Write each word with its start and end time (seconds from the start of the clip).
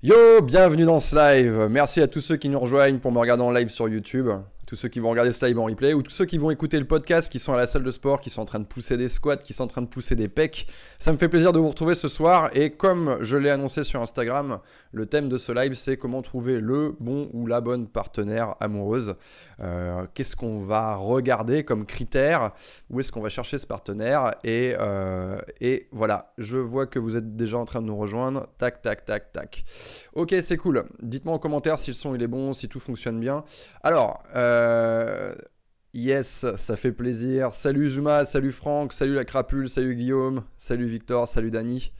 Yo, 0.00 0.40
bienvenue 0.42 0.84
dans 0.84 1.00
ce 1.00 1.16
live. 1.16 1.66
Merci 1.68 2.00
à 2.00 2.06
tous 2.06 2.20
ceux 2.20 2.36
qui 2.36 2.48
nous 2.48 2.60
rejoignent 2.60 3.00
pour 3.00 3.10
me 3.10 3.18
regarder 3.18 3.42
en 3.42 3.50
live 3.50 3.68
sur 3.68 3.88
YouTube 3.88 4.28
tous 4.68 4.76
ceux 4.76 4.90
qui 4.90 5.00
vont 5.00 5.08
regarder 5.08 5.32
ce 5.32 5.46
live 5.46 5.58
en 5.58 5.64
replay, 5.64 5.94
ou 5.94 6.02
tous 6.02 6.10
ceux 6.10 6.26
qui 6.26 6.36
vont 6.36 6.50
écouter 6.50 6.78
le 6.78 6.86
podcast, 6.86 7.32
qui 7.32 7.38
sont 7.38 7.54
à 7.54 7.56
la 7.56 7.66
salle 7.66 7.84
de 7.84 7.90
sport, 7.90 8.20
qui 8.20 8.28
sont 8.28 8.42
en 8.42 8.44
train 8.44 8.60
de 8.60 8.66
pousser 8.66 8.98
des 8.98 9.08
squats, 9.08 9.38
qui 9.38 9.54
sont 9.54 9.64
en 9.64 9.66
train 9.66 9.80
de 9.80 9.86
pousser 9.86 10.14
des 10.14 10.28
pecs. 10.28 10.66
Ça 10.98 11.10
me 11.10 11.16
fait 11.16 11.30
plaisir 11.30 11.54
de 11.54 11.58
vous 11.58 11.70
retrouver 11.70 11.94
ce 11.94 12.06
soir. 12.06 12.50
Et 12.52 12.68
comme 12.72 13.16
je 13.22 13.38
l'ai 13.38 13.48
annoncé 13.48 13.82
sur 13.82 14.02
Instagram, 14.02 14.58
le 14.92 15.06
thème 15.06 15.30
de 15.30 15.38
ce 15.38 15.52
live, 15.52 15.72
c'est 15.72 15.96
comment 15.96 16.20
trouver 16.20 16.60
le 16.60 16.94
bon 17.00 17.30
ou 17.32 17.46
la 17.46 17.62
bonne 17.62 17.88
partenaire 17.88 18.56
amoureuse. 18.60 19.14
Euh, 19.60 20.04
qu'est-ce 20.12 20.36
qu'on 20.36 20.60
va 20.60 20.96
regarder 20.96 21.64
comme 21.64 21.86
critère? 21.86 22.52
Où 22.90 23.00
est-ce 23.00 23.10
qu'on 23.10 23.22
va 23.22 23.30
chercher 23.30 23.56
ce 23.56 23.66
partenaire? 23.66 24.34
Et, 24.44 24.74
euh, 24.78 25.40
et 25.62 25.88
voilà, 25.92 26.34
je 26.36 26.58
vois 26.58 26.86
que 26.86 26.98
vous 26.98 27.16
êtes 27.16 27.36
déjà 27.36 27.56
en 27.56 27.64
train 27.64 27.80
de 27.80 27.86
nous 27.86 27.96
rejoindre. 27.96 28.46
Tac, 28.58 28.82
tac, 28.82 29.06
tac, 29.06 29.32
tac. 29.32 29.64
Ok, 30.12 30.34
c'est 30.42 30.58
cool. 30.58 30.84
Dites-moi 31.00 31.34
en 31.34 31.38
commentaire 31.38 31.78
si 31.78 31.90
le 31.90 31.94
son 31.94 32.14
il 32.14 32.22
est 32.22 32.28
bon, 32.28 32.52
si 32.52 32.68
tout 32.68 32.80
fonctionne 32.80 33.18
bien. 33.18 33.44
Alors, 33.82 34.22
euh, 34.36 34.57
euh, 34.58 35.34
yes, 35.94 36.46
ça 36.56 36.76
fait 36.76 36.92
plaisir. 36.92 37.52
Salut 37.52 37.88
Zuma, 37.88 38.24
salut 38.24 38.52
Franck, 38.52 38.92
salut 38.92 39.14
la 39.14 39.24
crapule, 39.24 39.68
salut 39.68 39.94
Guillaume, 39.94 40.42
salut 40.56 40.86
Victor, 40.86 41.28
salut 41.28 41.50
Dani. 41.50 41.92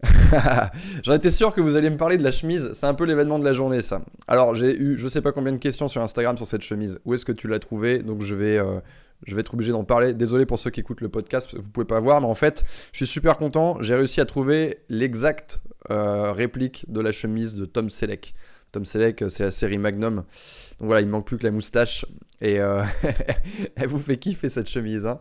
J'en 1.02 1.14
étais 1.14 1.30
sûr 1.30 1.52
que 1.52 1.60
vous 1.60 1.76
alliez 1.76 1.90
me 1.90 1.96
parler 1.96 2.18
de 2.18 2.22
la 2.22 2.30
chemise. 2.30 2.70
C'est 2.72 2.86
un 2.86 2.94
peu 2.94 3.04
l'événement 3.04 3.38
de 3.38 3.44
la 3.44 3.52
journée, 3.52 3.82
ça. 3.82 4.02
Alors, 4.28 4.54
j'ai 4.54 4.76
eu 4.78 4.96
je 4.96 5.08
sais 5.08 5.20
pas 5.20 5.32
combien 5.32 5.52
de 5.52 5.58
questions 5.58 5.88
sur 5.88 6.02
Instagram 6.02 6.36
sur 6.36 6.46
cette 6.46 6.62
chemise. 6.62 7.00
Où 7.04 7.14
est-ce 7.14 7.24
que 7.24 7.32
tu 7.32 7.48
l'as 7.48 7.58
trouvée? 7.58 7.98
Donc, 7.98 8.22
je 8.22 8.34
vais, 8.36 8.58
euh, 8.58 8.78
je 9.26 9.34
vais 9.34 9.40
être 9.40 9.54
obligé 9.54 9.72
d'en 9.72 9.84
parler. 9.84 10.14
Désolé 10.14 10.46
pour 10.46 10.58
ceux 10.58 10.70
qui 10.70 10.80
écoutent 10.80 11.00
le 11.00 11.08
podcast, 11.08 11.56
vous 11.56 11.68
pouvez 11.68 11.86
pas 11.86 11.98
voir, 11.98 12.20
mais 12.20 12.28
en 12.28 12.36
fait, 12.36 12.64
je 12.92 12.98
suis 12.98 13.06
super 13.06 13.36
content. 13.38 13.76
J'ai 13.80 13.96
réussi 13.96 14.20
à 14.20 14.26
trouver 14.26 14.78
l'exacte 14.88 15.60
euh, 15.90 16.32
réplique 16.32 16.84
de 16.88 17.00
la 17.00 17.10
chemise 17.10 17.56
de 17.56 17.64
Tom 17.64 17.90
Selleck. 17.90 18.34
Tom 18.72 18.84
Selleck, 18.84 19.24
c'est 19.28 19.44
la 19.44 19.50
série 19.50 19.78
Magnum. 19.78 20.16
Donc 20.16 20.86
voilà, 20.86 21.00
il 21.00 21.08
manque 21.08 21.26
plus 21.26 21.38
que 21.38 21.44
la 21.44 21.50
moustache. 21.50 22.04
Et 22.40 22.60
euh, 22.60 22.84
elle 23.76 23.88
vous 23.88 23.98
fait 23.98 24.16
kiffer 24.16 24.48
cette 24.48 24.68
chemise. 24.68 25.06
Hein. 25.06 25.20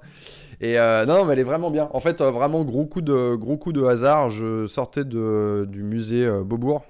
Et 0.59 0.79
euh, 0.79 1.05
non, 1.05 1.25
mais 1.25 1.33
elle 1.33 1.39
est 1.39 1.43
vraiment 1.43 1.71
bien. 1.71 1.89
En 1.93 1.99
fait, 1.99 2.21
euh, 2.21 2.31
vraiment 2.31 2.63
gros 2.63 2.85
coup 2.85 3.01
de, 3.01 3.35
gros 3.35 3.57
coup 3.57 3.71
de 3.71 3.83
hasard. 3.83 4.29
Je 4.29 4.65
sortais 4.65 5.05
de, 5.05 5.65
du 5.69 5.83
musée 5.83 6.29
Beaubourg. 6.43 6.85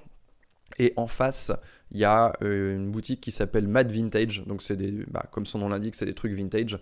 Et 0.79 0.93
en 0.95 1.07
face, 1.07 1.51
il 1.91 1.97
y 1.99 2.05
a 2.05 2.33
une 2.41 2.91
boutique 2.91 3.19
qui 3.19 3.31
s'appelle 3.31 3.67
Mad 3.67 3.91
Vintage. 3.91 4.43
Donc, 4.45 4.61
c'est 4.61 4.75
des, 4.75 5.05
bah, 5.07 5.25
comme 5.31 5.45
son 5.45 5.59
nom 5.59 5.69
l'indique, 5.69 5.95
c'est 5.95 6.05
des 6.05 6.13
trucs 6.13 6.33
vintage. 6.33 6.77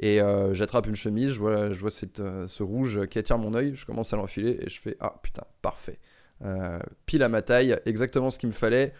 Et 0.00 0.20
j'attrape 0.52 0.88
une 0.88 0.96
chemise, 0.96 1.30
je 1.30 1.38
vois, 1.38 1.72
je 1.72 1.78
vois 1.78 1.92
cette, 1.92 2.20
ce 2.46 2.62
rouge 2.64 3.06
qui 3.06 3.20
attire 3.20 3.38
mon 3.38 3.54
œil. 3.54 3.76
Je 3.76 3.86
commence 3.86 4.12
à 4.12 4.16
l'enfiler 4.16 4.58
et 4.62 4.68
je 4.68 4.80
fais 4.80 4.96
Ah 4.98 5.14
putain, 5.22 5.44
parfait. 5.62 6.00
pile 7.04 7.22
à 7.22 7.28
ma 7.28 7.42
taille, 7.42 7.78
exactement 7.86 8.30
ce 8.30 8.40
qu'il 8.40 8.48
me 8.48 8.54
fallait 8.54 8.92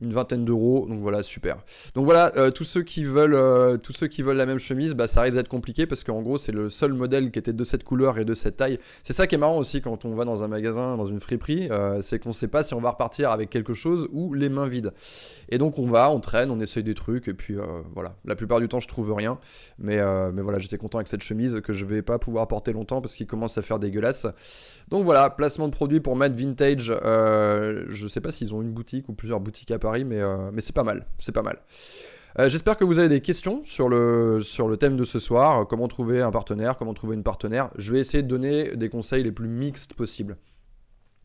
une 0.00 0.12
vingtaine 0.12 0.44
d'euros, 0.44 0.86
donc 0.88 1.00
voilà, 1.00 1.22
super. 1.22 1.58
Donc 1.94 2.04
voilà, 2.04 2.32
euh, 2.36 2.50
tous 2.50 2.64
ceux 2.64 2.82
qui 2.82 3.04
veulent, 3.04 3.34
euh, 3.34 3.76
tous 3.76 3.92
ceux 3.92 4.08
qui 4.08 4.22
veulent 4.22 4.36
la 4.36 4.46
même 4.46 4.58
chemise, 4.58 4.94
bah, 4.94 5.06
ça 5.06 5.20
risque 5.20 5.36
d'être 5.36 5.48
compliqué 5.48 5.86
parce 5.86 6.02
qu'en 6.02 6.22
gros 6.22 6.38
c'est 6.38 6.52
le 6.52 6.70
seul 6.70 6.92
modèle 6.92 7.30
qui 7.30 7.38
était 7.38 7.52
de 7.52 7.64
cette 7.64 7.84
couleur 7.84 8.18
et 8.18 8.24
de 8.24 8.34
cette 8.34 8.56
taille. 8.56 8.78
C'est 9.02 9.12
ça 9.12 9.26
qui 9.26 9.34
est 9.34 9.38
marrant 9.38 9.58
aussi 9.58 9.80
quand 9.82 10.04
on 10.04 10.14
va 10.14 10.24
dans 10.24 10.44
un 10.44 10.48
magasin, 10.48 10.96
dans 10.96 11.04
une 11.04 11.20
friperie, 11.20 11.68
euh, 11.70 12.00
c'est 12.00 12.18
qu'on 12.18 12.30
ne 12.30 12.34
sait 12.34 12.48
pas 12.48 12.62
si 12.62 12.74
on 12.74 12.80
va 12.80 12.90
repartir 12.90 13.30
avec 13.30 13.50
quelque 13.50 13.74
chose 13.74 14.08
ou 14.12 14.32
les 14.32 14.48
mains 14.48 14.66
vides. 14.66 14.92
Et 15.50 15.58
donc 15.58 15.78
on 15.78 15.86
va, 15.86 16.10
on 16.10 16.20
traîne, 16.20 16.50
on 16.50 16.60
essaye 16.60 16.82
des 16.82 16.94
trucs 16.94 17.28
et 17.28 17.34
puis 17.34 17.56
voilà. 17.94 18.16
La 18.24 18.34
plupart 18.34 18.60
du 18.60 18.68
temps 18.68 18.80
je 18.80 18.88
trouve 18.88 19.12
rien, 19.12 19.38
mais 19.78 20.00
mais 20.32 20.40
voilà, 20.40 20.58
j'étais 20.58 20.78
content 20.78 20.98
avec 20.98 21.08
cette 21.08 21.22
chemise 21.22 21.60
que 21.60 21.72
je 21.72 21.84
vais 21.84 22.00
pas 22.00 22.18
pouvoir 22.18 22.48
porter 22.48 22.72
longtemps 22.72 23.02
parce 23.02 23.14
qu'il 23.14 23.26
commence 23.26 23.58
à 23.58 23.62
faire 23.62 23.78
dégueulasse. 23.78 24.26
Donc 24.88 25.04
voilà, 25.04 25.28
placement 25.28 25.68
de 25.68 25.72
produit 25.72 26.00
pour 26.00 26.16
Mad 26.16 26.34
Vintage. 26.34 26.86
je 26.86 28.06
sais 28.08 28.20
pas 28.20 28.30
s'ils 28.30 28.54
ont 28.54 28.62
une 28.62 28.72
boutique 28.72 29.08
ou 29.10 29.12
plusieurs 29.12 29.40
boutiques 29.40 29.70
à 29.70 29.78
Paris, 29.82 30.04
mais, 30.04 30.20
euh, 30.20 30.50
mais 30.52 30.62
c'est 30.62 30.74
pas 30.74 30.84
mal. 30.84 31.06
C'est 31.18 31.32
pas 31.32 31.42
mal. 31.42 31.58
Euh, 32.38 32.48
j'espère 32.48 32.78
que 32.78 32.84
vous 32.84 32.98
avez 32.98 33.10
des 33.10 33.20
questions 33.20 33.60
sur 33.64 33.90
le, 33.90 34.40
thème 34.80 34.96
de 34.96 35.04
ce 35.04 35.18
soir, 35.18 35.66
comment 35.68 35.88
trouver 35.88 36.22
un 36.22 36.30
partenaire, 36.30 36.78
comment 36.78 36.94
trouver 36.94 37.14
une 37.14 37.22
partenaire. 37.22 37.70
Je 37.76 37.92
vais 37.92 38.00
essayer 38.00 38.22
de 38.22 38.28
donner 38.28 38.74
des 38.74 38.88
conseils 38.88 39.22
les 39.22 39.32
plus 39.32 39.48
mixtes 39.48 39.92
possibles. 39.92 40.38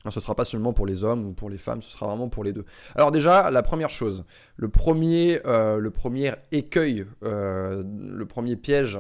Ce 0.10 0.20
ne 0.20 0.22
sera 0.22 0.36
pas 0.36 0.46
seulement 0.46 0.74
pour 0.74 0.86
les 0.86 1.04
hommes 1.04 1.26
ou 1.26 1.34
pour 1.34 1.50
les 1.50 1.58
femmes, 1.58 1.82
ce 1.82 1.92
sera 1.92 2.08
vraiment 2.08 2.30
pour 2.30 2.44
les 2.44 2.54
deux. 2.54 2.66
Alors 2.96 3.12
déjà, 3.12 3.52
la 3.52 3.62
première 3.62 3.90
chose, 3.90 4.26
le 4.56 4.70
premier, 4.70 5.42
euh, 5.46 5.80
le 5.80 5.92
premier 5.92 6.34
écueil, 6.52 7.06
le 7.22 8.26
premier 8.26 8.56
piège 8.56 9.00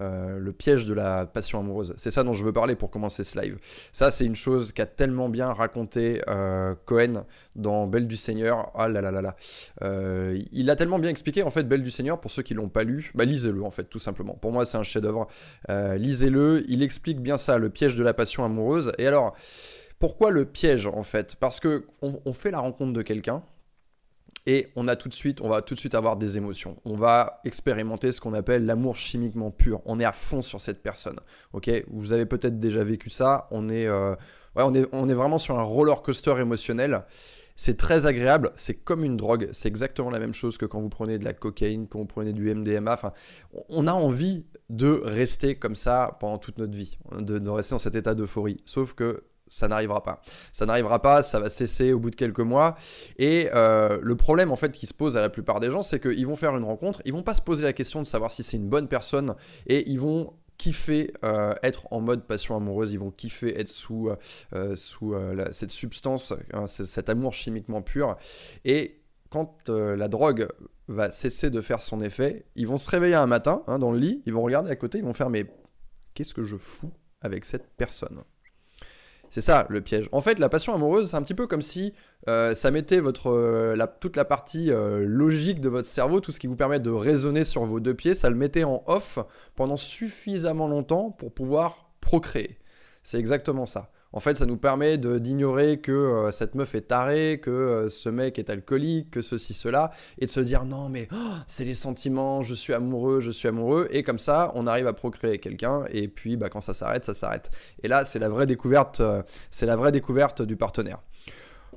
euh, 0.00 0.38
le 0.38 0.52
piège 0.52 0.86
de 0.86 0.94
la 0.94 1.26
passion 1.26 1.58
amoureuse. 1.60 1.94
C'est 1.96 2.10
ça 2.10 2.24
dont 2.24 2.32
je 2.32 2.44
veux 2.44 2.52
parler 2.52 2.76
pour 2.76 2.90
commencer 2.90 3.24
ce 3.24 3.40
live. 3.40 3.58
Ça, 3.92 4.10
c'est 4.10 4.24
une 4.24 4.36
chose 4.36 4.72
qu'a 4.72 4.86
tellement 4.86 5.28
bien 5.28 5.52
raconté 5.52 6.22
euh, 6.28 6.74
Cohen 6.84 7.24
dans 7.56 7.86
Belle 7.86 8.06
du 8.06 8.16
Seigneur. 8.16 8.70
Ah 8.74 8.88
là 8.88 9.00
là 9.00 9.10
là. 9.10 9.36
Euh, 9.82 10.38
il 10.52 10.70
a 10.70 10.76
tellement 10.76 10.98
bien 10.98 11.10
expliqué, 11.10 11.42
en 11.42 11.50
fait, 11.50 11.64
Belle 11.64 11.82
du 11.82 11.90
Seigneur, 11.90 12.20
pour 12.20 12.30
ceux 12.30 12.42
qui 12.42 12.54
l'ont 12.54 12.68
pas 12.68 12.84
lu, 12.84 13.10
bah, 13.14 13.24
lisez-le, 13.24 13.62
en 13.62 13.70
fait, 13.70 13.84
tout 13.84 13.98
simplement. 13.98 14.34
Pour 14.34 14.52
moi, 14.52 14.64
c'est 14.64 14.78
un 14.78 14.82
chef-d'œuvre. 14.82 15.26
lisez-le. 15.68 16.64
Il 16.68 16.82
explique 16.82 17.20
bien 17.20 17.36
ça, 17.36 17.58
le 17.58 17.70
piège 17.70 17.96
de 17.96 18.04
la 18.04 18.14
passion 18.14 18.44
amoureuse. 18.44 18.92
Et 18.98 19.06
alors, 19.06 19.34
pourquoi 19.98 20.30
le 20.30 20.44
piège, 20.44 20.86
en 20.86 21.02
fait? 21.02 21.36
Parce 21.36 21.60
que 21.60 21.86
on 22.02 22.32
fait 22.32 22.50
la 22.50 22.60
rencontre 22.60 22.92
de 22.92 23.02
quelqu'un 23.02 23.42
et 24.48 24.68
on 24.76 24.88
a 24.88 24.96
tout 24.96 25.10
de 25.10 25.14
suite, 25.14 25.42
on 25.42 25.48
va 25.50 25.60
tout 25.60 25.74
de 25.74 25.78
suite 25.78 25.94
avoir 25.94 26.16
des 26.16 26.38
émotions. 26.38 26.78
On 26.86 26.96
va 26.96 27.42
expérimenter 27.44 28.12
ce 28.12 28.20
qu'on 28.22 28.32
appelle 28.32 28.64
l'amour 28.64 28.96
chimiquement 28.96 29.50
pur. 29.50 29.82
On 29.84 30.00
est 30.00 30.06
à 30.06 30.12
fond 30.12 30.40
sur 30.40 30.58
cette 30.58 30.82
personne. 30.82 31.20
Ok, 31.52 31.70
vous 31.88 32.14
avez 32.14 32.24
peut-être 32.24 32.58
déjà 32.58 32.82
vécu 32.82 33.10
ça. 33.10 33.46
On 33.50 33.68
est, 33.68 33.86
euh, 33.86 34.14
on 34.56 34.74
est, 34.74 34.86
on 34.92 35.06
est 35.10 35.14
vraiment 35.14 35.36
sur 35.36 35.58
un 35.58 35.62
roller 35.62 36.00
coaster 36.00 36.34
émotionnel. 36.40 37.04
C'est 37.56 37.76
très 37.76 38.06
agréable, 38.06 38.52
c'est 38.56 38.74
comme 38.74 39.04
une 39.04 39.18
drogue, 39.18 39.50
c'est 39.52 39.68
exactement 39.68 40.10
la 40.10 40.20
même 40.20 40.32
chose 40.32 40.56
que 40.56 40.64
quand 40.64 40.80
vous 40.80 40.88
prenez 40.88 41.18
de 41.18 41.24
la 41.24 41.34
cocaïne, 41.34 41.86
quand 41.86 41.98
vous 41.98 42.06
prenez 42.06 42.32
du 42.32 42.54
MDMA. 42.54 42.94
Enfin, 42.94 43.12
on 43.68 43.86
a 43.86 43.92
envie 43.92 44.46
de 44.70 45.02
rester 45.04 45.56
comme 45.56 45.74
ça 45.74 46.16
pendant 46.20 46.38
toute 46.38 46.56
notre 46.56 46.74
vie, 46.74 46.98
de, 47.18 47.38
de 47.38 47.50
rester 47.50 47.74
dans 47.74 47.80
cet 47.80 47.96
état 47.96 48.14
d'euphorie. 48.14 48.62
Sauf 48.64 48.94
que 48.94 49.24
ça 49.48 49.68
n'arrivera 49.68 50.02
pas. 50.02 50.22
Ça 50.52 50.66
n'arrivera 50.66 51.00
pas, 51.00 51.22
ça 51.22 51.40
va 51.40 51.48
cesser 51.48 51.92
au 51.92 51.98
bout 51.98 52.10
de 52.10 52.16
quelques 52.16 52.40
mois. 52.40 52.76
Et 53.18 53.48
euh, 53.54 53.98
le 54.02 54.16
problème 54.16 54.52
en 54.52 54.56
fait 54.56 54.72
qui 54.72 54.86
se 54.86 54.94
pose 54.94 55.16
à 55.16 55.20
la 55.20 55.30
plupart 55.30 55.60
des 55.60 55.70
gens, 55.70 55.82
c'est 55.82 56.00
qu'ils 56.00 56.26
vont 56.26 56.36
faire 56.36 56.56
une 56.56 56.64
rencontre, 56.64 57.02
ils 57.04 57.12
vont 57.12 57.22
pas 57.22 57.34
se 57.34 57.42
poser 57.42 57.64
la 57.64 57.72
question 57.72 58.00
de 58.00 58.06
savoir 58.06 58.30
si 58.30 58.42
c'est 58.42 58.56
une 58.56 58.68
bonne 58.68 58.88
personne, 58.88 59.34
et 59.66 59.88
ils 59.90 59.98
vont 59.98 60.34
kiffer 60.56 61.12
euh, 61.24 61.54
être 61.62 61.86
en 61.92 62.00
mode 62.00 62.26
passion 62.26 62.56
amoureuse, 62.56 62.92
ils 62.92 62.98
vont 62.98 63.12
kiffer 63.12 63.58
être 63.58 63.68
sous, 63.68 64.10
euh, 64.54 64.76
sous 64.76 65.14
cette 65.52 65.70
substance, 65.70 66.34
hein, 66.52 66.66
cet 66.66 67.08
amour 67.08 67.32
chimiquement 67.32 67.80
pur. 67.80 68.16
Et 68.64 69.02
quand 69.30 69.68
la 69.68 70.08
drogue 70.08 70.48
va 70.88 71.10
cesser 71.10 71.50
de 71.50 71.60
faire 71.60 71.80
son 71.80 72.00
effet, 72.00 72.46
ils 72.56 72.66
vont 72.66 72.78
se 72.78 72.90
réveiller 72.90 73.14
un 73.14 73.26
matin 73.26 73.62
hein, 73.66 73.78
dans 73.78 73.92
le 73.92 73.98
lit, 73.98 74.22
ils 74.26 74.32
vont 74.32 74.42
regarder 74.42 74.70
à 74.70 74.76
côté, 74.76 74.98
ils 74.98 75.04
vont 75.04 75.14
faire 75.14 75.30
mais 75.30 75.46
qu'est-ce 76.14 76.34
que 76.34 76.42
je 76.42 76.56
fous 76.56 76.90
avec 77.20 77.44
cette 77.44 77.68
personne? 77.76 78.22
C'est 79.30 79.40
ça 79.40 79.66
le 79.68 79.80
piège. 79.80 80.08
En 80.12 80.20
fait, 80.20 80.38
la 80.38 80.48
passion 80.48 80.74
amoureuse, 80.74 81.10
c'est 81.10 81.16
un 81.16 81.22
petit 81.22 81.34
peu 81.34 81.46
comme 81.46 81.62
si 81.62 81.92
euh, 82.28 82.54
ça 82.54 82.70
mettait 82.70 83.00
votre, 83.00 83.30
euh, 83.30 83.76
toute 84.00 84.16
la 84.16 84.24
partie 84.24 84.70
euh, 84.70 85.04
logique 85.06 85.60
de 85.60 85.68
votre 85.68 85.88
cerveau, 85.88 86.20
tout 86.20 86.32
ce 86.32 86.40
qui 86.40 86.46
vous 86.46 86.56
permet 86.56 86.80
de 86.80 86.90
raisonner 86.90 87.44
sur 87.44 87.64
vos 87.64 87.80
deux 87.80 87.94
pieds, 87.94 88.14
ça 88.14 88.30
le 88.30 88.36
mettait 88.36 88.64
en 88.64 88.82
off 88.86 89.18
pendant 89.54 89.76
suffisamment 89.76 90.68
longtemps 90.68 91.10
pour 91.10 91.32
pouvoir 91.32 91.90
procréer. 92.00 92.58
C'est 93.02 93.18
exactement 93.18 93.66
ça. 93.66 93.90
En 94.12 94.20
fait, 94.20 94.38
ça 94.38 94.46
nous 94.46 94.56
permet 94.56 94.96
d'ignorer 94.96 95.80
que 95.80 95.92
euh, 95.92 96.30
cette 96.30 96.54
meuf 96.54 96.74
est 96.74 96.82
tarée, 96.82 97.40
que 97.42 97.50
euh, 97.50 97.88
ce 97.88 98.08
mec 98.08 98.38
est 98.38 98.48
alcoolique, 98.48 99.10
que 99.10 99.20
ceci, 99.20 99.52
cela, 99.52 99.90
et 100.18 100.26
de 100.26 100.30
se 100.30 100.40
dire 100.40 100.64
non, 100.64 100.88
mais 100.88 101.08
oh, 101.12 101.16
c'est 101.46 101.64
les 101.64 101.74
sentiments, 101.74 102.42
je 102.42 102.54
suis 102.54 102.72
amoureux, 102.72 103.20
je 103.20 103.30
suis 103.30 103.48
amoureux, 103.48 103.86
et 103.90 104.02
comme 104.02 104.18
ça, 104.18 104.50
on 104.54 104.66
arrive 104.66 104.86
à 104.86 104.94
procréer 104.94 105.38
quelqu'un, 105.38 105.84
et 105.90 106.08
puis 106.08 106.36
bah, 106.38 106.48
quand 106.48 106.62
ça 106.62 106.72
s'arrête, 106.72 107.04
ça 107.04 107.12
s'arrête. 107.12 107.50
Et 107.82 107.88
là, 107.88 108.04
c'est 108.04 108.18
la 108.18 108.30
vraie 108.30 108.46
découverte, 108.46 109.00
euh, 109.00 109.22
c'est 109.50 109.66
la 109.66 109.76
vraie 109.76 109.92
découverte 109.92 110.40
du 110.40 110.56
partenaire. 110.56 111.00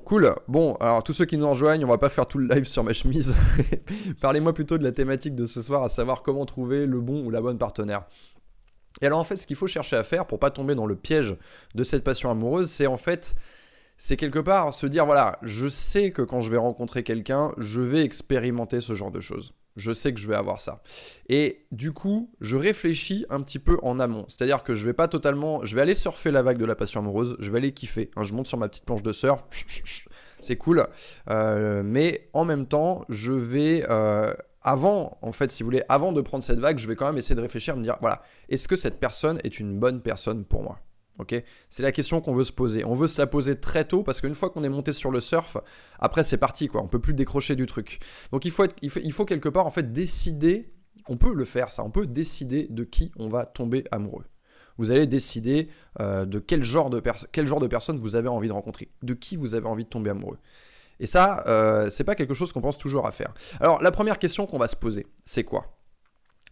Cool. 0.05 0.33
Bon, 0.47 0.75
alors 0.75 1.03
tous 1.03 1.13
ceux 1.13 1.25
qui 1.25 1.37
nous 1.37 1.47
rejoignent, 1.47 1.83
on 1.85 1.87
va 1.87 1.97
pas 1.97 2.09
faire 2.09 2.25
tout 2.25 2.37
le 2.37 2.47
live 2.47 2.65
sur 2.65 2.83
ma 2.83 2.93
chemise. 2.93 3.35
Parlez-moi 4.21 4.53
plutôt 4.53 4.77
de 4.77 4.83
la 4.83 4.91
thématique 4.91 5.35
de 5.35 5.45
ce 5.45 5.61
soir, 5.61 5.83
à 5.83 5.89
savoir 5.89 6.23
comment 6.23 6.45
trouver 6.45 6.85
le 6.85 6.99
bon 7.01 7.23
ou 7.25 7.29
la 7.29 7.41
bonne 7.41 7.57
partenaire. 7.57 8.05
Et 9.01 9.05
alors 9.05 9.19
en 9.19 9.23
fait, 9.23 9.37
ce 9.37 9.47
qu'il 9.47 9.55
faut 9.55 9.67
chercher 9.67 9.95
à 9.95 10.03
faire 10.03 10.27
pour 10.27 10.39
pas 10.39 10.51
tomber 10.51 10.75
dans 10.75 10.85
le 10.85 10.95
piège 10.95 11.35
de 11.75 11.83
cette 11.83 12.03
passion 12.03 12.29
amoureuse, 12.29 12.69
c'est 12.69 12.87
en 12.87 12.97
fait, 12.97 13.35
c'est 13.97 14.17
quelque 14.17 14.39
part 14.39 14.73
se 14.73 14.85
dire 14.85 15.05
voilà, 15.05 15.39
je 15.41 15.67
sais 15.67 16.11
que 16.11 16.21
quand 16.21 16.41
je 16.41 16.51
vais 16.51 16.57
rencontrer 16.57 17.03
quelqu'un, 17.03 17.53
je 17.57 17.81
vais 17.81 18.03
expérimenter 18.03 18.81
ce 18.81 18.93
genre 18.93 19.11
de 19.11 19.19
choses. 19.19 19.53
Je 19.77 19.93
sais 19.93 20.13
que 20.13 20.19
je 20.19 20.27
vais 20.27 20.35
avoir 20.35 20.59
ça. 20.59 20.81
Et 21.29 21.65
du 21.71 21.93
coup, 21.93 22.29
je 22.41 22.57
réfléchis 22.57 23.25
un 23.29 23.41
petit 23.41 23.59
peu 23.59 23.77
en 23.83 23.99
amont. 24.01 24.25
C'est-à-dire 24.27 24.63
que 24.63 24.75
je 24.75 24.85
vais 24.85 24.93
pas 24.93 25.07
totalement, 25.07 25.63
je 25.63 25.75
vais 25.75 25.81
aller 25.81 25.93
surfer 25.93 26.29
la 26.31 26.41
vague 26.41 26.57
de 26.57 26.65
la 26.65 26.75
passion 26.75 26.99
amoureuse, 26.99 27.37
je 27.39 27.49
vais 27.51 27.59
aller 27.59 27.71
kiffer. 27.71 28.11
Hein, 28.17 28.23
je 28.23 28.33
monte 28.33 28.47
sur 28.47 28.57
ma 28.57 28.67
petite 28.67 28.85
planche 28.85 29.01
de 29.01 29.13
surf, 29.13 29.45
c'est 30.41 30.57
cool. 30.57 30.85
Euh, 31.29 31.83
mais 31.85 32.29
en 32.33 32.43
même 32.43 32.65
temps, 32.65 33.05
je 33.07 33.31
vais 33.31 33.85
euh, 33.89 34.33
avant, 34.61 35.17
en 35.21 35.31
fait, 35.31 35.51
si 35.51 35.63
vous 35.63 35.67
voulez, 35.67 35.83
avant 35.89 36.11
de 36.11 36.21
prendre 36.21 36.43
cette 36.43 36.59
vague, 36.59 36.77
je 36.77 36.87
vais 36.87 36.95
quand 36.95 37.07
même 37.07 37.17
essayer 37.17 37.35
de 37.35 37.41
réfléchir, 37.41 37.75
me 37.75 37.83
dire, 37.83 37.97
voilà, 38.01 38.21
est-ce 38.49 38.67
que 38.67 38.75
cette 38.75 38.99
personne 38.99 39.39
est 39.43 39.59
une 39.59 39.79
bonne 39.79 40.01
personne 40.01 40.45
pour 40.45 40.63
moi? 40.63 40.79
Ok, 41.19 41.35
c'est 41.69 41.83
la 41.83 41.91
question 41.91 42.21
qu'on 42.21 42.33
veut 42.33 42.43
se 42.43 42.53
poser. 42.53 42.85
On 42.85 42.95
veut 42.95 43.07
se 43.07 43.21
la 43.21 43.27
poser 43.27 43.59
très 43.59 43.85
tôt 43.85 44.01
parce 44.01 44.21
qu'une 44.21 44.33
fois 44.33 44.49
qu'on 44.49 44.63
est 44.63 44.69
monté 44.69 44.93
sur 44.93 45.11
le 45.11 45.19
surf, 45.19 45.57
après 45.99 46.23
c'est 46.23 46.37
parti 46.37 46.67
quoi. 46.67 46.81
On 46.81 46.87
peut 46.87 47.01
plus 47.01 47.13
décrocher 47.13 47.55
du 47.55 47.65
truc. 47.65 47.99
Donc 48.31 48.45
il 48.45 48.51
faut 48.51 49.25
quelque 49.25 49.49
part 49.49 49.67
en 49.67 49.69
fait 49.69 49.91
décider. 49.91 50.73
On 51.07 51.17
peut 51.17 51.35
le 51.35 51.45
faire 51.45 51.71
ça. 51.71 51.83
On 51.83 51.91
peut 51.91 52.07
décider 52.07 52.65
de 52.69 52.83
qui 52.83 53.11
on 53.17 53.27
va 53.27 53.45
tomber 53.45 53.83
amoureux. 53.91 54.25
Vous 54.77 54.89
allez 54.89 55.05
décider 55.05 55.69
euh, 55.99 56.25
de 56.25 56.39
quel 56.39 56.63
genre 56.63 56.89
de, 56.89 57.03
quel 57.31 57.45
genre 57.45 57.59
de 57.59 57.67
personne 57.67 57.99
vous 57.99 58.15
avez 58.15 58.29
envie 58.29 58.47
de 58.47 58.53
rencontrer, 58.53 58.89
de 59.03 59.13
qui 59.13 59.35
vous 59.35 59.53
avez 59.53 59.67
envie 59.67 59.83
de 59.83 59.89
tomber 59.89 60.09
amoureux. 60.09 60.39
Et 61.01 61.07
ça, 61.07 61.43
euh, 61.47 61.89
c'est 61.89 62.03
pas 62.03 62.15
quelque 62.15 62.35
chose 62.35 62.53
qu'on 62.53 62.61
pense 62.61 62.77
toujours 62.77 63.07
à 63.07 63.11
faire. 63.11 63.33
Alors 63.59 63.81
la 63.81 63.91
première 63.91 64.19
question 64.19 64.45
qu'on 64.45 64.59
va 64.59 64.67
se 64.67 64.75
poser, 64.75 65.07
c'est 65.25 65.43
quoi? 65.43 65.65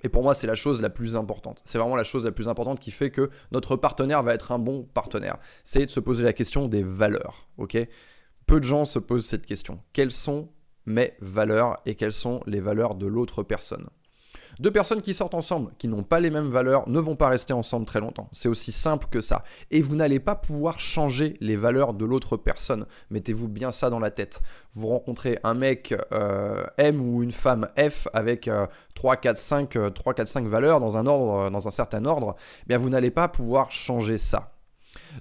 Et 0.04 0.10
pour 0.10 0.24
moi, 0.24 0.34
c'est 0.34 0.48
la 0.48 0.56
chose 0.56 0.82
la 0.82 0.90
plus 0.90 1.16
importante. 1.16 1.62
C'est 1.66 1.78
vraiment 1.78 1.96
la 1.96 2.04
chose 2.04 2.26
la 2.26 2.32
plus 2.32 2.48
importante 2.48 2.80
qui 2.80 2.90
fait 2.90 3.12
que 3.12 3.30
notre 3.52 3.76
partenaire 3.76 4.24
va 4.24 4.34
être 4.34 4.52
un 4.52 4.60
bon 4.60 4.84
partenaire. 4.94 5.38
C'est 5.64 5.86
de 5.86 5.92
se 5.92 6.00
poser 6.00 6.24
la 6.24 6.34
question 6.34 6.68
des 6.68 6.84
valeurs. 6.84 7.48
Ok? 7.58 7.78
Peu 8.48 8.60
de 8.60 8.66
gens 8.66 8.86
se 8.86 8.98
posent 8.98 9.28
cette 9.28 9.46
question. 9.46 9.78
Quelles 9.94 10.12
sont 10.12 10.50
mes 10.86 11.14
valeurs 11.20 11.80
et 11.86 11.94
quelles 11.96 12.14
sont 12.14 12.42
les 12.48 12.62
valeurs 12.62 12.96
de 12.96 13.06
l'autre 13.06 13.44
personne? 13.44 13.88
Deux 14.60 14.72
personnes 14.72 15.02
qui 15.02 15.14
sortent 15.14 15.34
ensemble, 15.34 15.72
qui 15.78 15.88
n'ont 15.88 16.04
pas 16.04 16.20
les 16.20 16.30
mêmes 16.30 16.50
valeurs, 16.50 16.88
ne 16.90 17.00
vont 17.00 17.16
pas 17.16 17.30
rester 17.30 17.54
ensemble 17.54 17.86
très 17.86 18.00
longtemps. 18.00 18.30
C'est 18.34 18.50
aussi 18.50 18.72
simple 18.72 19.08
que 19.10 19.22
ça. 19.22 19.44
Et 19.72 19.82
vous 19.82 19.96
n'allez 19.96 20.20
pas 20.20 20.36
pouvoir 20.36 20.80
changer 20.80 21.38
les 21.40 21.56
valeurs 21.56 21.94
de 21.94 22.06
l'autre 22.06 22.38
personne. 22.38 22.86
Mettez-vous 23.10 23.48
bien 23.48 23.72
ça 23.72 23.90
dans 23.90 24.00
la 24.00 24.12
tête. 24.12 24.42
Vous 24.74 24.88
rencontrez 24.88 25.40
un 25.44 25.54
mec 25.54 25.96
euh, 26.12 26.64
M 26.78 27.02
ou 27.02 27.24
une 27.24 27.32
femme 27.32 27.68
F 27.78 28.08
avec 28.14 28.50
3, 28.96 29.16
4, 29.16 29.38
5, 29.38 29.94
3, 29.94 30.14
4, 30.14 30.28
5 30.28 30.48
valeurs 30.48 30.80
dans 30.80 30.98
un 30.98 31.06
ordre, 31.06 31.50
dans 31.50 31.68
un 31.68 31.72
certain 31.72 32.06
ordre, 32.06 32.36
eh 32.64 32.68
bien 32.68 32.78
vous 32.78 32.90
n'allez 32.90 33.12
pas 33.12 33.28
pouvoir 33.28 33.72
changer 33.72 34.18
ça. 34.18 34.54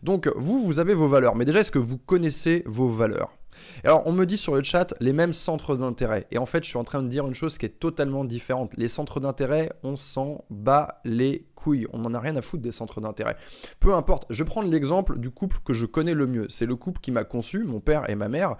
Donc 0.03 0.29
vous, 0.37 0.63
vous 0.63 0.79
avez 0.79 0.95
vos 0.95 1.09
valeurs. 1.09 1.37
Mais 1.37 1.45
déjà, 1.45 1.61
est-ce 1.61 1.73
que 1.73 1.79
vous 1.79 1.99
connaissez 1.99 2.63
vos 2.67 2.89
valeurs? 2.89 3.38
Alors, 3.85 4.03
on 4.07 4.13
me 4.13 4.25
dit 4.27 4.37
sur 4.37 4.55
le 4.55 4.63
chat 4.63 4.95
les 5.01 5.13
mêmes 5.13 5.33
centres 5.33 5.77
d'intérêt. 5.77 6.27
Et 6.31 6.39
en 6.39 6.47
fait, 6.47 6.65
je 6.65 6.69
suis 6.69 6.79
en 6.79 6.85
train 6.85 7.03
de 7.03 7.09
dire 7.09 7.27
une 7.27 7.35
chose 7.35 7.59
qui 7.59 7.67
est 7.67 7.81
totalement 7.81 8.25
différente. 8.25 8.73
Les 8.77 8.89
centres 8.89 9.21
d'intérêt, 9.21 9.71
on 9.83 9.97
s'en 9.97 10.45
bat 10.51 11.01
les 11.05 11.47
couilles. 11.55 11.87
On 11.93 11.99
n'en 11.99 12.15
a 12.15 12.21
rien 12.21 12.37
à 12.37 12.43
foutre 12.43 12.63
des 12.63 12.73
centres 12.73 13.01
d'intérêt. 13.01 13.37
Peu 13.81 13.95
importe. 13.95 14.27
Je 14.31 14.43
vais 14.43 14.49
prendre 14.49 14.71
l'exemple 14.71 15.19
du 15.19 15.31
couple 15.31 15.59
que 15.65 15.75
je 15.75 15.87
connais 15.87 16.15
le 16.15 16.27
mieux. 16.27 16.47
C'est 16.51 16.67
le 16.67 16.77
couple 16.77 17.01
qui 17.01 17.11
m'a 17.11 17.25
conçu, 17.25 17.65
mon 17.65 17.81
père 17.81 18.09
et 18.11 18.15
ma 18.15 18.29
mère. 18.29 18.57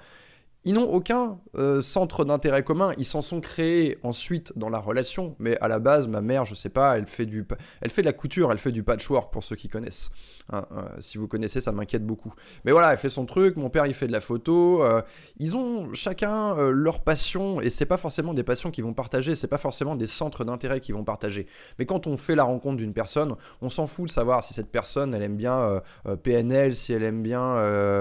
Ils 0.65 0.75
n'ont 0.75 0.91
aucun 0.91 1.39
euh, 1.57 1.83
centre 1.83 2.25
d'intérêt 2.25 2.65
commun. 2.65 2.93
Ils 2.99 3.05
s'en 3.05 3.21
sont 3.21 3.41
créés 3.41 3.97
ensuite 4.03 4.53
dans 4.57 4.69
la 4.69 4.79
relation. 4.79 5.37
Mais 5.39 5.57
à 5.61 5.69
la 5.69 5.79
base, 5.79 6.09
ma 6.09 6.21
mère, 6.21 6.45
je 6.45 6.55
sais 6.55 6.69
pas, 6.69 6.99
elle 6.99 7.07
fait, 7.07 7.27
du, 7.27 7.47
elle 7.81 7.91
fait 7.91 8.03
de 8.03 8.07
la 8.07 8.13
couture, 8.13 8.51
elle 8.51 8.59
fait 8.59 8.73
du 8.73 8.83
patchwork 8.83 9.33
pour 9.33 9.45
ceux 9.45 9.55
qui 9.55 9.69
connaissent. 9.69 10.11
Hein, 10.53 10.67
euh, 10.73 10.83
si 11.01 11.17
vous 11.17 11.29
connaissez, 11.29 11.61
ça 11.61 11.71
m'inquiète 11.71 12.05
beaucoup. 12.05 12.35
Mais 12.65 12.73
voilà, 12.73 12.91
elle 12.93 12.99
fait 12.99 13.09
son 13.09 13.25
truc. 13.25 13.57
Mon 13.57 13.71
père, 13.71 13.87
il 13.87 13.95
fait 13.95 14.09
de 14.09 14.13
la 14.13 14.21
photo. 14.21 14.83
Euh, 14.83 15.01
ils 15.39 15.57
ont 15.57 15.95
chacun 15.95 16.57
leur 16.71 17.03
passion. 17.03 17.61
Et 17.61 17.71
c'est 17.71 17.87
pas 17.87 17.97
forcément 17.97 18.35
des 18.35 18.43
passions 18.43 18.73
qu'ils 18.73 18.85
vont 18.85 18.95
partager. 18.95 19.37
C'est 19.37 19.47
pas 19.47 19.59
forcément 19.59 19.95
des 19.95 20.09
centres 20.09 20.45
d'intérêt 20.45 20.81
qu'ils 20.81 20.95
vont 20.95 21.05
partager. 21.05 21.47
Mais 21.79 21.87
quand 21.87 22.09
on 22.09 22.17
fait 22.17 22.35
la 22.35 22.45
rencontre 22.45 22.79
d'une 22.79 22.93
personne, 22.93 23.37
on 23.63 23.69
s'en 23.69 23.87
fout 23.87 24.07
de 24.07 24.11
savoir 24.11 24.43
si 24.43 24.55
cette 24.55 24.71
personne, 24.71 25.15
elle 25.15 25.23
aime 25.23 25.37
bien 25.37 25.81
PNL, 26.25 26.75
si 26.75 26.93
elle 26.93 27.05
aime 27.05 27.23
bien, 27.23 27.57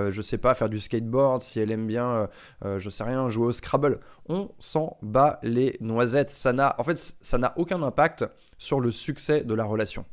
je 0.09 0.21
sais 0.21 0.38
pas, 0.38 0.54
faire 0.54 0.69
du 0.69 0.80
skateboard, 0.80 1.42
si 1.42 1.59
elle 1.59 1.71
aime 1.71 1.86
bien 1.88 2.27
euh, 2.65 2.80
je 2.80 2.89
sais 2.89 3.04
rien, 3.04 3.30
jouer 3.30 3.48
au 3.48 3.51
Scrabble. 3.51 4.00
On 4.27 4.50
s'en 4.59 4.98
bat 5.01 5.39
les 5.44 5.77
noisettes. 5.80 6.30
Ça 6.30 6.54
n'a, 6.54 6.75
en 6.77 6.83
fait, 6.83 7.15
ça 7.21 7.38
n'a 7.38 7.54
aucun 7.57 7.81
impact 7.83 8.25
sur 8.57 8.80
le 8.80 8.92
succès 8.92 9.44
de 9.44 9.54
la 9.54 9.63
relation. 9.63 10.06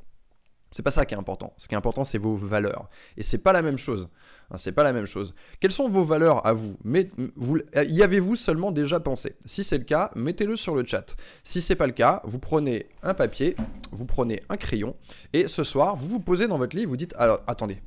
C'est 0.71 0.83
pas 0.83 0.91
ça 0.91 1.07
qui 1.07 1.15
est 1.15 1.17
important. 1.17 1.55
Ce 1.57 1.69
qui 1.69 1.75
est 1.75 1.79
important, 1.79 2.03
c'est 2.03 2.19
vos 2.19 2.35
valeurs. 2.35 2.89
Et 3.17 3.23
c'est 3.23 3.39
pas 3.39 3.53
la 3.53 3.63
même 3.63 3.79
chose. 3.79 4.09
Hein, 4.51 4.57
c'est 4.57 4.73
pas 4.73 4.83
la 4.83 4.93
même 4.93 5.07
chose. 5.07 5.33
Quelles 5.61 5.71
sont 5.71 5.89
vos 5.89 6.03
valeurs 6.03 6.45
à 6.45 6.53
vous, 6.53 6.77
Mais, 6.83 7.07
vous 7.37 7.59
Y 7.77 8.03
avez-vous 8.03 8.35
seulement 8.35 8.73
déjà 8.73 8.99
pensé? 8.99 9.37
Si 9.47 9.63
c'est 9.63 9.79
le 9.79 9.85
cas, 9.85 10.11
mettez-le 10.17 10.57
sur 10.57 10.75
le 10.75 10.85
chat. 10.85 11.15
Si 11.45 11.61
c'est 11.61 11.77
pas 11.77 11.87
le 11.87 11.93
cas, 11.93 12.23
vous 12.25 12.41
prenez 12.41 12.89
un 13.05 13.15
papier, 13.15 13.55
vous 13.93 14.05
prenez 14.05 14.43
un 14.49 14.57
crayon, 14.57 14.97
et 15.33 15.47
ce 15.47 15.63
soir, 15.63 15.95
vous 15.95 16.09
vous 16.09 16.21
posez 16.21 16.49
dans 16.49 16.59
votre 16.59 16.77
lit, 16.77 16.87
vous 16.87 16.97
dites 16.97 17.15
alors 17.19 17.41
attendez, 17.47 17.81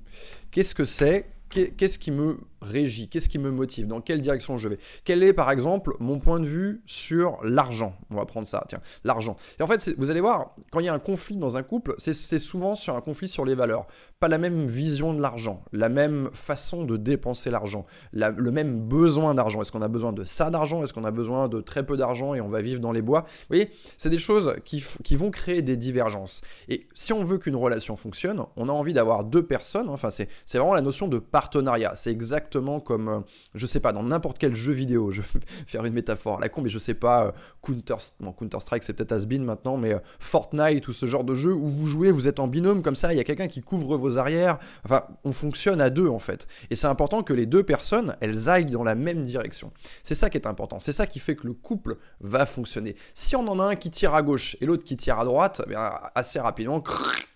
qu'est-ce 0.51 0.73
que 0.73 0.85
c'est 0.85 1.29
Qu'est-ce 1.49 1.97
qui 1.97 2.11
me 2.11 2.39
régit? 2.61 3.07
Qu'est-ce 3.09 3.29
qui 3.29 3.39
me 3.39 3.51
motive? 3.51 3.87
Dans 3.87 4.01
quelle 4.01 4.21
direction 4.21 4.57
je 4.57 4.67
vais? 4.67 4.79
Quel 5.05 5.23
est, 5.23 5.33
par 5.33 5.49
exemple, 5.51 5.95
mon 5.99 6.19
point 6.19 6.39
de 6.39 6.45
vue 6.45 6.81
sur 6.85 7.39
l'argent? 7.43 7.95
On 8.09 8.15
va 8.15 8.25
prendre 8.25 8.47
ça, 8.47 8.65
tiens, 8.67 8.81
l'argent. 9.03 9.37
Et 9.59 9.63
en 9.63 9.67
fait, 9.67 9.93
vous 9.97 10.11
allez 10.11 10.21
voir, 10.21 10.55
quand 10.71 10.79
il 10.79 10.85
y 10.85 10.89
a 10.89 10.93
un 10.93 10.99
conflit 10.99 11.37
dans 11.37 11.57
un 11.57 11.63
couple, 11.63 11.95
c'est 11.97 12.13
souvent 12.39 12.75
sur 12.75 12.95
un 12.95 13.01
conflit 13.01 13.29
sur 13.29 13.45
les 13.45 13.55
valeurs. 13.55 13.87
Pas 14.19 14.27
la 14.27 14.39
même 14.39 14.65
vision 14.65 15.13
de 15.13 15.21
l'argent, 15.21 15.63
la 15.71 15.89
même 15.89 16.29
façon 16.33 16.85
de 16.85 16.97
dépenser 16.97 17.51
l'argent, 17.51 17.85
le 18.13 18.51
même 18.51 18.79
besoin 18.79 19.35
d'argent. 19.35 19.61
Est-ce 19.61 19.71
qu'on 19.71 19.83
a 19.83 19.87
besoin 19.87 20.11
de 20.11 20.23
ça 20.23 20.49
d'argent? 20.49 20.83
Est-ce 20.83 20.91
qu'on 20.91 21.03
a 21.03 21.11
besoin 21.11 21.47
de 21.47 21.61
très 21.61 21.85
peu 21.85 21.97
d'argent 21.97 22.33
et 22.33 22.41
on 22.41 22.49
va 22.49 22.61
vivre 22.61 22.81
dans 22.81 22.91
les 22.91 23.03
bois? 23.03 23.21
Vous 23.21 23.45
voyez, 23.49 23.69
c'est 23.97 24.09
des 24.09 24.17
choses 24.17 24.55
qui, 24.65 24.83
qui 25.03 25.15
vont 25.15 25.29
créer 25.29 25.61
des 25.61 25.77
divergences. 25.77 26.41
Et 26.67 26.87
si 26.95 27.13
on 27.13 27.23
veut 27.23 27.37
qu'une 27.37 27.55
relation 27.55 27.95
fonctionne, 27.95 28.43
on 28.55 28.69
a 28.69 28.71
envie 28.71 28.93
d'avoir 28.93 29.23
deux 29.23 29.45
personnes, 29.45 29.89
enfin 29.89 30.09
c'est 30.09 30.27
vraiment 30.57 30.73
la 30.73 30.81
notion 30.81 31.07
de 31.07 31.19
partenariat. 31.19 31.93
C'est 31.95 32.11
exactement 32.11 32.79
comme, 32.79 33.09
euh, 33.09 33.19
je 33.53 33.65
sais 33.67 33.79
pas, 33.79 33.93
dans 33.93 34.03
n'importe 34.03 34.39
quel 34.39 34.55
jeu 34.55 34.73
vidéo. 34.73 35.11
Je 35.11 35.21
vais 35.21 35.27
faire 35.67 35.85
une 35.85 35.93
métaphore 35.93 36.39
la 36.39 36.49
con, 36.49 36.61
mais 36.61 36.69
je 36.69 36.79
sais 36.79 36.93
pas, 36.93 37.27
euh, 37.27 37.31
Counter, 37.61 37.95
Counter 38.37 38.59
Strike 38.59 38.83
c'est 38.83 38.93
peut-être 38.93 39.11
has 39.11 39.25
maintenant, 39.39 39.77
mais 39.77 39.93
euh, 39.93 39.99
Fortnite 40.19 40.87
ou 40.87 40.93
ce 40.93 41.05
genre 41.05 41.23
de 41.23 41.35
jeu 41.35 41.53
où 41.53 41.67
vous 41.67 41.87
jouez, 41.87 42.11
vous 42.11 42.27
êtes 42.27 42.39
en 42.39 42.47
binôme 42.47 42.81
comme 42.81 42.95
ça, 42.95 43.13
il 43.13 43.17
y 43.17 43.19
a 43.19 43.23
quelqu'un 43.23 43.47
qui 43.47 43.61
couvre 43.61 43.97
vos 43.97 44.06
arrières. 44.15 44.57
Enfin, 44.85 45.03
on 45.23 45.31
fonctionne 45.31 45.81
à 45.81 45.89
deux 45.89 46.07
en 46.07 46.19
fait. 46.19 46.47
Et 46.69 46.75
c'est 46.75 46.87
important 46.87 47.23
que 47.23 47.33
les 47.33 47.45
deux 47.45 47.63
personnes, 47.63 48.15
elles 48.21 48.49
aillent 48.49 48.65
dans 48.65 48.83
la 48.83 48.95
même 48.95 49.23
direction. 49.23 49.71
C'est 50.03 50.15
ça 50.15 50.29
qui 50.29 50.37
est 50.37 50.47
important. 50.47 50.79
C'est 50.79 50.91
ça 50.91 51.05
qui 51.05 51.19
fait 51.19 51.35
que 51.35 51.47
le 51.47 51.53
couple 51.53 51.97
va 52.21 52.45
fonctionner. 52.45 52.95
Si 53.13 53.35
on 53.35 53.47
en 53.47 53.59
a 53.59 53.65
un 53.65 53.75
qui 53.75 53.91
tire 53.91 54.13
à 54.15 54.21
gauche 54.21 54.55
et 54.61 54.65
l'autre 54.65 54.83
qui 54.83 54.95
tire 54.95 55.19
à 55.19 55.25
droite, 55.25 55.61
eh 55.65 55.69
bien, 55.69 55.91
assez 56.15 56.39
rapidement, 56.39 56.83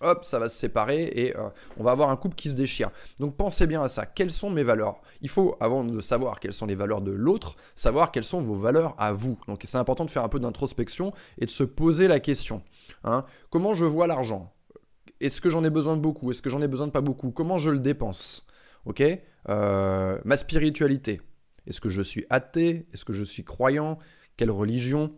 hop, 0.02 0.24
ça 0.24 0.40
va 0.40 0.48
se 0.50 0.58
séparer 0.58 1.12
et 1.14 1.34
on 1.78 1.84
va 1.84 1.92
avoir 1.92 2.10
un 2.10 2.16
couple 2.16 2.36
qui 2.36 2.50
se 2.50 2.56
déchire. 2.56 2.92
Donc 3.20 3.36
pensez 3.36 3.68
bien 3.68 3.82
à 3.82 3.88
ça. 3.88 4.06
Quelles 4.06 4.32
sont 4.32 4.50
mes 4.50 4.64
valeurs? 4.64 5.02
Il 5.22 5.30
faut, 5.30 5.56
avant 5.60 5.84
de 5.84 6.00
savoir 6.02 6.40
quelles 6.40 6.54
sont 6.54 6.66
les 6.66 6.76
valeurs 6.76 7.02
de 7.02 7.12
l'autre, 7.12 7.56
savoir 7.76 8.12
quelles 8.12 8.24
sont 8.24 8.42
vos 8.42 8.56
valeurs 8.56 8.96
à 8.98 9.12
vous. 9.12 9.38
Donc 9.48 9.62
c'est 9.66 9.78
important 9.78 10.06
de 10.06 10.12
faire 10.12 10.24
un 10.24 10.30
peu 10.30 10.40
d'introspection 10.40 11.14
et 11.38 11.46
de 11.46 11.50
se 11.50 11.64
poser 11.64 12.08
la 12.08 12.20
question. 12.20 12.62
Hein. 13.04 13.26
Comment 13.50 13.74
je 13.74 13.86
vois 13.86 14.08
l'argent? 14.08 14.54
Est-ce 15.22 15.40
que 15.40 15.50
j'en 15.50 15.64
ai 15.64 15.70
besoin 15.70 15.96
de 15.96 16.02
beaucoup 16.02 16.32
Est-ce 16.32 16.42
que 16.42 16.50
j'en 16.50 16.62
ai 16.62 16.68
besoin 16.68 16.88
de 16.88 16.92
pas 16.92 17.02
beaucoup 17.02 17.32
Comment 17.32 17.58
je 17.58 17.70
le 17.70 17.80
dépense 17.80 18.48
Ok 18.86 19.04
euh, 19.50 20.20
Ma 20.26 20.38
spiritualité. 20.38 21.22
Est-ce 21.68 21.80
que 21.80 21.90
je 21.90 22.02
suis 22.02 22.26
athée 22.30 22.88
Est-ce 22.92 23.06
que 23.06 23.14
je 23.14 23.24
suis 23.24 23.44
croyant 23.44 24.00
Quelle 24.38 24.52
religion 24.52 25.14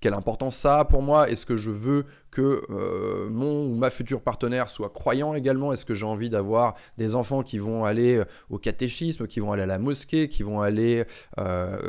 quelle 0.00 0.14
importance 0.14 0.56
ça 0.56 0.80
a 0.80 0.84
pour 0.84 1.00
moi 1.00 1.30
Est-ce 1.30 1.46
que 1.46 1.56
je 1.56 1.70
veux 1.70 2.06
que 2.32 2.64
euh, 2.70 3.30
mon 3.30 3.66
ou 3.66 3.76
ma 3.76 3.88
future 3.88 4.20
partenaire 4.20 4.68
soit 4.68 4.90
croyant 4.90 5.32
également 5.32 5.72
Est-ce 5.72 5.84
que 5.84 5.94
j'ai 5.94 6.06
envie 6.06 6.28
d'avoir 6.28 6.74
des 6.98 7.14
enfants 7.14 7.44
qui 7.44 7.58
vont 7.58 7.84
aller 7.84 8.16
euh, 8.16 8.24
au 8.50 8.58
catéchisme, 8.58 9.28
qui 9.28 9.38
vont 9.38 9.52
aller 9.52 9.62
à 9.62 9.66
la 9.66 9.78
mosquée, 9.78 10.28
qui 10.28 10.42
vont 10.42 10.60
aller, 10.60 11.04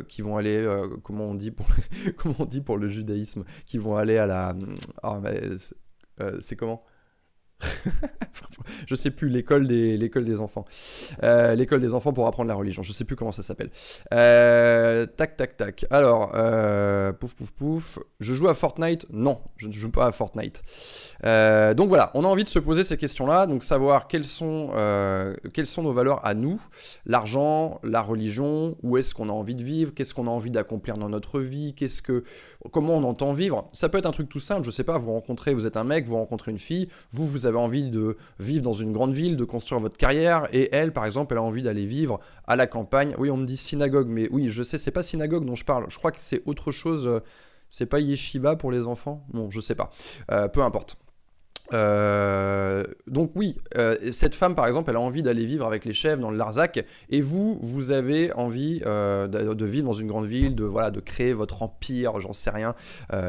qui 0.07 0.21
vont 0.21 0.38
aller, 0.38 0.63
comment 1.01 1.25
on 1.25 1.33
dit 1.33 1.50
pour, 1.50 1.65
comment 2.17 2.35
on 2.38 2.45
dit 2.45 2.62
pour 2.62 2.77
le 2.77 2.88
judaïsme, 2.88 3.45
qui 3.65 3.79
vont 3.79 3.97
aller 3.97 4.19
à 4.19 4.27
la, 4.27 4.55
ah, 5.01 5.19
c'est 6.39 6.55
comment? 6.55 6.83
je 8.88 8.96
sais 8.96 9.12
plus, 9.12 9.29
l'école 9.29 9.67
des, 9.67 9.98
l'école 9.98 10.25
des 10.25 10.39
enfants. 10.39 10.65
Euh, 11.24 11.55
l'école 11.55 11.79
des 11.79 11.93
enfants 11.93 12.13
pour 12.13 12.27
apprendre 12.27 12.50
la 12.50 12.55
religion. 12.55 12.84
Je 12.84 12.91
sais 12.91 13.05
plus 13.05 13.15
comment 13.15 13.32
ça 13.32 13.43
s'appelle. 13.43 13.70
Euh, 14.13 15.05
tac, 15.05 15.36
tac, 15.36 15.58
tac. 15.58 15.86
Alors, 15.89 16.32
euh, 16.36 17.13
pouf, 17.13 17.36
pouf, 17.36 17.51
pouf. 17.51 18.00
Je 18.20 18.34
joue 18.34 18.48
à 18.48 18.53
Fortnite? 18.53 19.08
Non, 19.12 19.39
je 19.58 19.67
ne 19.67 19.74
joue 19.74 19.91
pas 19.91 20.05
à 20.05 20.12
Fortnite. 20.12 20.62
donc 21.24 21.89
voilà, 21.89 22.12
on 22.13 22.24
a 22.24 22.27
envie 22.27 22.43
de 22.43 22.50
se 22.50 22.60
poser 22.60 22.84
ces 22.84 22.98
questions-là. 22.98 23.48
Donc 23.48 23.63
savoir 23.63 24.08
quelles 24.08 24.25
sont, 24.25 24.72
quelles 25.53 25.67
sont 25.67 25.84
nos 25.84 25.93
valeurs 25.93 26.25
à 26.25 26.34
nous. 26.34 26.62
L'argent, 27.05 27.79
la 27.84 28.01
religion, 28.01 28.77
où 28.84 28.98
est-ce 28.98 29.13
qu'on 29.13 29.29
a 29.29 29.34
envie 29.34 29.55
de 29.55 29.63
vivre, 29.63 29.93
qu'est-ce 29.93 30.13
qu'on 30.13 30.27
a 30.27 30.32
envie 30.32 30.51
d'accomplir 30.51 30.98
dans 30.98 31.10
notre 31.10 31.39
vie, 31.39 31.74
qu'est-ce 31.75 32.01
que, 32.01 32.24
comment 32.72 32.96
on 32.96 33.03
entend 33.03 33.34
vivre? 33.34 33.67
Ça 33.74 33.89
peut 33.89 33.98
être 33.98 34.05
un 34.05 34.12
truc 34.12 34.29
tout 34.29 34.39
simple, 34.39 34.63
je 34.65 34.72
sais 34.72 34.84
pas, 34.84 34.98
vous 34.98 35.13
rencontrez, 35.13 35.53
vous 35.53 35.65
êtes 35.65 35.77
un 35.77 35.84
mec, 35.84 36.05
vous 36.05 36.15
rencontrez 36.15 36.51
une 36.51 36.60
fille, 36.60 36.89
vous, 37.12 37.27
vous 37.27 37.46
avez 37.46 37.52
envie 37.60 37.89
de 37.89 38.17
vivre 38.39 38.63
dans 38.63 38.74
une 38.74 38.91
grande 38.91 39.13
ville, 39.13 39.38
de 39.38 39.43
construire 39.43 39.81
votre 39.81 39.98
carrière, 39.98 40.48
et 40.51 40.69
elle, 40.72 40.93
par 40.93 41.05
exemple, 41.05 41.33
elle 41.33 41.39
a 41.39 41.43
envie 41.43 41.63
d'aller 41.63 41.86
vivre 41.86 42.19
à 42.48 42.55
la 42.55 42.67
campagne. 42.67 43.13
Oui, 43.17 43.29
on 43.31 43.38
me 43.38 43.45
dit 43.45 43.57
synagogue, 43.57 44.07
mais 44.07 44.27
oui, 44.31 44.50
je 44.50 44.63
sais, 44.63 44.77
c'est 44.77 44.91
pas 44.91 45.03
synagogue 45.03 45.45
dont 45.45 45.55
je 45.55 45.65
parle. 45.65 45.86
Je 45.89 45.98
crois 45.98 46.12
que 46.12 46.19
c'est 46.19 46.41
autre 46.45 46.72
chose. 46.72 47.07
Euh, 47.07 47.19
c'est 47.69 47.88
pas 47.88 48.00
yeshiva 48.00 48.55
pour 48.55 48.72
les 48.72 48.86
enfants? 48.86 49.25
Bon, 49.33 49.50
je 49.50 49.60
sais 49.60 49.74
pas. 49.74 49.89
Euh, 50.31 50.48
peu 50.48 50.62
importe. 50.62 50.95
Euh, 51.74 52.84
donc 53.08 53.32
oui, 53.36 53.58
euh, 53.77 53.96
cette 54.12 54.36
femme 54.36 54.56
par 54.56 54.68
exemple, 54.68 54.89
elle 54.89 54.98
a 54.98 55.01
envie 55.01 55.24
d'aller 55.24 55.46
vivre 55.46 55.65
avec 55.65 55.86
les 55.86 55.94
chefs 55.94 56.20
dans 56.20 56.30
le 56.30 56.38
Larzac, 56.38 56.86
et 57.10 57.22
vous, 57.22 57.58
vous 57.62 57.92
avez 57.92 58.32
envie 58.34 58.82
euh, 58.86 59.27
de, 59.27 59.65
vivre 59.65 59.86
dans 59.86 59.94
une 59.94 60.08
grande 60.08 60.25
ville, 60.25 60.56
de 60.56 60.65
voilà, 60.65 60.92
de 60.92 61.00
créer 61.00 61.34
votre 61.34 61.63
empire, 61.63 62.20
j'en 62.20 62.34
sais 62.34 62.50
rien, 62.50 62.75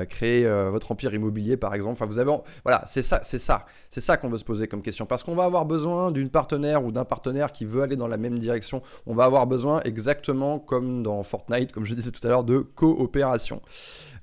créer 0.09 0.47
votre 0.71 0.93
empire 0.93 1.15
immobilier 1.15 1.57
par 1.57 1.75
exemple. 1.75 1.93
Enfin, 1.93 2.07
vous 2.07 2.19
avez, 2.19 2.33
voilà, 2.65 2.83
c'est 2.87 3.03
ça, 3.03 3.21
c'est 3.23 3.39
ça, 3.39 3.67
c'est 3.91 4.01
ça 4.01 4.17
qu'on 4.17 4.29
veut 4.29 4.39
se 4.39 4.45
poser 4.45 4.69
comme 4.69 4.83
question, 4.83 5.07
parce 5.07 5.23
qu'on 5.23 5.35
va 5.35 5.45
avoir 5.45 5.65
besoin 5.65 6.11
d'une 6.11 6.31
partenaire 6.31 6.85
ou 6.85 6.93
d'un 6.93 7.05
partenaire 7.05 7.53
qui 7.53 7.65
veut 7.65 7.83
aller 7.83 7.97
dans 7.97 8.09
la 8.09 8.17
même 8.17 8.39
direction. 8.39 8.83
On 9.07 9.15
va 9.15 9.25
avoir 9.25 9.47
besoin 9.47 9.81
exactement 9.85 10.59
comme 10.59 11.03
dans 11.03 11.23
Fortnite, 11.23 11.73
comme 11.73 11.85
je 11.85 11.95
disais 11.95 12.11
tout 12.11 12.27
à 12.27 12.31
l'heure, 12.31 12.45
de 12.45 12.59
coopération. 12.59 13.61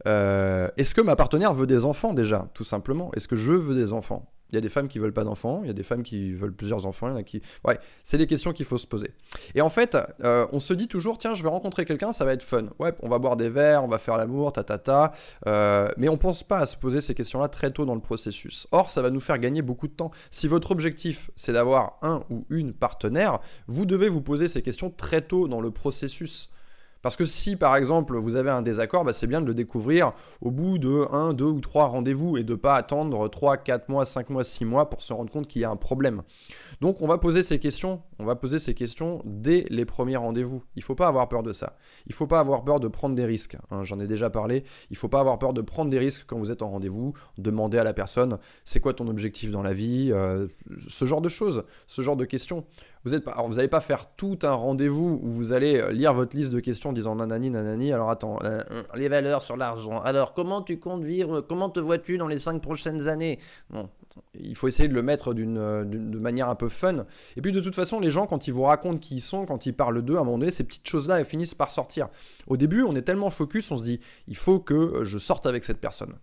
Euh, 0.08 0.70
est-ce 0.78 0.96
que 0.96 1.02
ma 1.02 1.16
partenaire 1.16 1.54
veut 1.54 1.68
des 1.68 1.86
enfants 1.86 2.14
déjà, 2.14 2.50
tout 2.54 2.64
simplement? 2.64 3.12
Est-ce 3.16 3.28
que 3.28 3.36
je 3.36 3.54
veux 3.54 3.76
des 3.76 3.94
enfants? 3.94 4.32
Il 4.52 4.56
y 4.56 4.58
a 4.58 4.62
des 4.62 4.70
femmes 4.70 4.90
qui 4.90 5.00
veulent 5.00 5.14
pas 5.14 5.24
d'enfants, 5.24 5.62
il 5.64 5.68
y 5.68 5.70
a 5.70 5.74
des 5.74 5.84
femmes 5.84 6.04
qui 6.04 6.34
veulent 6.34 6.54
plusieurs 6.54 6.86
enfants, 6.86 7.08
il 7.08 7.12
y 7.12 7.14
en 7.14 7.18
a 7.18 7.24
qui... 7.24 7.42
Ouais, 7.66 7.80
c'est 8.04 8.18
des 8.18 8.28
questions 8.28 8.52
qu'il 8.52 8.66
faut 8.66 8.78
se 8.78 8.86
poser. 8.86 9.12
Et 9.56 9.62
en 9.62 9.70
fait, 9.70 9.98
euh, 10.26 10.46
on 10.52 10.60
se 10.60 10.74
dit 10.74 10.90
toujours, 10.90 11.18
tiens, 11.18 11.34
je 11.34 11.42
vais 11.42 11.48
rencontrer 11.48 11.86
quelqu'un, 11.86 12.12
ça 12.12 12.26
va 12.26 12.34
être 12.34 12.44
fun. 12.44 12.66
Ouais, 12.78 12.94
on 13.02 13.08
va 13.08 13.18
boire 13.18 13.38
des 13.38 13.50
verres, 13.50 13.82
on 13.84 13.88
va 13.88 13.98
faire 13.98 14.18
l'amour, 14.18 14.52
ta 14.52 14.66
ta 14.66 14.78
ta. 14.78 15.14
Euh, 15.48 15.90
mais 15.98 16.10
on 16.10 16.18
pense 16.18 16.44
pas 16.44 16.60
à 16.60 16.66
se 16.66 16.76
poser 16.76 17.00
ces 17.00 17.16
questions-là 17.16 17.48
très 17.48 17.72
tôt 17.72 17.86
dans 17.86 17.96
le 17.96 18.02
processus. 18.02 18.68
Or, 18.72 18.90
ça 18.90 19.02
va 19.02 19.10
nous 19.10 19.22
faire 19.22 19.40
gagner 19.40 19.62
beaucoup 19.62 19.88
de 19.88 19.94
temps. 19.94 20.12
Si 20.32 20.50
votre 20.50 20.72
objectif, 20.72 21.32
c'est 21.38 21.54
d'avoir 21.54 21.98
un 22.02 22.24
ou 22.30 22.46
une 22.50 22.74
partenaire, 22.74 23.40
vous 23.68 23.86
devez 23.86 24.10
vous 24.10 24.22
poser 24.22 24.50
ces 24.50 24.62
questions 24.62 24.90
très 24.90 25.22
tôt 25.22 25.48
dans 25.48 25.62
le 25.62 25.72
processus. 25.72 26.50
Parce 27.02 27.16
que 27.16 27.26
si 27.26 27.56
par 27.56 27.76
exemple 27.76 28.18
vous 28.18 28.36
avez 28.36 28.50
un 28.50 28.62
désaccord, 28.62 29.04
bah, 29.04 29.14
c'est 29.14 29.28
bien 29.28 29.42
de 29.42 29.46
le 29.46 29.54
découvrir 29.54 30.14
au 30.42 30.52
bout 30.52 30.78
de 30.78 31.08
1, 31.12 31.34
2 31.34 31.46
ou 31.46 31.60
3 31.60 31.86
rendez-vous 31.86 32.38
et 32.38 32.44
de 32.44 32.54
ne 32.54 32.58
pas 32.58 32.76
attendre 32.76 33.28
3, 33.28 33.58
4 33.58 33.90
mois, 33.90 34.06
5 34.06 34.30
mois, 34.30 34.44
6 34.44 34.66
mois 34.66 34.90
pour 34.90 35.02
se 35.02 35.14
rendre 35.14 35.32
compte 35.32 35.48
qu'il 35.48 35.62
y 35.62 35.66
a 35.66 35.70
un 35.70 35.76
problème. 35.76 36.22
Donc 36.82 37.04
on 37.04 37.08
va 37.08 37.20
poser 37.20 37.44
ces 37.44 37.60
questions, 37.60 38.02
on 38.18 38.26
va 38.26 38.36
poser 38.36 38.58
ces 38.58 38.74
questions 38.74 39.22
dès 39.24 39.68
les 39.70 39.86
premiers 39.86 40.18
rendez-vous. 40.18 40.64
Il 40.76 40.80
ne 40.80 40.84
faut 40.84 40.96
pas 40.96 41.08
avoir 41.08 41.30
peur 41.30 41.44
de 41.44 41.54
ça. 41.54 41.78
Il 42.08 42.10
ne 42.10 42.16
faut 42.16 42.26
pas 42.26 42.40
avoir 42.40 42.64
peur 42.64 42.80
de 42.80 42.88
prendre 42.88 43.16
des 43.16 43.26
risques. 43.26 43.56
Hein, 43.70 43.84
j'en 43.84 44.00
ai 44.00 44.08
déjà 44.08 44.32
parlé. 44.32 44.64
Il 44.90 44.94
ne 44.94 44.98
faut 44.98 45.08
pas 45.08 45.20
avoir 45.20 45.38
peur 45.38 45.54
de 45.54 45.62
prendre 45.62 45.92
des 45.92 46.00
risques 46.00 46.24
quand 46.26 46.40
vous 46.40 46.52
êtes 46.52 46.64
en 46.64 46.72
rendez-vous. 46.72 47.14
Demander 47.38 47.78
à 47.78 47.84
la 47.84 47.94
personne 47.94 48.40
c'est 48.66 48.80
quoi 48.80 48.96
ton 48.96 49.08
objectif 49.08 49.52
dans 49.52 49.62
la 49.62 49.74
vie, 49.74 50.10
euh, 50.12 50.48
ce 50.88 51.06
genre 51.06 51.22
de 51.22 51.30
choses, 51.30 51.66
ce 51.86 52.02
genre 52.02 52.18
de 52.18 52.26
questions. 52.26 52.66
Vous 53.04 53.12
n'allez 53.12 53.68
pas 53.68 53.82
faire 53.82 54.08
tout 54.16 54.40
un 54.42 54.54
rendez-vous 54.54 55.20
où 55.22 55.30
vous 55.30 55.54
allez 55.54 55.80
euh, 55.80 55.92
lire 55.92 56.16
votre 56.16 56.36
liste 56.36 56.52
de 56.52 56.60
questions 56.60 56.90
en 56.90 56.94
disant 56.94 57.16
nanani, 57.16 57.52
nanani. 57.52 57.94
Alors 57.94 58.10
attends, 58.10 58.40
euh, 58.44 58.60
les 58.96 59.08
valeurs 59.08 59.44
sur 59.44 59.56
l'argent. 59.56 60.02
Alors 60.02 60.34
comment 60.34 60.64
tu 60.64 60.80
comptes 60.80 61.04
vivre 61.04 61.42
Comment 61.42 61.70
te 61.70 61.80
vois-tu 61.80 62.18
dans 62.18 62.28
les 62.28 62.40
5 62.40 62.60
prochaines 62.60 63.08
années? 63.08 63.38
Il 64.34 64.56
faut 64.56 64.68
essayer 64.68 64.90
de 64.90 64.94
le 64.94 65.02
mettre 65.02 65.34
d'une, 65.34 65.58
euh, 65.58 65.84
de 65.86 66.20
manière 66.20 66.50
un 66.50 66.56
peu 66.56 66.70
fun. 66.70 67.06
Et 67.36 67.42
puis 67.42 67.52
de 67.52 67.60
toute 67.60 67.76
façon, 67.76 68.00
les 68.00 68.12
gens, 68.12 68.28
quand 68.28 68.48
ils 68.48 68.52
vous 68.52 68.64
racontent 68.64 69.00
qui 69.00 69.16
ils 69.16 69.22
sont, 69.22 69.46
quand 69.46 69.66
ils 69.66 69.74
parlent 69.74 70.02
d'eux, 70.02 70.18
à 70.18 70.22
un 70.22 70.24
moment 70.24 70.38
donné, 70.38 70.52
ces 70.52 70.64
petites 70.64 70.88
choses-là, 70.88 71.20
elles 71.20 71.26
finissent 71.26 71.54
par 71.54 71.72
sortir. 71.72 72.10
Au 72.48 72.58
début, 72.58 72.84
on 72.84 72.96
est 72.96 73.02
tellement 73.02 73.30
focus, 73.30 73.72
on 73.72 73.78
se 73.78 73.84
dit, 73.84 74.00
il 74.28 74.38
faut 74.38 74.60
que 74.60 75.04
je 75.04 75.18
sorte 75.18 75.46
avec 75.46 75.64
cette 75.64 75.80
personne. 75.80 76.16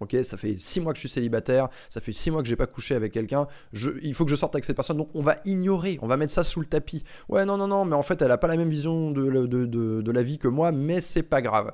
Ok, 0.00 0.16
ça 0.22 0.36
fait 0.36 0.56
six 0.58 0.80
mois 0.80 0.92
que 0.92 0.98
je 0.98 1.06
suis 1.06 1.08
célibataire, 1.08 1.68
ça 1.88 2.00
fait 2.00 2.12
six 2.12 2.30
mois 2.30 2.42
que 2.42 2.48
j'ai 2.48 2.56
pas 2.56 2.66
couché 2.66 2.94
avec 2.94 3.12
quelqu'un, 3.12 3.46
il 3.72 4.14
faut 4.14 4.24
que 4.24 4.30
je 4.30 4.36
sorte 4.36 4.54
avec 4.54 4.64
cette 4.64 4.76
personne, 4.76 4.96
donc 4.96 5.08
on 5.14 5.22
va 5.22 5.36
ignorer, 5.44 5.98
on 6.02 6.06
va 6.06 6.16
mettre 6.16 6.32
ça 6.32 6.42
sous 6.42 6.60
le 6.60 6.66
tapis. 6.66 7.04
Ouais, 7.28 7.44
non, 7.44 7.56
non, 7.56 7.68
non, 7.68 7.84
mais 7.84 7.94
en 7.94 8.02
fait, 8.02 8.20
elle 8.22 8.30
a 8.30 8.38
pas 8.38 8.48
la 8.48 8.56
même 8.56 8.68
vision 8.68 9.10
de, 9.10 10.10
la 10.10 10.22
vie 10.22 10.38
que 10.38 10.48
moi, 10.48 10.72
mais 10.72 11.00
c'est 11.00 11.22
pas 11.22 11.42
grave. 11.42 11.72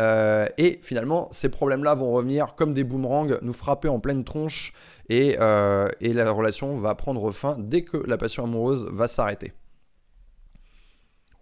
Euh, 0.00 0.46
et 0.58 0.78
finalement, 0.82 1.28
ces 1.32 1.48
problèmes-là 1.48 1.94
vont 1.94 2.12
revenir 2.12 2.54
comme 2.56 2.74
des 2.74 2.84
boomerangs, 2.84 3.38
nous 3.42 3.52
frapper 3.52 3.88
en 3.88 4.00
pleine 4.00 4.24
tronche, 4.24 4.72
et, 5.08 5.36
euh, 5.40 5.88
et 6.00 6.12
la 6.12 6.30
relation 6.30 6.76
va 6.78 6.94
prendre 6.94 7.30
fin 7.32 7.56
dès 7.58 7.82
que 7.82 7.96
la 7.96 8.16
passion 8.16 8.44
amoureuse 8.44 8.86
va 8.90 9.08
s'arrêter. 9.08 9.52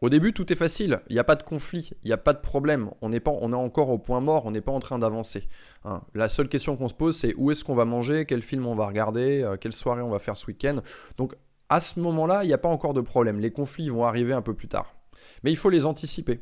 Au 0.01 0.09
début, 0.09 0.33
tout 0.33 0.53
est 0.53 0.57
facile, 0.57 1.01
il 1.09 1.15
n'y 1.15 1.19
a 1.19 1.25
pas 1.25 1.35
de 1.35 1.43
conflit, 1.43 1.91
il 2.05 2.07
n'y 2.07 2.13
a 2.13 2.19
pas 2.19 2.33
de 2.33 2.39
problème, 2.39 2.91
on 3.03 3.13
est, 3.13 3.19
pas, 3.19 3.33
encore 3.33 3.89
au 3.89 3.99
point 3.99 4.21
mort, 4.21 4.47
on 4.47 4.53
n'est 4.53 4.61
pas 4.61 4.71
en 4.71 4.79
train 4.79 5.01
d'avancer. 5.01 5.49
Hein. 5.85 6.03
La 6.15 6.29
seule 6.29 6.49
question 6.49 6.77
qu'on 6.77 6.89
se 6.89 6.95
pose, 6.95 7.17
c'est 7.17 7.35
où 7.35 7.51
est-ce 7.51 7.65
qu'on 7.65 7.75
va 7.75 7.85
manger, 7.85 8.25
quel 8.25 8.43
film 8.43 8.67
on 8.67 8.77
va 8.77 8.87
regarder, 8.87 9.43
euh, 9.43 9.57
quelle 9.57 9.73
soirée 9.73 10.03
on 10.03 10.11
va 10.11 10.21
faire 10.21 10.37
ce 10.37 10.47
week-end? 10.47 10.83
Donc 11.17 11.35
à 11.69 11.81
ce 11.81 11.99
moment-là, 11.99 12.45
il 12.45 12.47
n'y 12.47 12.53
a 12.53 12.59
pas 12.59 12.69
encore 12.69 12.95
de 12.95 13.01
problème, 13.01 13.41
les 13.41 13.51
conflits 13.51 13.89
vont 13.89 14.05
arriver 14.05 14.33
un 14.33 14.43
peu 14.43 14.55
plus 14.55 14.69
tard. 14.69 14.95
Mais 15.43 15.51
il 15.51 15.57
faut 15.57 15.71
les 15.71 15.85
anticiper 15.85 16.41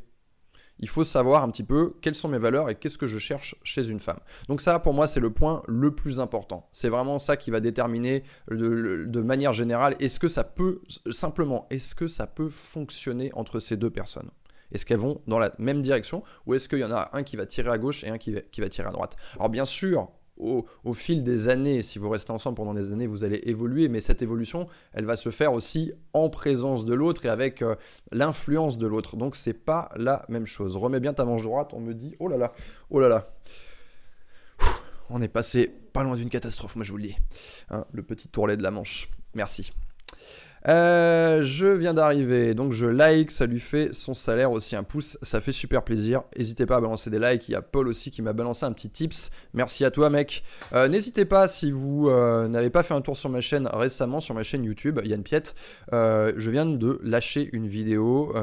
il 0.79 0.89
faut 0.89 1.03
savoir 1.03 1.43
un 1.43 1.49
petit 1.49 1.63
peu 1.63 1.95
quelles 2.01 2.15
sont 2.15 2.27
mes 2.27 2.37
valeurs 2.37 2.69
et 2.69 2.75
qu'est-ce 2.75 2.97
que 2.97 3.07
je 3.07 3.17
cherche 3.17 3.55
chez 3.63 3.89
une 3.89 3.99
femme. 3.99 4.19
Donc 4.47 4.61
ça, 4.61 4.79
pour 4.79 4.93
moi, 4.93 5.07
c'est 5.07 5.19
le 5.19 5.31
point 5.31 5.61
le 5.67 5.93
plus 5.93 6.19
important. 6.19 6.67
C'est 6.71 6.89
vraiment 6.89 7.19
ça 7.19 7.37
qui 7.37 7.51
va 7.51 7.59
déterminer 7.59 8.23
de, 8.49 9.21
manière 9.21 9.53
générale, 9.53 9.95
est-ce 9.99 10.19
que 10.19 10.27
ça 10.27 10.43
peut, 10.43 10.81
simplement, 11.09 11.67
est-ce 11.69 11.95
que 11.95 12.07
ça 12.07 12.27
peut 12.27 12.49
fonctionner 12.49 13.31
entre 13.33 13.59
ces 13.59 13.77
deux 13.77 13.89
personnes? 13.89 14.29
Est-ce 14.71 14.85
qu'elles 14.85 14.97
vont 14.97 15.21
dans 15.27 15.39
la 15.39 15.53
même 15.59 15.81
direction 15.81 16.23
ou 16.45 16.53
est-ce 16.53 16.67
qu'il 16.67 16.79
y 16.79 16.83
en 16.83 16.91
a 16.91 17.09
un 17.13 17.23
qui 17.23 17.37
va 17.37 17.45
tirer 17.45 17.69
à 17.69 17.77
gauche 17.77 18.03
et 18.03 18.09
un 18.09 18.17
qui 18.17 18.35
qui 18.51 18.59
va 18.59 18.67
tirer 18.67 18.89
à 18.89 18.91
droite? 18.91 19.15
Alors 19.35 19.49
bien 19.49 19.63
sûr, 19.63 20.09
au, 20.37 20.93
fil 20.93 21.23
des 21.23 21.49
années, 21.49 21.81
si 21.81 21.99
vous 21.99 22.09
restez 22.09 22.31
ensemble 22.31 22.55
pendant 22.55 22.73
des 22.73 22.93
années, 22.93 23.07
vous 23.07 23.23
allez 23.23 23.41
évoluer, 23.45 23.89
mais 23.89 24.01
cette 24.01 24.21
évolution, 24.21 24.67
elle 24.93 25.05
va 25.05 25.15
se 25.15 25.29
faire 25.29 25.53
aussi 25.53 25.91
en 26.13 26.29
présence 26.29 26.85
de 26.85 26.93
l'autre 26.93 27.25
et 27.25 27.29
avec 27.29 27.61
euh, 27.61 27.75
l'influence 28.11 28.77
de 28.77 28.87
l'autre. 28.87 29.17
Donc 29.17 29.35
c'est 29.35 29.53
pas 29.53 29.89
la 29.95 30.25
même 30.29 30.45
chose. 30.45 30.77
Remets 30.77 30.99
bien 30.99 31.13
ta 31.13 31.25
manche 31.25 31.43
droite, 31.43 31.71
on 31.73 31.79
me 31.79 31.93
dit, 31.93 32.15
oh 32.19 32.27
là 32.27 32.37
là, 32.37 32.53
oh 32.89 32.99
là 32.99 33.09
là. 33.09 33.33
on 35.09 35.21
est 35.21 35.27
passé 35.27 35.71
pas 35.93 36.03
loin 36.03 36.15
d'une 36.15 36.29
catastrophe, 36.29 36.75
moi 36.75 36.85
je 36.85 36.91
vous 36.91 36.97
le 36.97 37.03
dis. 37.03 37.17
Hein, 37.69 37.85
le 37.91 38.03
petit 38.03 38.27
tourlet 38.27 38.57
de 38.57 38.63
la 38.63 38.71
manche. 38.71 39.09
Merci. 39.33 39.73
Euh, 40.67 41.43
je 41.43 41.67
viens 41.67 41.93
d'arriver, 41.93 42.53
donc 42.53 42.73
je 42.73 42.85
like, 42.85 43.31
ça 43.31 43.45
lui 43.45 43.59
fait 43.59 43.93
son 43.93 44.13
salaire 44.13 44.51
aussi 44.51 44.75
un 44.75 44.83
pouce, 44.83 45.17
ça 45.21 45.39
fait 45.39 45.51
super 45.51 45.83
plaisir. 45.83 46.23
N'hésitez 46.37 46.65
pas 46.65 46.77
à 46.77 46.81
balancer 46.81 47.09
des 47.09 47.19
likes, 47.19 47.47
il 47.47 47.53
y 47.53 47.55
a 47.55 47.61
Paul 47.61 47.87
aussi 47.87 48.11
qui 48.11 48.21
m'a 48.21 48.33
balancé 48.33 48.65
un 48.65 48.71
petit 48.71 48.89
tips. 48.89 49.29
Merci 49.53 49.85
à 49.85 49.91
toi 49.91 50.09
mec. 50.09 50.43
Euh, 50.73 50.87
n'hésitez 50.87 51.25
pas 51.25 51.47
si 51.47 51.71
vous 51.71 52.09
euh, 52.09 52.47
n'avez 52.47 52.69
pas 52.69 52.83
fait 52.83 52.93
un 52.93 53.01
tour 53.01 53.17
sur 53.17 53.29
ma 53.29 53.41
chaîne 53.41 53.67
récemment, 53.67 54.19
sur 54.19 54.35
ma 54.35 54.43
chaîne 54.43 54.63
YouTube, 54.63 54.99
Yann 55.03 55.23
Piette, 55.23 55.55
je 55.91 56.49
viens 56.49 56.65
de 56.65 56.99
lâcher 57.03 57.49
une 57.53 57.67
vidéo 57.67 58.33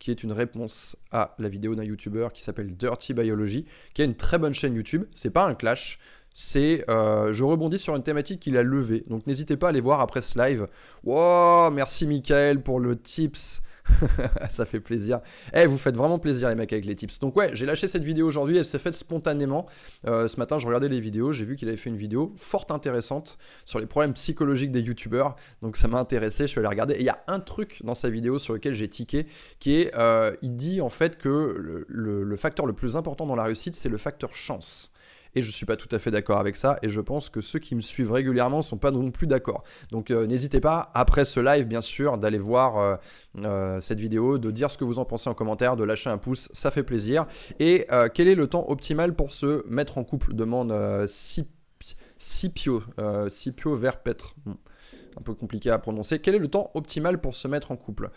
qui 0.00 0.10
est 0.10 0.24
une 0.24 0.32
réponse 0.32 0.96
à 1.12 1.34
la 1.38 1.48
vidéo 1.48 1.76
d'un 1.76 1.84
YouTuber 1.84 2.28
qui 2.32 2.42
s'appelle 2.42 2.74
Dirty 2.74 3.14
Biology, 3.14 3.66
qui 3.94 4.02
a 4.02 4.06
une 4.06 4.16
très 4.16 4.38
bonne 4.38 4.54
chaîne 4.54 4.74
YouTube. 4.74 5.04
C'est 5.14 5.30
pas 5.30 5.44
un 5.44 5.54
clash, 5.54 6.00
c'est 6.34 6.84
euh, 6.88 7.32
je 7.32 7.44
rebondis 7.44 7.78
sur 7.78 7.96
une 7.96 8.02
thématique 8.02 8.40
qu'il 8.40 8.56
a 8.56 8.62
levée. 8.62 9.04
Donc 9.08 9.26
n'hésitez 9.26 9.56
pas 9.56 9.66
à 9.66 9.70
aller 9.70 9.80
voir 9.80 10.00
après 10.00 10.20
ce 10.20 10.38
live. 10.38 10.68
Wow, 11.04 11.70
merci 11.70 12.06
Michael 12.06 12.62
pour 12.62 12.80
le 12.80 12.98
tips. 12.98 13.62
ça 14.50 14.64
fait 14.64 14.80
plaisir. 14.80 15.20
Eh, 15.54 15.66
vous 15.66 15.78
faites 15.78 15.96
vraiment 15.96 16.18
plaisir 16.18 16.48
les 16.48 16.54
mecs 16.54 16.72
avec 16.72 16.84
les 16.84 16.94
tips. 16.94 17.18
Donc 17.18 17.36
ouais, 17.36 17.50
j'ai 17.54 17.66
lâché 17.66 17.86
cette 17.86 18.04
vidéo 18.04 18.26
aujourd'hui, 18.26 18.56
elle 18.56 18.64
s'est 18.64 18.78
faite 18.78 18.94
spontanément. 18.94 19.66
Euh, 20.06 20.28
ce 20.28 20.36
matin, 20.36 20.58
je 20.58 20.66
regardais 20.66 20.88
les 20.88 21.00
vidéos, 21.00 21.32
j'ai 21.32 21.44
vu 21.44 21.56
qu'il 21.56 21.68
avait 21.68 21.76
fait 21.76 21.90
une 21.90 21.96
vidéo 21.96 22.32
fort 22.36 22.66
intéressante 22.70 23.38
sur 23.64 23.78
les 23.78 23.86
problèmes 23.86 24.12
psychologiques 24.14 24.72
des 24.72 24.80
youtubeurs. 24.80 25.36
Donc 25.62 25.76
ça 25.76 25.88
m'a 25.88 25.98
intéressé, 25.98 26.44
je 26.44 26.52
suis 26.52 26.58
allé 26.58 26.68
regarder. 26.68 26.94
Et 26.94 27.00
il 27.00 27.06
y 27.06 27.10
a 27.10 27.22
un 27.26 27.40
truc 27.40 27.80
dans 27.84 27.94
sa 27.94 28.10
vidéo 28.10 28.38
sur 28.38 28.54
lequel 28.54 28.74
j'ai 28.74 28.88
tiqué, 28.88 29.26
qui 29.58 29.76
est, 29.76 29.94
euh, 29.96 30.34
il 30.42 30.56
dit 30.56 30.80
en 30.80 30.88
fait 30.88 31.18
que 31.18 31.84
le 31.88 32.36
facteur 32.36 32.66
le 32.66 32.72
plus 32.72 32.96
important 32.96 33.26
dans 33.26 33.36
la 33.36 33.44
réussite, 33.44 33.74
c'est 33.74 33.88
le 33.88 33.98
facteur 33.98 34.34
chance. 34.34 34.89
Et 35.34 35.42
je 35.42 35.50
suis 35.50 35.66
pas 35.66 35.76
tout 35.76 35.88
à 35.94 35.98
fait 35.98 36.10
d'accord 36.10 36.38
avec 36.38 36.56
ça. 36.56 36.78
Et 36.82 36.88
je 36.88 37.00
pense 37.00 37.28
que 37.28 37.40
ceux 37.40 37.58
qui 37.58 37.74
me 37.74 37.80
suivent 37.80 38.12
régulièrement 38.12 38.62
sont 38.62 38.78
pas 38.78 38.90
non 38.90 39.10
plus 39.10 39.26
d'accord. 39.26 39.62
Donc 39.90 40.10
euh, 40.10 40.26
n'hésitez 40.26 40.60
pas, 40.60 40.90
après 40.94 41.24
ce 41.24 41.40
live, 41.40 41.66
bien 41.66 41.80
sûr, 41.80 42.18
d'aller 42.18 42.38
voir 42.38 42.78
euh, 42.78 42.96
euh, 43.38 43.80
cette 43.80 44.00
vidéo, 44.00 44.38
de 44.38 44.50
dire 44.50 44.70
ce 44.70 44.78
que 44.78 44.84
vous 44.84 44.98
en 44.98 45.04
pensez 45.04 45.30
en 45.30 45.34
commentaire, 45.34 45.76
de 45.76 45.84
lâcher 45.84 46.10
un 46.10 46.18
pouce, 46.18 46.48
ça 46.52 46.70
fait 46.70 46.82
plaisir. 46.82 47.26
Et 47.58 47.86
quel 48.14 48.28
est 48.28 48.34
le 48.34 48.46
temps 48.46 48.64
optimal 48.68 49.14
pour 49.14 49.32
se 49.32 49.66
mettre 49.68 49.98
en 49.98 50.04
couple? 50.04 50.34
Demande 50.34 50.74
Scipio, 51.06 52.82
Scipio 53.28 53.76
Verpetre. 53.76 54.34
Hmm. 54.44 54.54
Un 55.16 55.22
peu 55.22 55.34
compliqué 55.34 55.70
à 55.70 55.78
prononcer. 55.78 56.18
Quel 56.20 56.34
est 56.34 56.38
le 56.38 56.48
temps 56.48 56.70
optimal 56.74 57.20
pour 57.20 57.34
se 57.34 57.48
mettre 57.48 57.72
en 57.72 57.76
couple? 57.76 58.10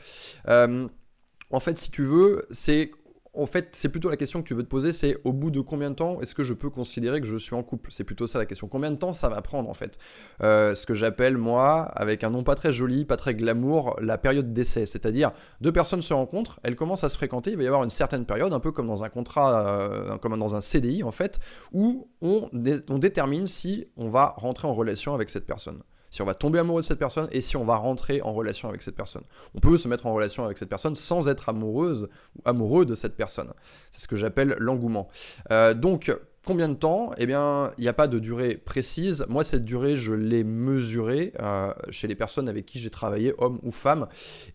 En 0.45 1.59
fait, 1.59 1.77
si 1.77 1.91
tu 1.91 2.03
veux, 2.03 2.45
c'est 2.51 2.91
en 3.35 3.47
fait, 3.47 3.69
c'est 3.73 3.89
plutôt 3.89 4.09
la 4.09 4.17
question 4.17 4.43
que 4.43 4.47
tu 4.47 4.53
veux 4.53 4.63
te 4.63 4.67
poser, 4.69 4.91
c'est 4.91 5.17
au 5.23 5.33
bout 5.33 5.49
de 5.49 5.59
combien 5.59 5.89
de 5.89 5.95
temps 5.95 6.21
est-ce 6.21 6.35
que 6.35 6.43
je 6.43 6.53
peux 6.53 6.69
considérer 6.69 7.19
que 7.19 7.25
je 7.25 7.37
suis 7.37 7.55
en 7.55 7.63
couple? 7.63 7.89
C'est 7.91 8.03
plutôt 8.03 8.27
ça 8.27 8.37
la 8.37 8.45
question. 8.45 8.67
Combien 8.67 8.91
de 8.91 8.95
temps 8.95 9.13
ça 9.13 9.27
va 9.27 9.41
prendre 9.41 9.69
en 9.69 9.73
fait? 9.73 9.97
Euh, 10.41 10.75
Ce 10.75 10.85
que 10.85 10.93
j'appelle 10.93 11.37
moi, 11.37 11.81
avec 11.95 12.23
un 12.23 12.29
nom 12.29 12.43
pas 12.43 12.53
très 12.55 12.71
joli, 12.71 13.05
pas 13.05 13.17
très 13.17 13.33
glamour, 13.33 13.97
la 14.01 14.19
période 14.19 14.53
d'essai. 14.53 14.85
C'est-à-dire, 14.85 15.31
deux 15.61 15.71
personnes 15.71 16.03
se 16.03 16.13
rencontrent, 16.13 16.59
elles 16.63 16.75
commencent 16.75 17.03
à 17.03 17.09
se 17.09 17.17
fréquenter, 17.17 17.51
il 17.51 17.57
va 17.57 17.63
y 17.63 17.67
avoir 17.67 17.83
une 17.83 17.89
certaine 17.89 18.25
période, 18.25 18.53
un 18.53 18.59
peu 18.59 18.71
comme 18.71 18.87
dans 18.87 19.03
un 19.03 19.09
contrat, 19.09 19.67
euh, 19.67 20.17
comme 20.17 20.37
dans 20.37 20.55
un 20.55 20.61
CDI 20.61 21.03
en 21.03 21.11
fait, 21.11 21.39
où 21.71 22.09
on, 22.21 22.49
on 22.89 22.97
détermine 22.99 23.47
si 23.47 23.87
on 23.97 24.09
va 24.09 24.35
rentrer 24.37 24.67
en 24.67 24.73
relation 24.75 25.15
avec 25.15 25.29
cette 25.29 25.47
personne 25.47 25.81
si 26.13 26.21
on 26.21 26.25
va 26.25 26.35
tomber 26.35 26.59
amoureux 26.59 26.81
de 26.81 26.85
cette 26.85 26.99
personne 26.99 27.27
et 27.31 27.41
si 27.41 27.57
on 27.57 27.65
va 27.65 27.75
rentrer 27.75 28.21
en 28.21 28.33
relation 28.33 28.69
avec 28.69 28.83
cette 28.83 28.95
personne. 28.95 29.23
On 29.55 29.59
peut 29.59 29.77
se 29.77 29.87
mettre 29.87 30.05
en 30.05 30.13
relation 30.13 30.45
avec 30.45 30.59
cette 30.59 30.69
personne 30.69 30.95
sans 30.95 31.27
être 31.27 31.49
amoureuse 31.49 32.07
ou 32.37 32.41
amoureux 32.45 32.85
de 32.85 32.93
cette 32.93 33.17
personne. 33.17 33.51
C'est 33.89 34.01
ce 34.01 34.07
que 34.07 34.15
j'appelle 34.15 34.55
l'engouement. 34.59 35.07
Euh, 35.49 35.73
donc, 35.73 36.15
Combien 36.45 36.67
de 36.67 36.73
temps? 36.73 37.11
Eh 37.17 37.25
bien, 37.25 37.71
il 37.77 37.83
n'y 37.83 37.87
a 37.87 37.93
pas 37.93 38.09
de 38.09 38.19
durée 38.19 38.57
précise. 38.57 39.25
Moi, 39.29 39.45
cette 39.45 39.63
durée, 39.63 39.95
je 39.95 40.11
l'ai 40.11 40.43
mesurée 40.43 41.31
euh, 41.39 41.73
chez 41.89 42.05
les 42.05 42.15
personnes 42.15 42.49
avec 42.49 42.65
qui 42.65 42.79
j'ai 42.79 42.89
travaillé, 42.89 43.33
hommes 43.37 43.59
ou 43.63 43.71
femmes, 43.71 44.07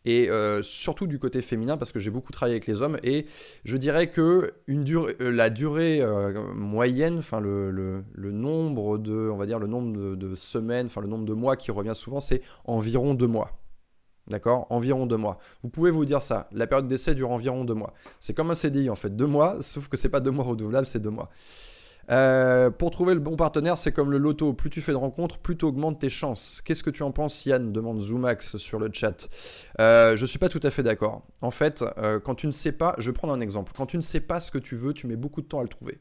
et 0.05 0.29
euh, 0.29 0.61
surtout 0.61 1.07
du 1.07 1.19
côté 1.19 1.41
féminin, 1.41 1.79
parce 1.79 1.91
que 1.91 1.99
j'ai 1.99 2.11
beaucoup 2.11 2.31
travaillé 2.31 2.57
avec 2.57 2.67
les 2.67 2.83
hommes. 2.83 2.99
Et 3.05 3.25
je 3.65 3.79
dirais 3.79 4.11
que 4.11 4.53
euh, 4.69 5.31
la 5.31 5.49
durée 5.49 6.05
moyenne, 6.55 7.21
enfin 7.21 7.41
le, 7.41 8.05
nombre 8.15 8.99
de, 8.99 9.31
on 9.33 9.39
va 9.39 9.47
dire 9.47 9.59
le 9.59 9.67
nombre 9.67 10.15
de, 10.15 10.35
semaines, 10.35 10.87
enfin 10.87 11.01
le 11.01 11.09
nombre 11.09 11.25
de 11.25 11.33
mois 11.33 11.57
qui 11.57 11.71
revient 11.71 11.95
souvent, 11.95 12.21
c'est 12.21 12.43
environ 12.67 13.15
deux 13.15 13.29
mois. 13.29 13.53
D'accord? 14.27 14.67
Environ 14.69 15.07
deux 15.07 15.17
mois. 15.17 15.39
Vous 15.63 15.71
pouvez 15.71 15.91
vous 15.91 16.05
dire 16.05 16.21
ça. 16.21 16.51
La 16.53 16.67
période 16.67 16.87
d'essai 16.87 17.15
dure 17.15 17.31
environ 17.31 17.65
deux 17.65 17.73
mois. 17.73 17.95
C'est 18.21 18.35
comme 18.35 18.51
un 18.51 18.55
CDI 18.55 18.91
en 18.91 18.95
fait, 18.95 19.17
deux 19.17 19.27
mois, 19.27 19.57
sauf 19.63 19.89
que 19.89 19.97
c'est 19.97 20.11
pas 20.11 20.21
deux 20.21 20.31
mois 20.31 20.45
renouvelables, 20.45 20.87
c'est 20.87 21.01
deux 21.01 21.09
mois. 21.09 21.31
Euh, 22.11 22.71
pour 22.71 22.91
trouver 22.91 23.15
le 23.15 23.21
bon 23.21 23.37
partenaire, 23.37 23.77
c'est 23.79 23.93
comme 23.93 24.11
le 24.11 24.19
loto. 24.19 24.53
Plus 24.53 24.71
tu 24.71 24.81
fais 24.81 24.93
de 24.93 24.97
rencontres, 24.97 25.39
plus 25.39 25.57
tu 25.57 25.65
augmentes 25.65 26.01
tes 26.01 26.09
chances. 26.09 26.63
Qu'est-ce 26.65 26.83
que 26.83 26.91
tu 26.91 27.03
en 27.03 27.13
penses, 27.13 27.45
Yann 27.45 27.73
demande 27.73 28.01
Zoomax 28.01 28.57
sur 28.57 28.79
le 28.79 28.91
chat. 28.93 29.29
Euh, 29.81 30.17
je 30.17 30.25
suis 30.25 30.39
pas 30.39 30.49
tout 30.49 30.61
à 30.63 30.71
fait 30.71 30.83
d'accord. 30.83 31.27
En 31.43 31.51
fait, 31.51 31.85
euh, 31.99 32.19
quand 32.21 32.35
tu 32.35 32.47
ne 32.47 32.53
sais 32.53 32.73
pas, 32.73 32.95
je 32.99 33.11
vais 33.11 33.15
prendre 33.15 33.35
un 33.35 33.41
exemple. 33.41 33.73
Quand 33.77 33.87
tu 33.87 33.97
ne 33.97 34.03
sais 34.03 34.21
pas 34.21 34.41
ce 34.41 34.51
que 34.51 34.59
tu 34.59 34.77
veux, 34.77 34.93
tu 34.93 35.07
mets 35.07 35.17
beaucoup 35.17 35.43
de 35.43 35.47
temps 35.47 35.61
à 35.61 35.63
le 35.63 35.69
trouver. 35.69 35.99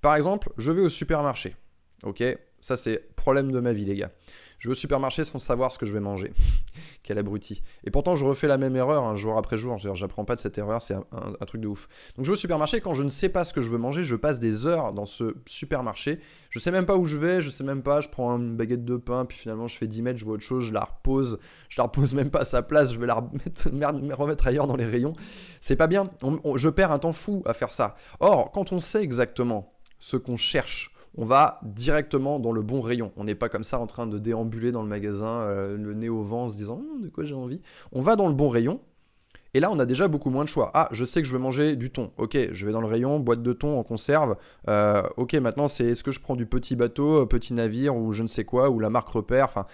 Par 0.00 0.14
exemple, 0.14 0.50
je 0.58 0.70
vais 0.70 0.82
au 0.82 0.88
supermarché. 0.88 1.56
Ok? 2.04 2.22
Ça, 2.60 2.76
c'est 2.76 3.14
problème 3.16 3.52
de 3.52 3.60
ma 3.60 3.72
vie, 3.72 3.84
les 3.84 3.96
gars. 3.96 4.10
Je 4.58 4.68
vais 4.68 4.72
au 4.72 4.74
supermarché 4.74 5.24
sans 5.24 5.38
savoir 5.38 5.70
ce 5.70 5.78
que 5.78 5.86
je 5.86 5.92
vais 5.92 6.00
manger. 6.00 6.32
Quel 7.04 7.18
abruti. 7.18 7.62
Et 7.84 7.90
pourtant, 7.90 8.16
je 8.16 8.24
refais 8.24 8.48
la 8.48 8.58
même 8.58 8.74
erreur 8.74 9.04
un 9.04 9.14
jour 9.14 9.38
après 9.38 9.56
jour. 9.56 9.78
J'apprends 9.78 10.24
pas 10.24 10.34
de 10.34 10.40
cette 10.40 10.58
erreur, 10.58 10.82
c'est 10.82 10.94
un, 10.94 11.46
truc 11.46 11.60
de 11.60 11.68
ouf. 11.68 11.88
Donc, 12.16 12.24
je 12.24 12.30
vais 12.30 12.32
au 12.32 12.40
supermarché. 12.40 12.80
Quand 12.80 12.92
je 12.92 13.02
ne 13.02 13.08
sais 13.08 13.28
pas 13.28 13.44
ce 13.44 13.52
que 13.52 13.60
je 13.60 13.70
veux 13.70 13.78
manger, 13.78 14.02
je 14.02 14.16
passe 14.16 14.40
des 14.40 14.66
heures 14.66 14.92
dans 14.92 15.04
ce 15.04 15.36
supermarché. 15.46 16.20
Je 16.50 16.58
sais 16.58 16.70
même 16.70 16.86
pas 16.86 16.96
où 16.96 17.06
je 17.06 17.16
vais, 17.16 17.40
je 17.40 17.50
sais 17.50 17.64
même 17.64 17.82
pas. 17.82 18.00
Je 18.00 18.08
prends 18.08 18.36
une 18.36 18.56
baguette 18.56 18.84
de 18.84 18.96
pain, 18.96 19.24
puis 19.24 19.38
finalement, 19.38 19.68
je 19.68 19.76
fais 19.76 19.86
10 19.86 20.02
mètres, 20.02 20.18
je 20.18 20.24
vois 20.24 20.34
autre 20.34 20.42
chose, 20.42 20.64
je 20.64 20.72
la 20.72 20.84
repose. 20.84 21.38
Je 21.68 21.80
la 21.80 21.84
repose 21.84 22.14
même 22.14 22.30
pas 22.30 22.40
à 22.40 22.44
sa 22.44 22.62
place, 22.62 22.92
je 22.92 22.98
vais 22.98 23.06
la 23.06 23.14
remettre, 23.14 23.70
remettre 24.16 24.46
ailleurs 24.46 24.66
dans 24.66 24.76
les 24.76 24.86
rayons. 24.86 25.12
C'est 25.60 25.76
pas 25.76 25.86
bien. 25.86 26.10
je 26.56 26.68
perds 26.68 26.92
un 26.92 26.98
temps 26.98 27.12
fou 27.12 27.42
à 27.46 27.54
faire 27.54 27.70
ça. 27.70 27.94
Or, 28.20 28.50
quand 28.50 28.72
on 28.72 28.80
sait 28.80 29.02
exactement 29.02 29.72
ce 29.98 30.16
qu'on 30.16 30.36
cherche, 30.36 30.92
on 31.16 31.24
va 31.24 31.58
directement 31.62 32.38
dans 32.38 32.52
le 32.52 32.62
bon 32.62 32.80
rayon. 32.80 33.12
On 33.16 33.24
n'est 33.24 33.34
pas 33.34 33.48
comme 33.48 33.64
ça 33.64 33.78
en 33.78 33.86
train 33.86 34.06
de 34.06 34.18
déambuler 34.18 34.72
dans 34.72 34.82
le 34.82 34.88
magasin, 34.88 35.40
euh, 35.40 35.76
le 35.76 35.94
nez 35.94 36.08
au 36.08 36.22
vent, 36.22 36.44
en 36.44 36.50
se 36.50 36.56
disant 36.56 36.74
hum, 36.76 37.02
de 37.02 37.08
quoi 37.08 37.24
j'ai 37.24 37.34
envie? 37.34 37.60
On 37.92 38.00
va 38.00 38.16
dans 38.16 38.28
le 38.28 38.34
bon 38.34 38.48
rayon 38.48 38.80
et 39.54 39.60
là, 39.60 39.70
on 39.70 39.78
a 39.78 39.86
déjà 39.86 40.08
beaucoup 40.08 40.30
moins 40.30 40.44
de 40.44 40.48
choix. 40.48 40.70
Ah, 40.74 40.88
je 40.92 41.04
sais 41.04 41.22
que 41.22 41.28
je 41.28 41.32
veux 41.32 41.38
manger 41.38 41.74
du 41.74 41.90
thon. 41.90 42.10
Ok, 42.18 42.36
je 42.52 42.66
vais 42.66 42.72
dans 42.72 42.80
le 42.80 42.86
rayon, 42.86 43.18
boîte 43.18 43.42
de 43.42 43.52
thon 43.52 43.78
en 43.78 43.82
conserve. 43.82 44.36
Euh, 44.68 45.02
ok, 45.16 45.34
maintenant, 45.34 45.68
c'est 45.68 45.86
est-ce 45.86 46.04
que 46.04 46.12
je 46.12 46.20
prends 46.20 46.36
du 46.36 46.44
petit 46.44 46.76
bateau, 46.76 47.22
euh, 47.22 47.26
petit 47.26 47.54
navire 47.54 47.96
ou 47.96 48.12
je 48.12 48.22
ne 48.22 48.28
sais 48.28 48.44
quoi, 48.44 48.68
ou 48.68 48.78
la 48.78 48.90
marque 48.90 49.08
repère. 49.08 49.46
Enfin, 49.46 49.66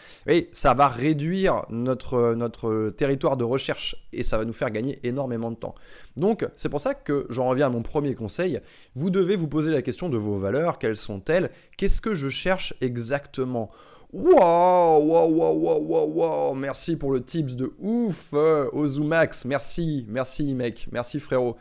ça 0.53 0.75
va 0.75 0.89
réduire 0.89 1.63
notre, 1.71 2.35
notre 2.35 2.91
territoire 2.91 3.37
de 3.37 3.45
recherche 3.45 3.97
et 4.13 4.23
ça 4.23 4.39
va 4.39 4.45
nous 4.45 4.53
faire 4.53 4.71
gagner 4.71 5.01
énormément 5.03 5.51
de 5.51 5.57
temps. 5.57 5.75
Donc, 6.17 6.47
c'est 6.55 6.69
pour 6.69 6.81
ça 6.81 6.95
que 6.95 7.27
j'en 7.31 7.49
reviens 7.49 7.67
à 7.67 7.71
mon 7.71 7.83
premier 7.83 8.15
conseil. 8.15 8.61
Vous 8.95 9.11
devez 9.11 9.35
vous 9.35 9.49
poser 9.49 9.73
la 9.73 9.83
question 9.83 10.09
de 10.09 10.17
vos 10.17 10.39
valeurs. 10.39 10.79
Quelles 10.79 10.97
sont-elles? 10.97 11.51
Qu'est-ce 11.77 12.01
que 12.01 12.15
je 12.15 12.29
cherche 12.29 12.75
exactement? 12.81 13.71
Wow, 14.15 15.03
wow, 15.03 15.29
wow, 15.29 15.55
wow, 15.57 15.81
wow, 15.81 16.07
wow, 16.07 16.55
merci 16.55 16.95
pour 16.95 17.11
le 17.11 17.21
tips 17.21 17.57
de 17.57 17.73
ouf 17.81 18.29
euh, 18.33 18.71
Ozumax, 18.73 19.45
merci, 19.45 20.07
merci 20.09 20.55
mec, 20.55 20.87
merci 20.93 21.19
frérot. 21.19 21.57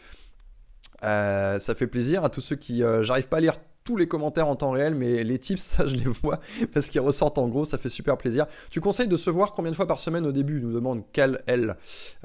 Euh, 1.04 1.60
ça 1.60 1.74
fait 1.74 1.88
plaisir 1.88 2.24
à 2.24 2.30
tous 2.30 2.42
ceux 2.42 2.56
qui... 2.56 2.84
Euh, 2.84 3.02
j'arrive 3.02 3.28
pas 3.28 3.38
à 3.38 3.40
lire 3.40 3.56
tous 3.84 3.98
les 3.98 4.08
commentaires 4.08 4.48
en 4.48 4.56
temps 4.56 4.72
réel, 4.72 4.96
mais 4.96 5.24
les 5.24 5.40
tips, 5.40 5.62
ça 5.62 5.86
je 5.88 5.96
les 5.96 6.06
vois 6.06 6.40
parce 6.74 6.88
qu'ils 6.88 7.02
ressortent 7.02 7.38
en 7.38 7.48
gros, 7.48 7.66
ça 7.66 7.78
fait 7.78 7.90
super 7.90 8.18
plaisir. 8.18 8.46
Tu 8.70 8.82
conseilles 8.82 9.08
de 9.08 9.18
se 9.18 9.30
voir 9.30 9.54
combien 9.54 9.72
de 9.72 9.76
fois 9.76 9.88
par 9.88 10.00
semaine 10.00 10.26
au 10.26 10.32
début? 10.32 10.62
Nous 10.62 10.74
demande 10.74 11.04
Cal 11.12 11.42
L. 11.48 11.76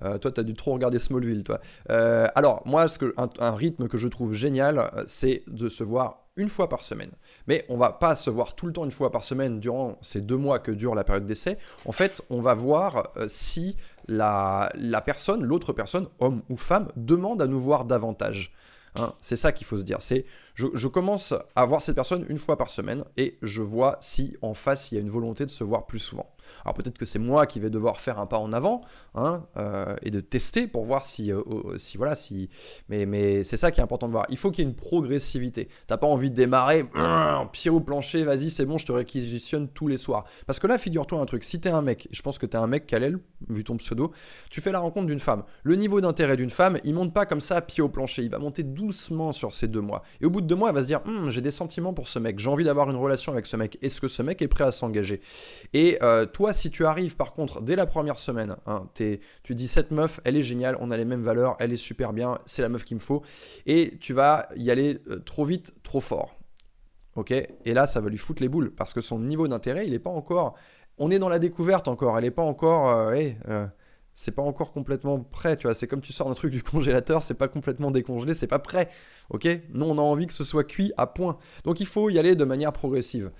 Euh, 0.02 0.18
toi, 0.18 0.30
tu 0.30 0.40
as 0.40 0.44
dû 0.44 0.54
trop 0.54 0.72
regarder 0.72 0.98
Smallville, 0.98 1.44
toi. 1.44 1.60
Euh, 1.90 2.28
alors, 2.34 2.62
moi, 2.64 2.88
ce 2.88 2.98
que, 2.98 3.14
un, 3.16 3.54
rythme 3.54 3.88
que 3.88 3.98
je 3.98 4.08
trouve 4.08 4.34
génial, 4.34 4.78
euh, 4.78 5.04
c'est 5.06 5.42
de 5.48 5.68
se 5.68 5.82
voir 5.82 6.18
une 6.36 6.48
fois 6.48 6.68
par 6.68 6.82
semaine. 6.82 7.10
Mais 7.48 7.64
on 7.68 7.76
va 7.76 7.90
pas 7.90 8.14
se 8.14 8.30
voir 8.30 8.54
tout 8.54 8.66
le 8.66 8.72
temps 8.72 8.84
une 8.84 8.92
fois 8.92 9.10
par 9.10 9.24
semaine 9.24 9.58
durant 9.58 9.98
ces 10.02 10.20
deux 10.20 10.36
mois 10.36 10.60
que 10.60 10.70
dure 10.70 10.94
la 10.94 11.02
période 11.02 11.26
d'essai. 11.26 11.58
En 11.84 11.92
fait, 11.92 12.22
on 12.30 12.40
va 12.40 12.54
voir 12.54 13.10
si 13.26 13.76
la, 14.06 14.70
la 14.76 15.00
personne, 15.00 15.42
l'autre 15.42 15.72
personne, 15.72 16.06
homme 16.20 16.42
ou 16.48 16.56
femme, 16.56 16.88
demande 16.96 17.42
à 17.42 17.48
nous 17.48 17.60
voir 17.60 17.84
davantage. 17.84 18.52
Hein, 18.94 19.14
c'est 19.20 19.36
ça 19.36 19.52
qu'il 19.52 19.66
faut 19.66 19.78
se 19.78 19.82
dire. 19.82 20.00
C'est 20.00 20.24
je, 20.54 20.88
commence 20.88 21.34
à 21.54 21.66
voir 21.66 21.82
cette 21.82 21.94
personne 21.94 22.26
une 22.28 22.38
fois 22.38 22.56
par 22.56 22.70
semaine 22.70 23.04
et 23.16 23.38
je 23.42 23.62
vois 23.62 23.98
si 24.00 24.36
en 24.42 24.54
face 24.54 24.90
il 24.90 24.96
y 24.96 24.98
a 24.98 25.00
une 25.00 25.10
volonté 25.10 25.44
de 25.46 25.50
se 25.50 25.62
voir 25.64 25.86
plus 25.86 25.98
souvent. 25.98 26.28
Alors 26.64 26.74
peut-être 26.74 26.98
que 26.98 27.06
c'est 27.06 27.18
moi 27.18 27.46
qui 27.46 27.60
vais 27.60 27.70
devoir 27.70 28.00
faire 28.00 28.18
un 28.18 28.26
pas 28.26 28.38
en 28.38 28.52
avant 28.52 28.82
hein, 29.14 29.44
euh, 29.56 29.94
et 30.02 30.10
de 30.10 30.20
tester 30.20 30.66
pour 30.66 30.84
voir 30.84 31.04
si, 31.04 31.32
euh, 31.32 31.42
si 31.76 31.96
voilà, 31.96 32.14
si. 32.14 32.48
Mais, 32.88 33.06
mais 33.06 33.44
c'est 33.44 33.56
ça 33.56 33.70
qui 33.70 33.80
est 33.80 33.82
important 33.82 34.06
de 34.06 34.12
voir. 34.12 34.26
Il 34.30 34.36
faut 34.36 34.50
qu'il 34.50 34.64
y 34.64 34.66
ait 34.66 34.70
une 34.70 34.76
progressivité. 34.76 35.68
T'as 35.86 35.96
pas 35.96 36.06
envie 36.06 36.30
de 36.30 36.36
démarrer, 36.36 36.84
pied 37.52 37.70
au 37.70 37.80
plancher, 37.80 38.24
vas-y, 38.24 38.50
c'est 38.50 38.66
bon, 38.66 38.78
je 38.78 38.86
te 38.86 38.92
réquisitionne 38.92 39.68
tous 39.68 39.88
les 39.88 39.96
soirs. 39.96 40.24
Parce 40.46 40.58
que 40.58 40.66
là, 40.66 40.78
figure-toi 40.78 41.20
un 41.20 41.26
truc. 41.26 41.44
Si 41.44 41.60
t'es 41.60 41.70
un 41.70 41.82
mec, 41.82 42.08
je 42.10 42.22
pense 42.22 42.38
que 42.38 42.46
t'es 42.46 42.56
un 42.56 42.66
mec, 42.66 42.86
Kalel, 42.86 43.18
vu 43.48 43.64
ton 43.64 43.76
pseudo, 43.76 44.12
tu 44.50 44.60
fais 44.60 44.72
la 44.72 44.78
rencontre 44.78 45.06
d'une 45.06 45.20
femme. 45.20 45.44
Le 45.62 45.74
niveau 45.74 46.00
d'intérêt 46.00 46.36
d'une 46.36 46.50
femme, 46.50 46.78
il 46.84 46.94
monte 46.94 47.12
pas 47.12 47.26
comme 47.26 47.40
ça, 47.40 47.60
pied 47.60 47.82
au 47.82 47.88
plancher. 47.88 48.22
Il 48.22 48.30
va 48.30 48.38
monter 48.38 48.62
doucement 48.62 49.32
sur 49.32 49.52
ces 49.52 49.68
deux 49.68 49.80
mois. 49.80 50.02
Et 50.20 50.26
au 50.26 50.30
bout 50.30 50.40
de 50.40 50.46
deux 50.46 50.54
mois, 50.54 50.68
elle 50.70 50.74
va 50.74 50.82
se 50.82 50.86
dire, 50.86 51.00
hum, 51.06 51.30
j'ai 51.30 51.40
des 51.40 51.50
sentiments 51.50 51.92
pour 51.92 52.08
ce 52.08 52.18
mec. 52.18 52.38
J'ai 52.38 52.50
envie 52.50 52.64
d'avoir 52.64 52.90
une 52.90 52.96
relation 52.96 53.32
avec 53.32 53.46
ce 53.46 53.56
mec. 53.56 53.78
Est-ce 53.82 54.00
que 54.00 54.08
ce 54.08 54.22
mec 54.22 54.42
est 54.42 54.48
prêt 54.48 54.64
à 54.64 54.70
s'engager? 54.70 55.20
Et 55.72 55.98
euh, 56.02 56.26
toi, 56.38 56.52
si 56.52 56.70
tu 56.70 56.86
arrives 56.86 57.16
par 57.16 57.32
contre 57.32 57.62
dès 57.62 57.74
la 57.74 57.84
première 57.84 58.16
semaine, 58.16 58.54
hein, 58.66 58.86
tu 58.94 59.54
dis 59.56 59.66
cette 59.66 59.90
meuf, 59.90 60.20
elle 60.22 60.36
est 60.36 60.44
géniale, 60.44 60.76
on 60.78 60.92
a 60.92 60.96
les 60.96 61.04
mêmes 61.04 61.20
valeurs, 61.20 61.56
elle 61.58 61.72
est 61.72 61.76
super 61.76 62.12
bien, 62.12 62.38
c'est 62.46 62.62
la 62.62 62.68
meuf 62.68 62.84
qu'il 62.84 62.96
me 62.96 63.00
faut, 63.00 63.24
et 63.66 63.98
tu 63.98 64.12
vas 64.12 64.48
y 64.54 64.70
aller 64.70 65.00
euh, 65.08 65.18
trop 65.18 65.44
vite, 65.44 65.74
trop 65.82 66.00
fort. 66.00 66.38
Ok? 67.16 67.32
Et 67.32 67.74
là, 67.74 67.88
ça 67.88 68.00
va 68.00 68.08
lui 68.08 68.18
foutre 68.18 68.40
les 68.40 68.48
boules 68.48 68.72
parce 68.72 68.94
que 68.94 69.00
son 69.00 69.18
niveau 69.18 69.48
d'intérêt, 69.48 69.84
il 69.84 69.90
n'est 69.90 69.98
pas 69.98 70.10
encore. 70.10 70.54
On 70.96 71.10
est 71.10 71.18
dans 71.18 71.28
la 71.28 71.40
découverte 71.40 71.88
encore, 71.88 72.16
elle 72.16 72.22
n'est 72.22 72.30
pas 72.30 72.42
encore. 72.42 72.88
Euh, 72.88 73.66
c'est 74.20 74.32
pas 74.32 74.42
encore 74.42 74.72
complètement 74.72 75.20
prêt, 75.20 75.54
tu 75.54 75.68
vois. 75.68 75.74
C'est 75.74 75.86
comme 75.86 76.00
tu 76.00 76.12
sors 76.12 76.28
un 76.28 76.34
truc 76.34 76.50
du 76.50 76.60
congélateur, 76.64 77.22
c'est 77.22 77.34
pas 77.34 77.46
complètement 77.46 77.92
décongelé, 77.92 78.34
c'est 78.34 78.48
pas 78.48 78.58
prêt. 78.58 78.88
Ok? 79.30 79.46
Nous, 79.72 79.86
on 79.86 79.96
a 79.96 80.00
envie 80.00 80.26
que 80.26 80.32
ce 80.32 80.42
soit 80.42 80.64
cuit 80.64 80.92
à 80.96 81.06
point. 81.06 81.38
Donc 81.62 81.78
il 81.78 81.86
faut 81.86 82.10
y 82.10 82.18
aller 82.18 82.34
de 82.34 82.44
manière 82.44 82.72
progressive. 82.72 83.30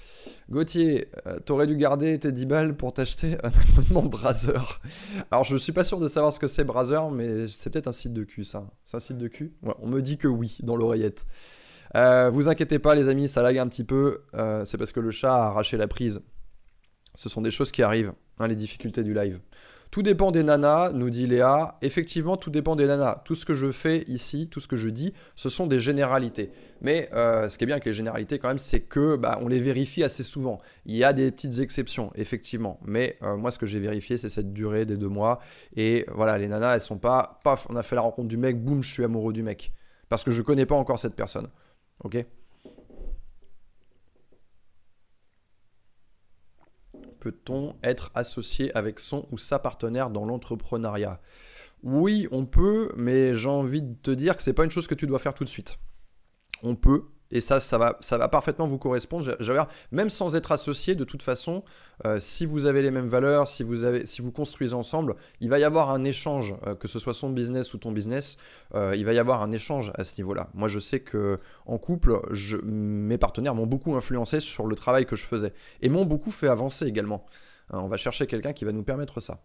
Gauthier, 0.48 1.08
euh, 1.26 1.40
t'aurais 1.40 1.66
dû 1.66 1.76
garder 1.76 2.16
tes 2.20 2.30
10 2.30 2.46
balles 2.46 2.76
pour 2.76 2.92
t'acheter 2.92 3.38
un 3.42 3.48
abonnement 3.76 4.08
Brazzer. 4.08 4.80
Alors 5.32 5.42
je 5.42 5.56
suis 5.56 5.72
pas 5.72 5.82
sûr 5.82 5.98
de 5.98 6.06
savoir 6.06 6.32
ce 6.32 6.38
que 6.38 6.46
c'est 6.46 6.62
Brazzer, 6.62 7.10
mais 7.10 7.48
c'est 7.48 7.70
peut-être 7.70 7.88
un 7.88 7.92
site 7.92 8.12
de 8.12 8.22
cul, 8.22 8.44
ça. 8.44 8.64
C'est 8.84 8.96
un 8.96 9.00
site 9.00 9.18
de 9.18 9.26
cul? 9.26 9.54
Ouais, 9.64 9.74
On 9.80 9.88
me 9.88 10.00
dit 10.00 10.16
que 10.16 10.28
oui, 10.28 10.58
dans 10.62 10.76
l'oreillette. 10.76 11.26
Euh, 11.96 12.30
vous 12.30 12.48
inquiétez 12.48 12.78
pas, 12.78 12.94
les 12.94 13.08
amis, 13.08 13.26
ça 13.26 13.42
lag 13.42 13.58
un 13.58 13.66
petit 13.66 13.84
peu. 13.84 14.18
Euh, 14.34 14.64
c'est 14.64 14.78
parce 14.78 14.92
que 14.92 15.00
le 15.00 15.10
chat 15.10 15.34
a 15.34 15.46
arraché 15.48 15.76
la 15.76 15.88
prise. 15.88 16.20
Ce 17.16 17.28
sont 17.28 17.42
des 17.42 17.50
choses 17.50 17.72
qui 17.72 17.82
arrivent, 17.82 18.12
hein, 18.38 18.46
les 18.46 18.54
difficultés 18.54 19.02
du 19.02 19.12
live. 19.12 19.40
Tout 19.90 20.03
dépend 20.03 20.33
des 20.33 20.42
nanas, 20.42 20.92
nous 20.92 21.09
dit 21.09 21.27
Léa. 21.27 21.79
Effectivement, 21.81 22.37
tout 22.37 22.51
dépend 22.51 22.77
des 22.77 22.87
nanas. 22.87 23.22
Tout 23.24 23.35
ce 23.35 23.46
que 23.46 23.55
je 23.55 23.72
fais 23.72 24.05
ici, 24.07 24.48
tout 24.48 24.61
ce 24.61 24.68
que 24.68 24.77
je 24.77 24.88
dis, 24.90 25.14
ce 25.35 25.48
sont 25.48 25.66
des 25.66 25.81
généralités. 25.81 26.51
Mais 26.83 27.09
euh, 27.14 27.48
ce 27.48 27.57
qui 27.57 27.64
est 27.64 27.66
bien 27.66 27.77
avec 27.77 27.87
les 27.87 27.94
généralités 27.94 28.38
quand 28.38 28.48
même, 28.48 28.59
c'est 28.59 28.81
que 28.81 29.16
bah, 29.16 29.38
on 29.40 29.48
les 29.48 29.61
vérifie 29.61 30.05
assez 30.05 30.22
souvent. 30.22 30.59
Il 30.85 30.94
y 30.94 31.05
a 31.05 31.12
des 31.12 31.31
petites 31.31 31.59
exceptions, 31.61 32.12
effectivement. 32.16 32.79
Mais 32.85 33.16
euh, 33.22 33.37
moi, 33.37 33.51
ce 33.51 33.59
que 33.59 33.66
j'ai 33.66 33.81
vérifié, 33.81 34.18
c'est 34.18 34.29
cette 34.29 34.53
durée 34.53 34.85
des 34.85 34.96
deux 34.96 35.09
mois. 35.09 35.40
Et 35.74 36.05
voilà, 36.14 36.37
les 36.37 36.48
nanas, 36.48 36.74
elles 36.74 36.81
sont 36.83 36.98
pas, 36.98 37.40
paf, 37.42 37.66
on 37.70 37.77
a 37.77 37.83
fait 37.83 37.96
la 37.96 38.03
rencontre 38.03 38.29
du 38.29 38.37
mec, 38.37 38.62
boum, 38.62 38.83
je 38.83 38.92
suis 38.92 39.05
amoureux 39.05 39.33
du 39.33 39.42
mec. 39.42 39.72
Parce 40.11 40.22
que 40.22 40.31
je 40.31 40.42
connais 40.42 40.66
pas 40.66 40.74
encore 40.74 40.98
cette 40.98 41.14
personne. 41.14 41.48
Ok? 42.05 42.24
Peut-on 47.20 47.74
être 47.83 48.11
associé 48.14 48.74
avec 48.76 49.00
son 49.00 49.26
ou 49.31 49.38
sa 49.38 49.59
partenaire 49.59 50.11
dans 50.11 50.24
l'entrepreneuriat? 50.24 51.20
Oui, 51.83 52.26
on 52.31 52.44
peut, 52.46 52.92
mais 52.96 53.35
j'ai 53.35 53.48
envie 53.48 53.83
de 53.83 53.94
te 53.94 54.11
dire 54.11 54.37
que 54.37 54.42
c'est 54.42 54.52
pas 54.52 54.64
une 54.64 54.70
chose 54.70 54.87
que 54.87 54.94
tu 54.94 55.07
dois 55.07 55.18
faire 55.18 55.35
tout 55.35 55.44
de 55.44 55.48
suite. 55.48 55.78
On 56.62 56.74
peut, 56.74 57.04
et 57.30 57.40
ça, 57.40 57.60
ça 57.60 57.76
va, 57.76 57.96
ça 58.00 58.16
va 58.16 58.28
parfaitement 58.28 58.66
vous 58.66 58.78
correspondre. 58.78 59.36
Même 59.92 60.08
sans 60.08 60.34
être 60.34 60.52
associé, 60.52 60.94
de 60.94 61.04
toute 61.04 61.22
façon, 61.22 61.62
euh, 62.06 62.20
si 62.20 62.46
vous 62.46 62.66
avez 62.66 62.80
les 62.80 62.90
mêmes 62.90 63.08
valeurs, 63.08 63.46
si 63.48 63.62
vous, 63.62 63.84
avez, 63.84 64.06
si 64.06 64.22
vous 64.22 64.32
construisez 64.32 64.74
ensemble, 64.74 65.14
il 65.40 65.50
va 65.50 65.58
y 65.58 65.64
avoir 65.64 65.90
un 65.90 66.04
échange, 66.04 66.54
euh, 66.66 66.74
que 66.74 66.88
ce 66.88 66.98
soit 66.98 67.12
son 67.12 67.28
business 67.28 67.74
ou 67.74 67.78
ton 67.78 67.92
business, 67.92 68.38
euh, 68.74 68.94
il 68.96 69.04
va 69.04 69.12
y 69.12 69.18
avoir 69.18 69.42
un 69.42 69.52
échange 69.52 69.92
à 69.96 70.04
ce 70.04 70.18
niveau-là. 70.20 70.48
Moi, 70.54 70.68
je 70.68 70.78
sais 70.78 71.00
que 71.00 71.38
en 71.66 71.76
couple, 71.76 72.18
mes 72.64 73.18
partenaires 73.18 73.54
m'ont 73.54 73.66
beaucoup 73.66 73.94
influencé 73.94 74.40
sur 74.40 74.66
le 74.66 74.74
travail 74.74 75.04
que 75.04 75.16
je 75.16 75.26
faisais 75.26 75.52
et 75.82 75.90
m'ont 75.90 76.06
beaucoup 76.06 76.30
fait 76.30 76.48
avancer 76.48 76.86
également. 76.86 77.22
Hein, 77.70 77.80
on 77.82 77.88
va 77.88 77.98
chercher 77.98 78.26
quelqu'un 78.26 78.54
qui 78.54 78.64
va 78.64 78.72
nous 78.72 78.84
permettre 78.84 79.20
ça. 79.20 79.42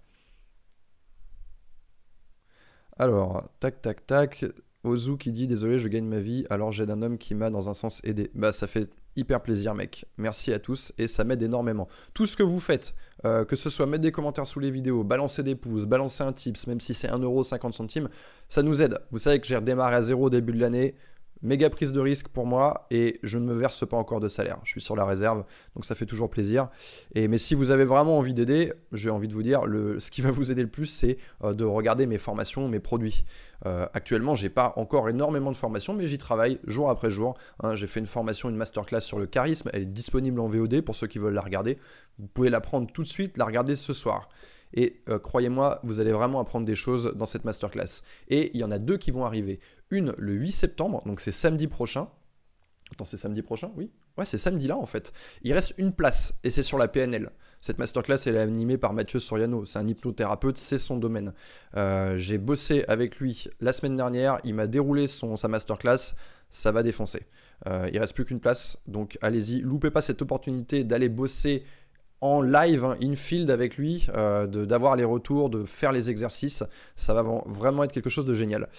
Alors, 2.98 3.44
tac, 3.60 3.82
tac, 3.82 4.06
tac. 4.06 4.46
Ozu 4.84 5.18
qui 5.18 5.32
dit 5.32 5.48
désolé, 5.48 5.80
je 5.80 5.88
gagne 5.88 6.06
ma 6.06 6.20
vie, 6.20 6.46
alors 6.50 6.72
j'aide 6.72 6.90
un 6.90 7.02
homme 7.02 7.18
qui 7.18 7.36
m'a 7.36 7.50
dans 7.50 7.70
un 7.70 7.74
sens 7.74 8.02
aidé. 8.04 8.32
Bah 8.36 8.52
ça 8.52 8.68
fait 8.68 8.90
hyper 9.16 9.42
plaisir 9.42 9.74
mec. 9.76 10.06
Merci 10.18 10.52
à 10.52 10.60
tous 10.60 10.92
et 10.98 11.08
ça 11.08 11.24
m'aide 11.24 11.42
énormément. 11.42 11.88
Tout 12.14 12.26
ce 12.26 12.36
que 12.36 12.44
vous 12.44 12.60
faites, 12.60 12.94
euh, 13.26 13.46
que 13.46 13.56
ce 13.56 13.70
soit 13.70 13.86
mettre 13.86 14.02
des 14.02 14.12
commentaires 14.12 14.48
sous 14.48 14.60
les 14.60 14.72
vidéos, 14.72 15.04
balancer 15.04 15.44
des 15.44 15.56
pouces, 15.56 15.86
balancer 15.86 16.24
un 16.24 16.34
tips, 16.34 16.68
même 16.68 16.80
si 16.80 16.94
c'est 16.94 17.08
1,50€ 17.08 17.72
centimes, 17.72 18.10
ça 18.50 18.64
nous 18.64 18.82
aide. 18.82 19.00
Vous 19.12 19.20
savez 19.20 19.40
que 19.40 19.48
j'ai 19.48 19.56
redémarré 19.56 19.96
à 19.96 20.02
zéro 20.02 20.26
au 20.26 20.30
début 20.30 20.54
de 20.54 20.60
l'année 20.60 20.96
méga 21.44 21.70
prise 21.70 21.94
de 21.94 22.00
risque 22.00 22.30
pour 22.30 22.46
moi 22.46 22.88
et 22.90 23.20
je 23.22 23.38
ne 23.38 23.46
me 23.46 23.54
verse 23.54 23.88
pas 23.88 23.98
encore 23.98 24.20
de 24.20 24.30
salaire. 24.30 24.60
Je 24.64 24.72
suis 24.72 24.82
sur 24.82 24.96
la 24.96 25.06
réserve, 25.06 25.44
donc 25.76 25.86
ça 25.86 25.94
fait 25.94 26.06
toujours 26.06 26.30
plaisir. 26.30 26.70
Et, 27.14 27.28
mais 27.28 27.38
si 27.38 27.54
vous 27.54 27.70
avez 27.70 27.86
vraiment 27.86 28.18
envie 28.18 28.34
d'aider, 28.34 28.74
j'ai 28.94 29.10
envie 29.10 29.28
de 29.28 29.34
vous 29.34 29.44
dire, 29.44 29.66
le, 29.66 30.00
ce 30.00 30.10
qui 30.10 30.22
va 30.22 30.32
vous 30.32 30.52
aider 30.52 30.62
le 30.62 30.70
plus, 30.70 30.86
c'est 30.86 31.18
euh, 31.44 31.54
de 31.54 31.66
regarder 31.66 32.06
mes 32.06 32.18
formations, 32.18 32.68
mes 32.68 32.80
produits. 32.80 33.26
Euh, 33.66 33.86
actuellement, 33.94 34.36
j'ai 34.36 34.50
pas 34.50 34.74
encore 34.78 35.10
énormément 35.10 35.52
de 35.52 35.58
formations, 35.58 35.94
mais 35.94 36.08
j'y 36.08 36.18
travaille 36.18 36.60
jour 36.66 36.90
après 36.90 37.12
jour. 37.12 37.36
Hein. 37.62 37.76
j'ai 37.76 37.88
fait 37.88 38.00
une 38.00 38.06
formation, 38.06 38.50
une 38.50 38.56
masterclass 38.56 39.02
sur 39.02 39.20
le 39.20 39.28
charisme. 39.28 39.70
Elle 39.74 39.84
est 39.84 39.86
disponible 39.86 40.40
en 40.40 40.48
VOD 40.48 40.82
pour 40.82 40.96
ceux 40.96 41.08
qui 41.08 41.20
veulent 41.20 41.34
la 41.34 41.42
regarder. 41.42 41.78
Vous 42.20 42.28
pouvez 42.28 42.50
la 42.50 42.62
prendre 42.62 42.92
tout 42.92 43.04
de 43.04 43.08
suite, 43.08 43.38
la 43.38 43.46
regarder 43.46 43.76
ce 43.76 43.94
soir. 43.94 44.30
Et 44.74 45.02
euh, 45.10 45.20
croyez-moi, 45.20 45.80
vous 45.84 46.00
allez 46.00 46.12
vraiment 46.12 46.40
apprendre 46.40 46.66
des 46.66 46.76
choses 46.76 47.14
dans 47.16 47.26
cette 47.26 47.46
masterclass. 47.46 48.02
Et 48.28 48.52
il 48.54 48.60
y 48.60 48.64
en 48.64 48.72
a 48.72 48.80
deux 48.80 48.98
qui 48.98 49.12
vont 49.12 49.26
arriver. 49.26 49.60
Une 49.94 50.16
le 50.18 50.34
8 50.34 50.52
septembre, 50.52 51.04
donc 51.06 51.22
c'est 51.22 51.32
samedi 51.32 51.68
prochain. 51.68 52.10
Attends, 52.92 53.06
c'est 53.06 53.18
samedi 53.18 53.44
prochain 53.44 53.72
Oui 53.78 53.92
Ouais, 54.18 54.26
c'est 54.26 54.40
samedi 54.40 54.68
là 54.68 54.76
en 54.76 54.88
fait. 54.88 55.14
Il 55.44 55.54
reste 55.54 55.76
une 55.78 55.94
place 55.94 56.34
et 56.44 56.50
c'est 56.50 56.64
sur 56.64 56.80
la 56.80 56.88
PNL. 56.88 57.30
Cette 57.62 57.78
masterclass, 57.78 58.18
elle 58.26 58.36
est 58.36 58.40
animée 58.40 58.80
par 58.80 58.94
Mathieu 58.94 59.20
Soriano. 59.20 59.66
C'est 59.66 59.78
un 59.78 59.88
hypnothérapeute, 59.88 60.58
c'est 60.58 60.80
son 60.80 60.98
domaine. 60.98 61.34
Euh, 61.78 62.18
j'ai 62.18 62.40
bossé 62.40 62.86
avec 62.88 63.18
lui 63.18 63.48
la 63.62 63.72
semaine 63.72 63.96
dernière. 63.96 64.40
Il 64.44 64.56
m'a 64.56 64.66
déroulé 64.66 65.06
son, 65.06 65.36
sa 65.36 65.48
masterclass. 65.48 66.16
Ça 66.50 66.72
va 66.72 66.82
défoncer. 66.82 67.28
Euh, 67.68 67.88
il 67.94 68.00
reste 68.00 68.16
plus 68.16 68.26
qu'une 68.26 68.40
place. 68.40 68.80
Donc 68.88 69.20
allez-y. 69.22 69.62
Loupez 69.62 69.92
pas 69.92 70.02
cette 70.02 70.24
opportunité 70.24 70.84
d'aller 70.84 71.10
bosser 71.10 71.66
en 72.20 72.42
live, 72.42 72.84
hein, 72.84 72.98
in 73.02 73.16
field 73.16 73.52
avec 73.52 73.78
lui, 73.78 74.08
euh, 74.16 74.48
d'avoir 74.48 74.96
les 74.96 75.04
retours, 75.04 75.50
de 75.50 75.66
faire 75.66 75.92
les 75.92 76.10
exercices. 76.10 76.64
Ça 76.96 77.14
va 77.14 77.22
vraiment 77.46 77.84
être 77.84 77.92
quelque 77.92 78.10
chose 78.10 78.26
de 78.26 78.34
génial. 78.34 78.70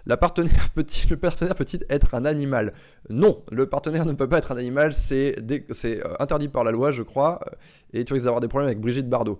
Le 0.06 0.16
partenaire 0.16 1.54
peut-il 1.54 1.84
être 1.88 2.14
un 2.14 2.24
animal? 2.24 2.72
Non, 3.08 3.42
le 3.50 3.66
partenaire 3.66 4.06
ne 4.06 4.12
peut 4.12 4.28
pas 4.28 4.38
être 4.38 4.52
un 4.52 4.56
animal, 4.56 4.94
c'est 4.94 5.36
euh, 5.38 6.14
interdit 6.18 6.48
par 6.48 6.64
la 6.64 6.70
loi, 6.70 6.92
je 6.92 7.02
crois, 7.02 7.40
euh, 7.46 7.56
et 7.92 8.04
tu 8.04 8.12
risques 8.12 8.24
d'avoir 8.24 8.40
des 8.40 8.48
problèmes 8.48 8.68
avec 8.68 8.80
Brigitte 8.80 9.08
Bardot. 9.08 9.38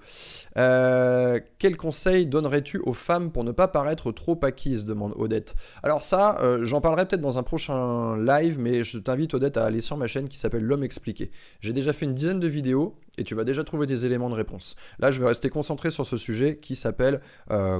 Euh, 0.58 1.38
quel 1.58 1.76
conseil 1.76 2.26
donnerais-tu 2.26 2.78
aux 2.78 2.92
femmes 2.92 3.30
pour 3.30 3.44
ne 3.44 3.52
pas 3.52 3.68
paraître 3.68 4.12
trop 4.12 4.38
acquises? 4.42 4.84
demande 4.84 5.12
Odette. 5.16 5.54
Alors 5.82 6.02
ça, 6.02 6.38
j'en 6.62 6.80
parlerai 6.80 7.06
peut-être 7.06 7.20
dans 7.20 7.38
un 7.38 7.42
prochain 7.42 8.16
live, 8.16 8.58
mais 8.58 8.82
je 8.82 8.98
t'invite 8.98 9.34
Odette 9.34 9.56
à 9.56 9.64
aller 9.64 9.80
sur 9.80 9.96
ma 9.96 10.06
chaîne 10.06 10.28
qui 10.28 10.38
s'appelle 10.38 10.62
L'homme 10.62 10.82
expliqué. 10.82 11.30
J'ai 11.60 11.72
déjà 11.72 11.92
fait 11.92 12.06
une 12.06 12.12
dizaine 12.12 12.40
de 12.40 12.48
vidéos 12.48 12.96
et 13.20 13.24
tu 13.24 13.34
vas 13.36 13.44
déjà 13.44 13.62
trouver 13.62 13.86
des 13.86 14.06
éléments 14.06 14.30
de 14.30 14.34
réponse. 14.34 14.74
Là, 14.98 15.10
je 15.10 15.20
vais 15.20 15.26
rester 15.26 15.48
concentré 15.48 15.90
sur 15.90 16.06
ce 16.06 16.16
sujet 16.16 16.56
qui 16.56 16.74
s'appelle 16.74 17.20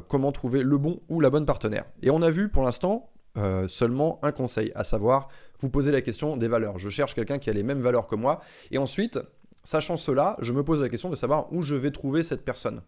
comment 0.09 0.33
trouver 0.33 0.63
le 0.63 0.79
bon 0.79 1.01
ou 1.09 1.21
la 1.21 1.31
bonne 1.31 1.47
partenaire. 1.47 1.85
Et 2.03 2.11
on 2.11 2.23
a 2.23 2.31
vu 2.31 2.49
pour 2.49 2.63
l'instant 2.63 3.11
euh, 3.37 3.69
seulement 3.69 4.19
un 4.23 4.33
conseil, 4.33 4.73
à 4.75 4.83
savoir 4.83 5.29
vous 5.61 5.71
poser 5.71 5.93
la 5.93 6.01
question 6.01 6.37
des 6.37 6.49
valeurs. 6.49 6.79
Je 6.79 6.89
cherche 6.89 7.15
quelqu'un 7.15 7.39
qui 7.39 7.49
a 7.49 7.53
les 7.53 7.63
mêmes 7.63 7.81
valeurs 7.81 8.09
que 8.09 8.17
moi. 8.17 8.41
Et 8.73 8.79
ensuite, 8.79 9.21
sachant 9.63 9.97
cela, 9.97 10.37
je 10.41 10.53
me 10.53 10.65
pose 10.65 10.83
la 10.83 10.89
question 10.89 11.11
de 11.11 11.17
savoir 11.17 11.53
où 11.53 11.63
je 11.63 11.77
vais 11.77 11.93
trouver 11.93 12.25
cette 12.25 12.45
personne. 12.45 12.83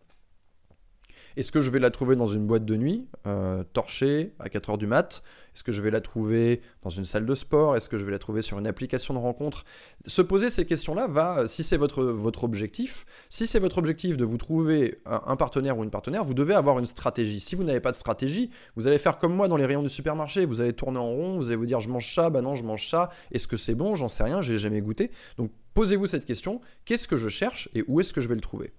Est-ce 1.37 1.53
que 1.53 1.61
je 1.61 1.71
vais 1.71 1.79
la 1.79 1.90
trouver 1.90 2.16
dans 2.16 2.27
une 2.27 2.47
boîte 2.47 2.64
de 2.64 2.77
nuit, 2.77 3.09
euh, 3.27 3.64
torchée, 3.73 4.35
à 4.38 4.49
4h 4.49 4.79
du 4.79 4.87
mat? 4.87 5.23
Est-ce 5.55 5.64
que 5.64 5.73
je 5.73 5.83
vais 5.83 5.90
la 5.90 6.01
trouver 6.01 6.62
dans 6.83 6.90
une 6.90 7.05
salle 7.05 7.27
de 7.27 7.35
sport? 7.35 7.77
Est-ce 7.77 7.88
que 7.88 7.99
je 7.99 8.05
vais 8.05 8.11
la 8.11 8.18
trouver 8.18 8.40
sur 8.42 8.59
une 8.59 8.66
application 8.66 9.12
de 9.14 9.18
rencontre? 9.18 9.64
Se 10.07 10.23
poser 10.23 10.49
ces 10.51 10.64
questions-là 10.64 11.09
va, 11.09 11.47
si 11.47 11.62
c'est 11.62 11.77
votre, 11.77 12.05
votre 12.05 12.45
objectif, 12.45 13.05
si 13.29 13.47
c'est 13.47 13.59
votre 13.59 13.79
objectif 13.79 14.16
de 14.16 14.25
vous 14.25 14.38
trouver 14.38 15.01
un, 15.05 15.37
partenaire 15.37 15.77
ou 15.79 15.85
une 15.85 15.90
partenaire, 15.90 16.25
vous 16.25 16.35
devez 16.35 16.55
avoir 16.55 16.79
une 16.79 16.87
stratégie. 16.87 17.40
Si 17.40 17.55
vous 17.55 17.64
n'avez 17.64 17.81
pas 17.81 17.90
de 17.90 17.97
stratégie, 17.97 18.51
vous 18.77 18.87
allez 18.87 18.99
faire 18.99 19.18
comme 19.18 19.35
moi 19.35 19.49
dans 19.49 19.57
les 19.57 19.66
rayons 19.66 19.83
du 19.83 19.90
supermarché, 19.90 20.47
vous 20.47 20.61
allez 20.61 20.73
tourner 20.73 20.99
en 20.99 21.11
rond, 21.11 21.37
vous 21.37 21.49
allez 21.49 21.57
vous 21.57 21.66
dire 21.66 21.81
je 21.81 21.90
mange 21.90 22.14
ça, 22.14 22.31
bah 22.31 22.40
non 22.40 22.55
je 22.55 22.64
mange 22.64 22.88
ça, 22.88 23.11
est-ce 23.31 23.47
que 23.47 23.57
c'est 23.57 23.75
bon, 23.75 23.95
j'en 23.95 24.09
sais 24.09 24.25
rien, 24.25 24.40
j'ai 24.40 24.59
jamais 24.59 24.81
goûté. 24.81 25.11
Donc 25.37 25.51
posez-vous 25.75 26.07
cette 26.07 26.25
question, 26.25 26.61
qu'est-ce 26.85 27.09
que 27.09 27.16
je 27.16 27.29
cherche 27.29 27.68
et 27.75 27.85
où 27.88 28.01
est-ce 28.01 28.14
que 28.14 28.21
je 28.21 28.29
vais 28.29 28.35
le 28.35 28.40
trouver? 28.40 28.73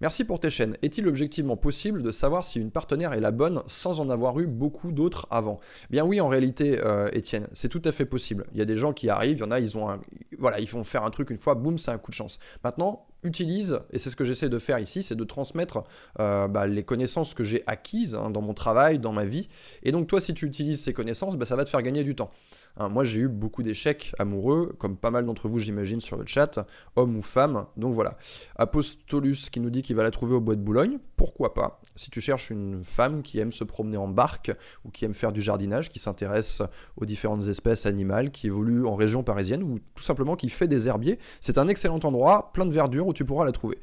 Merci 0.00 0.24
pour 0.24 0.38
tes 0.38 0.48
chaînes. 0.48 0.76
Est-il 0.82 1.08
objectivement 1.08 1.56
possible 1.56 2.04
de 2.04 2.12
savoir 2.12 2.44
si 2.44 2.60
une 2.60 2.70
partenaire 2.70 3.14
est 3.14 3.20
la 3.20 3.32
bonne 3.32 3.62
sans 3.66 3.98
en 3.98 4.10
avoir 4.10 4.38
eu 4.38 4.46
beaucoup 4.46 4.92
d'autres 4.92 5.26
avant? 5.28 5.58
Bien 5.90 6.04
oui, 6.04 6.20
en 6.20 6.28
réalité, 6.28 6.78
euh, 6.84 7.08
Étienne, 7.12 7.48
c'est 7.52 7.68
tout 7.68 7.82
à 7.84 7.90
fait 7.90 8.04
possible. 8.04 8.46
Il 8.52 8.58
y 8.58 8.62
a 8.62 8.64
des 8.64 8.76
gens 8.76 8.92
qui 8.92 9.08
arrivent, 9.08 9.38
il 9.38 9.40
y 9.40 9.44
en 9.44 9.50
a, 9.50 9.58
ils 9.58 9.76
ont 9.76 9.90
un, 9.90 10.00
voilà, 10.38 10.60
ils 10.60 10.68
font 10.68 10.84
faire 10.84 11.02
un 11.02 11.10
truc 11.10 11.30
une 11.30 11.36
fois, 11.36 11.56
boum, 11.56 11.78
c'est 11.78 11.90
un 11.90 11.98
coup 11.98 12.12
de 12.12 12.16
chance. 12.16 12.38
Maintenant, 12.62 13.08
utilise, 13.22 13.80
et 13.92 13.98
c'est 13.98 14.10
ce 14.10 14.16
que 14.16 14.24
j'essaie 14.24 14.48
de 14.48 14.58
faire 14.58 14.78
ici, 14.78 15.02
c'est 15.02 15.16
de 15.16 15.24
transmettre 15.24 15.84
euh, 16.20 16.48
bah, 16.48 16.66
les 16.66 16.84
connaissances 16.84 17.34
que 17.34 17.44
j'ai 17.44 17.64
acquises 17.66 18.14
hein, 18.14 18.30
dans 18.30 18.40
mon 18.40 18.54
travail, 18.54 18.98
dans 18.98 19.12
ma 19.12 19.24
vie. 19.24 19.48
Et 19.82 19.92
donc 19.92 20.06
toi, 20.06 20.20
si 20.20 20.34
tu 20.34 20.46
utilises 20.46 20.80
ces 20.82 20.92
connaissances, 20.92 21.36
bah, 21.36 21.44
ça 21.44 21.56
va 21.56 21.64
te 21.64 21.70
faire 21.70 21.82
gagner 21.82 22.04
du 22.04 22.14
temps. 22.14 22.30
Hein, 22.76 22.88
moi, 22.88 23.04
j'ai 23.04 23.20
eu 23.20 23.28
beaucoup 23.28 23.62
d'échecs 23.62 24.12
amoureux, 24.18 24.74
comme 24.78 24.96
pas 24.96 25.10
mal 25.10 25.26
d'entre 25.26 25.48
vous, 25.48 25.58
j'imagine, 25.58 26.00
sur 26.00 26.16
le 26.16 26.26
chat, 26.26 26.66
hommes 26.96 27.16
ou 27.16 27.22
femmes. 27.22 27.66
Donc 27.76 27.94
voilà. 27.94 28.18
Apostolus 28.56 29.50
qui 29.50 29.60
nous 29.60 29.70
dit 29.70 29.82
qu'il 29.82 29.96
va 29.96 30.02
la 30.02 30.10
trouver 30.10 30.34
au 30.34 30.40
bois 30.40 30.54
de 30.54 30.60
Boulogne. 30.60 30.98
Pourquoi 31.18 31.52
pas 31.52 31.80
Si 31.96 32.10
tu 32.10 32.20
cherches 32.20 32.50
une 32.50 32.84
femme 32.84 33.22
qui 33.22 33.40
aime 33.40 33.50
se 33.50 33.64
promener 33.64 33.96
en 33.96 34.06
barque 34.06 34.52
ou 34.84 34.90
qui 34.90 35.04
aime 35.04 35.14
faire 35.14 35.32
du 35.32 35.42
jardinage, 35.42 35.90
qui 35.90 35.98
s'intéresse 35.98 36.62
aux 36.96 37.06
différentes 37.06 37.48
espèces 37.48 37.86
animales, 37.86 38.30
qui 38.30 38.46
évolue 38.46 38.86
en 38.86 38.94
région 38.94 39.24
parisienne 39.24 39.64
ou 39.64 39.80
tout 39.96 40.04
simplement 40.04 40.36
qui 40.36 40.48
fait 40.48 40.68
des 40.68 40.86
herbiers, 40.86 41.18
c'est 41.40 41.58
un 41.58 41.66
excellent 41.66 41.98
endroit, 42.04 42.52
plein 42.52 42.66
de 42.66 42.72
verdure 42.72 43.08
où 43.08 43.12
tu 43.12 43.24
pourras 43.24 43.44
la 43.44 43.50
trouver. 43.50 43.78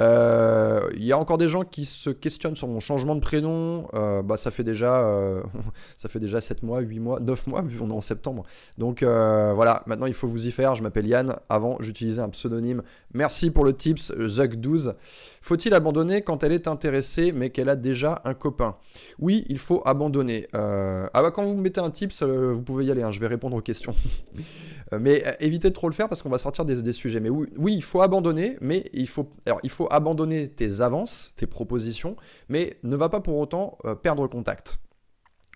Euh, 0.00 0.88
il 0.94 1.04
y 1.04 1.12
a 1.12 1.18
encore 1.18 1.36
des 1.36 1.48
gens 1.48 1.62
qui 1.62 1.84
se 1.84 2.10
questionnent 2.10 2.56
sur 2.56 2.68
mon 2.68 2.80
changement 2.80 3.14
de 3.14 3.20
prénom. 3.20 3.86
Euh, 3.94 4.22
bah, 4.22 4.36
ça 4.36 4.50
fait 4.50 4.64
déjà, 4.64 5.00
euh, 5.00 5.42
ça 5.96 6.08
fait 6.08 6.20
déjà 6.20 6.40
7 6.40 6.62
mois, 6.62 6.80
8 6.80 7.00
mois, 7.00 7.20
9 7.20 7.46
mois, 7.48 7.62
vu 7.62 7.78
qu'on 7.78 7.90
est 7.90 7.94
en 7.94 8.00
septembre. 8.00 8.44
Donc 8.78 9.02
voilà, 9.02 9.82
maintenant 9.86 10.06
il 10.06 10.14
faut 10.14 10.28
vous 10.28 10.46
y 10.46 10.50
faire. 10.50 10.74
Je 10.74 10.82
m'appelle 10.82 11.06
Yann. 11.06 11.36
Avant, 11.48 11.76
j'utilisais 11.80 12.22
un 12.22 12.28
pseudonyme. 12.30 12.82
Merci 13.12 13.50
pour 13.50 13.64
le 13.64 13.72
tips, 13.72 14.12
Zuck12. 14.12 14.94
Faut-il 15.42 15.72
abandonner 15.74 16.22
quand 16.22 16.44
elle 16.44 16.52
est 16.52 16.68
intéressée 16.68 17.32
mais 17.32 17.50
qu'elle 17.50 17.68
a 17.68 17.76
déjà 17.76 18.20
un 18.24 18.34
copain? 18.34 18.76
Oui, 19.18 19.44
il 19.48 19.58
faut 19.58 19.82
abandonner. 19.84 20.48
ah 20.52 21.08
bah 21.12 21.30
quand 21.30 21.44
vous 21.44 21.56
me 21.56 21.62
mettez 21.62 21.80
un 21.80 21.90
tips, 21.90 22.22
vous 22.22 22.62
pouvez 22.62 22.86
y 22.86 22.90
aller. 22.90 23.02
Hein, 23.02 23.10
je 23.10 23.20
vais 23.20 23.26
répondre 23.26 23.56
aux 23.56 23.62
questions. 23.62 23.94
mais 24.98 25.22
évitez 25.40 25.68
de 25.68 25.74
trop 25.74 25.88
le 25.88 25.94
faire 25.94 26.08
parce 26.08 26.22
qu'on 26.22 26.30
va 26.30 26.38
sortir 26.38 26.64
des, 26.64 26.82
des 26.82 26.92
sujets. 26.92 27.20
Mais 27.20 27.30
oui, 27.30 27.46
oui, 27.56 27.74
il 27.74 27.82
faut 27.82 28.02
abandonner, 28.02 28.56
mais 28.60 28.84
il 28.92 29.08
faut, 29.08 29.28
alors 29.46 29.60
il 29.62 29.70
faut 29.70 29.89
abandonner 29.90 30.48
tes 30.48 30.80
avances, 30.80 31.32
tes 31.36 31.46
propositions, 31.46 32.16
mais 32.48 32.78
ne 32.82 32.96
va 32.96 33.08
pas 33.08 33.20
pour 33.20 33.38
autant 33.38 33.78
euh, 33.84 33.94
perdre 33.94 34.26
contact. 34.26 34.78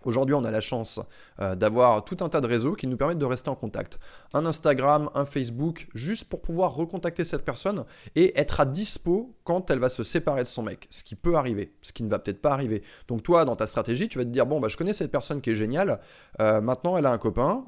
Aujourd'hui, 0.04 0.34
on 0.34 0.44
a 0.44 0.50
la 0.50 0.60
chance 0.60 1.00
euh, 1.40 1.54
d'avoir 1.54 2.04
tout 2.04 2.18
un 2.20 2.28
tas 2.28 2.40
de 2.40 2.46
réseaux 2.46 2.74
qui 2.74 2.86
nous 2.86 2.96
permettent 2.96 3.18
de 3.18 3.24
rester 3.24 3.48
en 3.48 3.54
contact. 3.54 3.98
Un 4.34 4.44
Instagram, 4.44 5.10
un 5.14 5.24
Facebook, 5.24 5.88
juste 5.94 6.28
pour 6.28 6.42
pouvoir 6.42 6.74
recontacter 6.74 7.24
cette 7.24 7.44
personne 7.44 7.84
et 8.14 8.38
être 8.38 8.60
à 8.60 8.66
dispo 8.66 9.34
quand 9.44 9.70
elle 9.70 9.78
va 9.78 9.88
se 9.88 10.02
séparer 10.02 10.42
de 10.42 10.48
son 10.48 10.62
mec. 10.62 10.86
Ce 10.90 11.04
qui 11.04 11.14
peut 11.14 11.36
arriver, 11.36 11.74
ce 11.80 11.92
qui 11.92 12.02
ne 12.02 12.10
va 12.10 12.18
peut-être 12.18 12.42
pas 12.42 12.52
arriver. 12.52 12.82
Donc 13.08 13.22
toi, 13.22 13.44
dans 13.44 13.56
ta 13.56 13.66
stratégie, 13.66 14.08
tu 14.08 14.18
vas 14.18 14.24
te 14.24 14.30
dire, 14.30 14.46
bon, 14.46 14.60
bah, 14.60 14.68
je 14.68 14.76
connais 14.76 14.92
cette 14.92 15.10
personne 15.10 15.40
qui 15.40 15.50
est 15.50 15.56
géniale, 15.56 16.00
euh, 16.40 16.60
maintenant 16.60 16.96
elle 16.96 17.06
a 17.06 17.12
un 17.12 17.18
copain, 17.18 17.64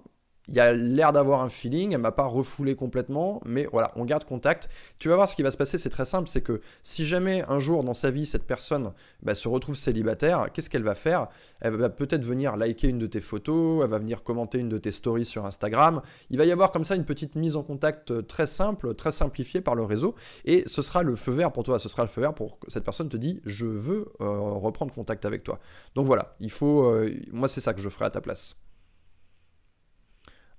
il 0.49 0.55
y 0.55 0.61
a 0.61 0.73
l'air 0.73 1.13
d'avoir 1.13 1.41
un 1.41 1.49
feeling, 1.49 1.93
elle 1.93 2.01
m'a 2.01 2.13
pas 2.13 2.27
refoulé 2.27 2.77
complètement, 2.77 3.41
mais 3.45 3.67
voilà, 3.73 3.93
on 3.97 4.05
garde 4.05 4.25
contact. 4.25 4.69
Tu 4.99 5.09
vas 5.09 5.17
voir 5.17 5.29
ce 5.29 5.35
qui 5.35 5.43
va 5.43 5.51
se 5.51 5.57
passer, 5.57 5.77
c'est 5.77 5.91
très 5.91 6.05
simple, 6.05 6.29
c'est 6.29 6.41
que 6.41 6.61
si 6.83 7.05
jamais 7.05 7.43
un 7.49 7.59
jour 7.59 7.83
dans 7.83 7.95
sa 7.95 8.11
vie 8.11 8.27
cette 8.27 8.45
personne 8.45 8.93
bah, 9.23 9.35
se 9.35 9.49
retrouve 9.49 9.75
célibataire, 9.75 10.49
qu'est-ce 10.53 10.71
qu'elle 10.71 10.85
va 10.85 10.95
faire? 10.95 11.29
Elle 11.61 11.75
va 11.75 11.89
peut-être 11.89 12.25
venir 12.25 12.57
liker 12.57 12.89
une 12.89 12.99
de 12.99 13.07
tes 13.07 13.21
photos, 13.21 13.83
elle 13.83 13.91
va 13.91 13.99
venir 13.99 14.23
commenter 14.23 14.59
une 14.59 14.69
de 14.69 14.79
tes 14.79 14.93
stories 14.93 15.25
sur 15.25 15.47
Instagram. 15.47 16.01
Il 16.31 16.39
va 16.39 16.45
y 16.45 16.53
avoir 16.53 16.71
comme 16.71 16.85
ça 16.85 16.95
une 16.95 17.05
petite 17.05 17.35
mise 17.35 17.57
en 17.57 17.63
contact 17.63 18.11
euh, 18.11 18.23
très 18.23 18.47
simple, 18.47 18.95
très 18.95 19.11
simplifiée 19.11 19.61
par 19.61 19.75
le 19.75 19.83
réseau, 19.83 20.15
et 20.45 20.63
ce 20.67 20.83
sera 20.83 21.03
le 21.03 21.17
feu 21.17 21.33
vert 21.33 21.53
pour 21.53 21.65
toi, 21.65 21.79
ce 21.79 21.89
sera 21.89 22.03
le 22.03 22.09
feu 22.09 22.21
vert 22.21 22.35
pour 22.35 22.59
que 22.61 22.71
cette 22.71 22.85
personne 22.85 23.09
te 23.09 23.17
dit 23.17 23.41
je 23.45 23.67
veux 23.67 24.13
euh, 24.21 24.41
reprendre 24.41 24.95
contact 24.95 25.25
avec 25.25 25.43
toi. 25.43 25.59
Donc 25.95 26.07
voilà, 26.07 26.37
il 26.41 26.51
faut, 26.51 26.85
euh, 26.85 27.13
moi 27.33 27.49
c'est 27.49 27.61
ça 27.61 27.75
que 27.75 27.81
je 27.81 27.89
ferai 27.89 28.05
à 28.05 28.11
ta 28.11 28.21
place. 28.21 28.57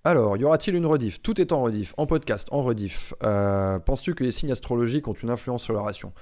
Alors, 0.07 0.37
y 0.37 0.45
aura-t-il 0.45 0.73
une 0.77 0.85
rediff? 0.85 1.21
Tout 1.21 1.41
est 1.41 1.51
en 1.51 1.61
rediff, 1.61 1.93
en 1.97 2.05
podcast, 2.05 2.47
en 2.51 2.63
rediff. 2.63 3.13
Euh, 3.23 3.77
penses-tu 3.77 4.15
que 4.15 4.23
les 4.23 4.31
signes 4.31 4.53
astrologiques 4.53 5.05
ont 5.09 5.13
une 5.13 5.29
influence 5.29 5.63
sur 5.63 5.73
la 5.73 5.81
ration? 5.81 6.13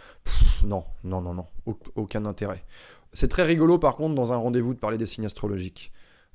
Non, 0.65 0.85
non, 1.03 1.21
non, 1.21 1.35
non, 1.35 1.45
aucun 1.93 2.25
intérêt. 2.25 2.65
C'est 3.13 3.27
très 3.27 3.43
rigolo 3.43 3.77
par 3.77 3.95
contre 3.95 4.15
dans 4.15 4.33
un 4.33 4.37
rendez-vous 4.37 4.73
de 4.73 4.79
parler 4.79 4.97
des 4.97 5.05
signes 5.05 5.27
astrologiques. 5.27 5.91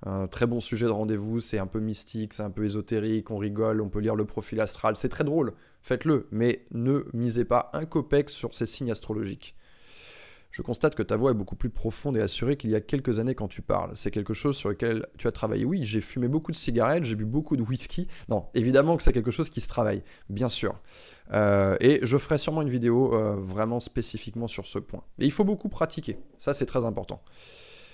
Un 0.06 0.28
très 0.28 0.46
bon 0.46 0.60
sujet 0.60 0.86
de 0.86 0.92
rendez-vous, 0.92 1.40
c'est 1.40 1.58
un 1.58 1.66
peu 1.66 1.80
mystique, 1.80 2.34
c'est 2.34 2.44
un 2.44 2.50
peu 2.50 2.64
ésotérique, 2.64 3.32
on 3.32 3.36
rigole, 3.36 3.80
on 3.80 3.88
peut 3.88 3.98
lire 3.98 4.14
le 4.14 4.26
profil 4.26 4.60
astral, 4.60 4.96
c'est 4.96 5.08
très 5.08 5.24
drôle, 5.24 5.54
faites-le, 5.82 6.28
mais 6.30 6.66
ne 6.70 7.04
misez 7.14 7.44
pas 7.44 7.70
un 7.72 7.84
copec 7.84 8.30
sur 8.30 8.54
ces 8.54 8.66
signes 8.66 8.92
astrologiques. 8.92 9.56
Je 10.50 10.62
constate 10.62 10.94
que 10.94 11.02
ta 11.02 11.16
voix 11.16 11.30
est 11.30 11.34
beaucoup 11.34 11.56
plus 11.56 11.70
profonde 11.70 12.16
et 12.16 12.20
assurée 12.20 12.56
qu'il 12.56 12.70
y 12.70 12.74
a 12.74 12.80
quelques 12.80 13.18
années 13.18 13.34
quand 13.34 13.48
tu 13.48 13.62
parles. 13.62 13.92
C'est 13.94 14.10
quelque 14.10 14.34
chose 14.34 14.56
sur 14.56 14.68
lequel 14.68 15.06
tu 15.16 15.28
as 15.28 15.32
travaillé. 15.32 15.64
Oui, 15.64 15.84
j'ai 15.84 16.00
fumé 16.00 16.28
beaucoup 16.28 16.50
de 16.50 16.56
cigarettes, 16.56 17.04
j'ai 17.04 17.14
bu 17.14 17.24
beaucoup 17.24 17.56
de 17.56 17.62
whisky. 17.62 18.08
Non, 18.28 18.46
évidemment 18.54 18.96
que 18.96 19.02
c'est 19.02 19.12
quelque 19.12 19.30
chose 19.30 19.48
qui 19.48 19.60
se 19.60 19.68
travaille, 19.68 20.02
bien 20.28 20.48
sûr. 20.48 20.74
Euh, 21.32 21.76
et 21.80 22.00
je 22.02 22.18
ferai 22.18 22.38
sûrement 22.38 22.62
une 22.62 22.68
vidéo 22.68 23.14
euh, 23.14 23.36
vraiment 23.36 23.78
spécifiquement 23.78 24.48
sur 24.48 24.66
ce 24.66 24.78
point. 24.78 25.04
Mais 25.18 25.26
il 25.26 25.30
faut 25.32 25.44
beaucoup 25.44 25.68
pratiquer, 25.68 26.18
ça 26.38 26.52
c'est 26.54 26.66
très 26.66 26.84
important. 26.84 27.22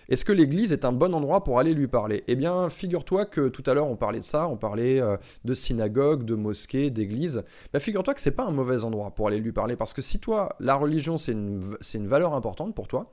Est-ce 0.08 0.24
que 0.24 0.32
l'église 0.32 0.72
est 0.72 0.84
un 0.84 0.92
bon 0.92 1.14
endroit 1.14 1.42
pour 1.42 1.58
aller 1.58 1.74
lui 1.74 1.88
parler? 1.88 2.22
Eh 2.28 2.36
bien, 2.36 2.68
figure-toi 2.68 3.26
que 3.26 3.48
tout 3.48 3.62
à 3.66 3.74
l'heure 3.74 3.88
on 3.88 3.96
parlait 3.96 4.20
de 4.20 4.24
ça, 4.24 4.48
on 4.48 4.56
parlait 4.56 5.00
euh, 5.00 5.16
de 5.44 5.54
synagogue, 5.54 6.24
de 6.24 6.34
mosquée, 6.34 6.90
d'église. 6.90 7.44
Bah, 7.72 7.80
figure-toi 7.80 8.14
que 8.14 8.20
c'est 8.20 8.30
pas 8.30 8.44
un 8.44 8.52
mauvais 8.52 8.84
endroit 8.84 9.10
pour 9.10 9.28
aller 9.28 9.40
lui 9.40 9.52
parler 9.52 9.76
parce 9.76 9.92
que 9.92 10.02
si 10.02 10.20
toi, 10.20 10.50
la 10.60 10.76
religion 10.76 11.16
c'est 11.16 11.32
une, 11.32 11.60
une, 11.94 12.06
valeur 12.06 12.34
importante 12.34 12.74
pour 12.74 12.86
toi, 12.86 13.12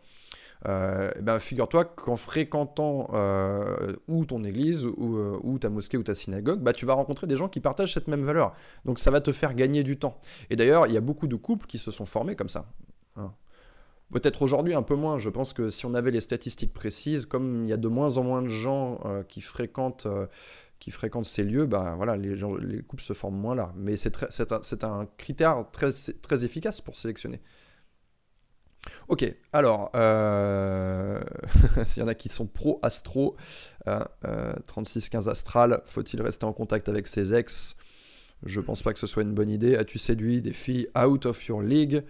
euh, 0.67 1.12
ben, 1.19 1.39
figure-toi 1.39 1.86
qu'en 1.86 2.15
fréquentant 2.15 3.10
euh, 3.13 3.95
ou 4.08 4.25
ton 4.25 4.43
église 4.43 4.86
ou, 4.86 5.58
ta 5.60 5.69
mosquée 5.69 5.97
ou 5.97 6.03
ta 6.03 6.15
synagogue, 6.15 6.62
bah, 6.62 6.73
tu 6.73 6.86
vas 6.86 6.93
rencontrer 6.93 7.27
des 7.27 7.38
gens 7.38 7.49
qui 7.49 7.60
partagent 7.60 7.93
cette 7.93 8.08
même 8.08 8.23
valeur. 8.23 8.53
Donc 8.86 8.99
ça 8.99 9.12
va 9.12 9.19
te 9.19 9.32
faire 9.32 9.56
gagner 9.56 9.84
du 9.84 9.97
temps. 9.97 10.19
Et 10.49 10.56
d'ailleurs, 10.56 10.88
il 10.88 10.93
y 10.93 10.97
a 10.97 11.01
beaucoup 11.01 11.27
de 11.27 11.36
couples 11.36 11.65
qui 11.65 11.79
se 11.79 11.91
sont 11.91 12.06
formés 12.06 12.36
comme 12.36 12.49
ça. 12.49 12.65
Hein. 13.15 13.34
Peut-être 14.13 14.43
aujourd'hui 14.43 14.76
un 14.76 14.84
peu 14.84 14.95
moins. 14.95 15.17
Je 15.17 15.30
pense 15.30 15.54
que 15.54 15.69
si 15.69 15.88
on 15.88 15.95
avait 15.95 16.12
les 16.12 16.21
statistiques 16.21 16.71
précises, 16.71 17.26
comme 17.26 17.63
il 17.63 17.69
y 17.69 17.73
a 17.73 17.78
de 17.78 17.88
moins 17.88 18.17
en 18.17 18.23
moins 18.23 18.43
de 18.43 18.47
gens 18.47 18.99
euh, 19.06 19.23
qui 19.23 19.41
fréquentent 19.41 20.06
euh, 20.06 20.28
qui 20.80 20.91
fréquentent 20.91 21.26
ces 21.26 21.43
lieux, 21.43 21.65
bah 21.65 21.93
voilà, 21.95 22.15
les, 22.15 22.36
les 22.36 22.84
couples 22.84 23.02
se 23.02 23.13
forment 23.13 23.39
moins 23.39 23.56
là. 23.56 23.73
Mais 23.76 23.95
c'est 23.97 24.84
un, 24.84 25.08
critère 25.17 25.65
très, 25.71 26.45
efficace 26.45 26.82
pour 26.82 26.95
sélectionner. 26.95 27.41
Ok, 29.08 29.34
alors, 29.54 29.91
euh... 29.95 31.21
s'il 31.86 32.04
y 32.04 32.04
en 32.04 32.10
a 32.10 32.15
qui 32.15 32.28
sont 32.28 32.47
pro-astro, 32.47 33.38
36-15 33.88 35.30
astral, 35.30 35.82
faut-il 35.86 36.21
rester 36.21 36.45
en 36.45 36.52
contact 36.52 36.89
avec 36.89 37.08
ses 37.08 37.34
ex? 37.34 37.78
Je 38.45 38.60
pense 38.60 38.84
pas 38.84 38.91
que 38.91 38.99
ce 38.99 39.08
soit 39.08 39.23
une 39.23 39.34
bonne 39.34 39.49
idée. 39.49 39.78
As-tu 39.78 39.99
séduit 39.99 40.41
des 40.41 40.52
filles 40.52 40.89
out 41.02 41.26
of 41.26 41.45
your 41.47 41.62
league? 41.62 42.04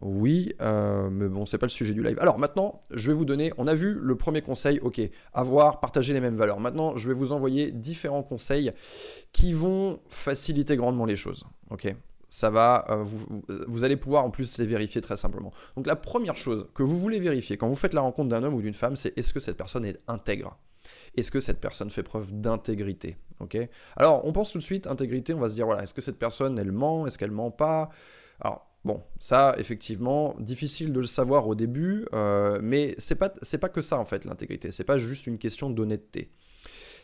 Oui, 0.00 0.52
euh, 0.60 1.10
mais 1.10 1.28
bon, 1.28 1.44
c'est 1.44 1.58
pas 1.58 1.66
le 1.66 1.70
sujet 1.70 1.92
du 1.92 2.02
live. 2.02 2.18
Alors 2.20 2.38
maintenant, 2.38 2.80
je 2.94 3.10
vais 3.10 3.16
vous 3.16 3.24
donner, 3.24 3.52
on 3.58 3.66
a 3.66 3.74
vu 3.74 3.98
le 4.00 4.16
premier 4.16 4.42
conseil, 4.42 4.78
ok, 4.80 5.00
avoir, 5.32 5.80
partager 5.80 6.12
les 6.12 6.20
mêmes 6.20 6.36
valeurs. 6.36 6.60
Maintenant, 6.60 6.96
je 6.96 7.08
vais 7.08 7.14
vous 7.14 7.32
envoyer 7.32 7.72
différents 7.72 8.22
conseils 8.22 8.72
qui 9.32 9.52
vont 9.52 10.00
faciliter 10.08 10.76
grandement 10.76 11.04
les 11.04 11.16
choses, 11.16 11.44
ok 11.70 11.94
ça 12.28 12.50
va, 12.50 12.84
euh, 12.90 13.04
vous, 13.66 13.84
allez 13.84 13.96
pouvoir 13.96 14.24
en 14.24 14.30
plus 14.30 14.58
les 14.58 14.66
vérifier 14.66 15.00
très 15.00 15.16
simplement. 15.16 15.52
Donc 15.76 15.86
la 15.86 15.96
première 15.96 16.36
chose 16.36 16.68
que 16.74 16.82
vous 16.82 16.96
voulez 16.96 17.20
vérifier 17.20 17.56
quand 17.56 17.68
vous 17.68 17.74
faites 17.74 17.94
la 17.94 18.02
rencontre 18.02 18.28
d'un 18.28 18.42
homme 18.42 18.54
ou 18.54 18.60
d'une 18.60 18.74
femme, 18.74 18.96
c'est 18.96 19.16
est-ce 19.16 19.32
que 19.32 19.40
cette 19.40 19.56
personne 19.56 19.84
est 19.84 19.98
intègre? 20.06 20.58
Est-ce 21.16 21.30
que 21.30 21.40
cette 21.40 21.60
personne 21.60 21.90
fait 21.90 22.02
preuve 22.02 22.38
d'intégrité? 22.38 23.16
Ok 23.40 23.56
Alors 23.96 24.26
on 24.26 24.32
pense 24.32 24.52
tout 24.52 24.58
de 24.58 24.62
suite 24.62 24.86
intégrité, 24.86 25.32
on 25.32 25.40
va 25.40 25.48
se 25.48 25.54
dire 25.54 25.66
voilà, 25.66 25.82
est-ce 25.82 25.94
que 25.94 26.00
cette 26.00 26.18
personne 26.18 26.58
elle 26.58 26.72
ment? 26.72 27.06
Est-ce 27.06 27.16
qu'elle 27.18 27.30
ment 27.30 27.50
pas? 27.50 27.88
Alors 28.40 28.67
Bon, 28.84 29.02
ça, 29.18 29.54
effectivement, 29.58 30.36
difficile 30.38 30.92
de 30.92 31.00
le 31.00 31.06
savoir 31.06 31.48
au 31.48 31.54
début, 31.54 32.06
euh, 32.14 32.58
mais 32.62 32.94
c'est 32.98 33.16
pas, 33.16 33.28
pas 33.28 33.68
que 33.68 33.80
ça 33.82 33.98
en 33.98 34.04
fait 34.04 34.24
l'intégrité, 34.24 34.70
c'est 34.70 34.84
pas 34.84 34.98
juste 34.98 35.26
une 35.26 35.38
question 35.38 35.68
d'honnêteté. 35.68 36.30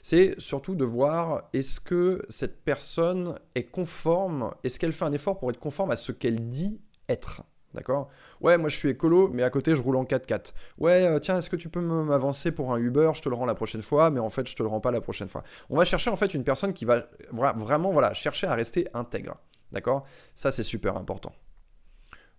C'est 0.02 0.38
surtout 0.38 0.74
de 0.74 0.84
voir 0.84 1.48
est-ce 1.52 1.80
que 1.80 2.22
cette 2.28 2.62
personne 2.62 3.38
est 3.54 3.64
conforme, 3.64 4.54
est-ce 4.62 4.78
qu'elle 4.78 4.92
fait 4.92 5.04
un 5.04 5.12
effort 5.12 5.38
pour 5.38 5.50
être 5.50 5.58
conforme 5.58 5.90
à 5.90 5.96
ce 5.96 6.12
qu'elle 6.12 6.48
dit 6.48 6.80
être. 7.08 7.42
D'accord? 7.72 8.08
Ouais, 8.40 8.56
moi 8.56 8.68
je 8.68 8.76
suis 8.76 8.90
écolo, 8.90 9.28
mais 9.32 9.42
à 9.42 9.50
côté 9.50 9.74
je 9.74 9.82
roule 9.82 9.96
en 9.96 10.04
4x4. 10.04 10.52
Ouais, 10.78 11.06
euh, 11.06 11.18
tiens, 11.18 11.38
est-ce 11.38 11.50
que 11.50 11.56
tu 11.56 11.68
peux 11.68 11.80
m'avancer 11.80 12.52
pour 12.52 12.72
un 12.72 12.78
Uber? 12.78 13.10
Je 13.14 13.22
te 13.22 13.28
le 13.28 13.34
rends 13.34 13.46
la 13.46 13.56
prochaine 13.56 13.82
fois, 13.82 14.10
mais 14.10 14.20
en 14.20 14.30
fait 14.30 14.46
je 14.46 14.54
te 14.54 14.62
le 14.62 14.68
rends 14.68 14.80
pas 14.80 14.92
la 14.92 15.00
prochaine 15.00 15.28
fois. 15.28 15.42
On 15.70 15.76
va 15.76 15.84
chercher 15.84 16.10
en 16.10 16.16
fait 16.16 16.34
une 16.34 16.44
personne 16.44 16.72
qui 16.72 16.84
va 16.84 17.08
vraiment 17.32 17.90
voilà, 17.90 18.14
chercher 18.14 18.46
à 18.46 18.54
rester 18.54 18.86
intègre. 18.94 19.36
D'accord? 19.72 20.04
Ça 20.36 20.52
c'est 20.52 20.62
super 20.62 20.96
important. 20.96 21.32